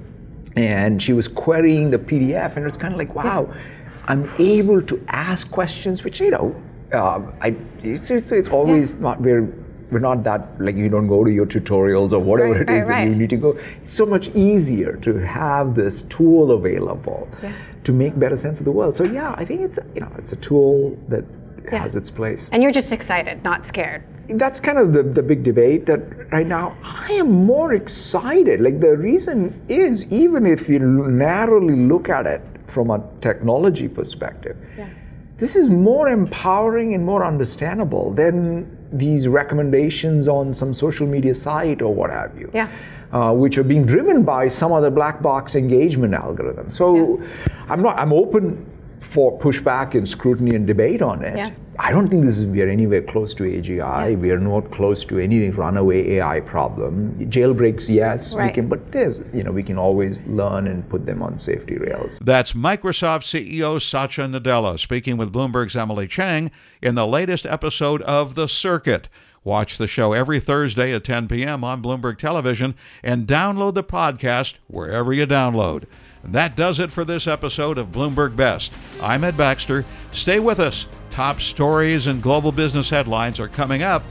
and 0.56 1.02
she 1.02 1.12
was 1.12 1.28
querying 1.28 1.90
the 1.90 1.98
PDF, 1.98 2.56
and 2.56 2.64
it's 2.64 2.76
kind 2.76 2.94
of 2.94 2.98
like, 2.98 3.14
wow, 3.14 3.48
yeah. 3.48 3.60
I'm 4.06 4.30
able 4.38 4.80
to 4.82 5.04
ask 5.08 5.50
questions, 5.50 6.04
which 6.04 6.20
you 6.20 6.30
know, 6.30 6.62
uh, 6.92 7.20
I 7.40 7.56
it's, 7.82 8.10
it's, 8.10 8.32
it's 8.32 8.48
always 8.48 8.94
not 8.94 9.20
very 9.20 9.46
we're 9.94 10.00
not 10.00 10.24
that 10.24 10.60
like 10.60 10.74
you 10.74 10.88
don't 10.88 11.06
go 11.06 11.22
to 11.24 11.32
your 11.32 11.46
tutorials 11.46 12.12
or 12.12 12.18
whatever 12.18 12.52
right, 12.52 12.62
it 12.62 12.70
is 12.70 12.84
right, 12.84 13.04
that 13.04 13.10
you 13.10 13.14
need 13.14 13.30
to 13.30 13.36
go. 13.36 13.56
It's 13.80 13.92
so 13.92 14.04
much 14.04 14.28
easier 14.34 14.96
to 14.96 15.14
have 15.18 15.74
this 15.76 16.02
tool 16.02 16.50
available 16.50 17.28
yeah. 17.42 17.52
to 17.84 17.92
make 17.92 18.18
better 18.18 18.36
sense 18.36 18.58
of 18.58 18.64
the 18.64 18.72
world. 18.72 18.94
So 18.94 19.04
yeah, 19.04 19.34
I 19.38 19.44
think 19.44 19.60
it's 19.60 19.78
you 19.94 20.00
know 20.00 20.12
it's 20.18 20.32
a 20.32 20.36
tool 20.36 20.98
that 21.08 21.24
yeah. 21.64 21.78
has 21.78 21.94
its 21.94 22.10
place. 22.10 22.48
And 22.52 22.62
you're 22.62 22.72
just 22.72 22.92
excited, 22.92 23.42
not 23.44 23.64
scared. 23.66 24.02
That's 24.28 24.58
kind 24.58 24.78
of 24.78 24.92
the, 24.92 25.02
the 25.02 25.22
big 25.22 25.44
debate 25.44 25.86
that 25.86 26.32
right 26.32 26.46
now 26.46 26.76
I 26.82 27.12
am 27.12 27.30
more 27.30 27.74
excited. 27.74 28.60
Like 28.60 28.80
the 28.80 28.96
reason 28.96 29.38
is 29.68 30.10
even 30.10 30.44
if 30.44 30.68
you 30.68 30.78
narrowly 30.78 31.76
look 31.76 32.08
at 32.08 32.26
it 32.26 32.42
from 32.66 32.90
a 32.90 33.02
technology 33.20 33.86
perspective, 33.86 34.56
yeah. 34.76 34.88
this 35.36 35.54
is 35.54 35.68
more 35.68 36.08
empowering 36.08 36.94
and 36.94 37.04
more 37.04 37.24
understandable 37.24 38.12
than 38.12 38.66
these 38.98 39.28
recommendations 39.28 40.28
on 40.28 40.54
some 40.54 40.72
social 40.72 41.06
media 41.06 41.34
site 41.34 41.82
or 41.82 41.94
what 41.94 42.10
have 42.10 42.38
you. 42.38 42.50
Yeah. 42.54 42.68
Uh, 43.12 43.32
which 43.32 43.58
are 43.58 43.62
being 43.62 43.86
driven 43.86 44.24
by 44.24 44.48
some 44.48 44.72
other 44.72 44.90
black 44.90 45.22
box 45.22 45.54
engagement 45.54 46.14
algorithm. 46.14 46.68
So 46.68 47.20
yeah. 47.20 47.26
I'm 47.68 47.80
not 47.80 47.96
I'm 47.96 48.12
open 48.12 48.66
for 49.04 49.38
pushback 49.38 49.94
and 49.94 50.08
scrutiny 50.08 50.54
and 50.54 50.66
debate 50.66 51.02
on 51.02 51.22
it. 51.22 51.36
Yeah. 51.36 51.50
I 51.78 51.90
don't 51.90 52.08
think 52.08 52.24
this 52.24 52.38
is 52.38 52.46
we 52.46 52.62
are 52.62 52.68
anywhere 52.68 53.02
close 53.02 53.34
to 53.34 53.42
AGI. 53.42 54.10
Yeah. 54.10 54.16
We 54.16 54.30
are 54.30 54.38
not 54.38 54.70
close 54.70 55.04
to 55.06 55.18
any 55.18 55.50
runaway 55.50 56.12
AI 56.12 56.40
problem. 56.40 57.16
Jailbreaks, 57.18 57.88
yes, 57.88 58.34
we 58.34 58.50
can, 58.50 58.68
but 58.68 58.92
there's 58.92 59.22
you 59.32 59.42
know 59.42 59.50
we 59.50 59.62
can 59.62 59.76
always 59.76 60.24
learn 60.26 60.68
and 60.68 60.88
put 60.88 61.04
them 61.04 61.22
on 61.22 61.38
safety 61.38 61.76
rails. 61.76 62.20
That's 62.20 62.52
Microsoft 62.52 63.24
CEO 63.24 63.82
Satya 63.82 64.28
Nadella 64.28 64.78
speaking 64.78 65.16
with 65.16 65.32
Bloomberg's 65.32 65.76
Emily 65.76 66.06
Chang 66.06 66.50
in 66.80 66.94
the 66.94 67.06
latest 67.06 67.44
episode 67.44 68.02
of 68.02 68.36
The 68.36 68.46
Circuit. 68.46 69.08
Watch 69.42 69.76
the 69.76 69.86
show 69.86 70.14
every 70.14 70.40
Thursday 70.40 70.94
at 70.94 71.04
10 71.04 71.28
p.m. 71.28 71.64
on 71.64 71.82
Bloomberg 71.82 72.18
Television 72.18 72.74
and 73.02 73.26
download 73.26 73.74
the 73.74 73.84
podcast 73.84 74.54
wherever 74.68 75.12
you 75.12 75.26
download. 75.26 75.84
That 76.26 76.56
does 76.56 76.80
it 76.80 76.90
for 76.90 77.04
this 77.04 77.26
episode 77.26 77.78
of 77.78 77.88
Bloomberg 77.88 78.36
Best. 78.36 78.72
I'm 79.02 79.24
Ed 79.24 79.36
Baxter. 79.36 79.84
Stay 80.12 80.40
with 80.40 80.58
us. 80.58 80.86
Top 81.10 81.40
stories 81.40 82.06
and 82.06 82.22
global 82.22 82.50
business 82.52 82.90
headlines 82.90 83.38
are 83.38 83.48
coming 83.48 83.82
up 83.82 84.02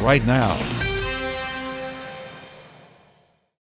right 0.00 0.24
now. 0.24 0.91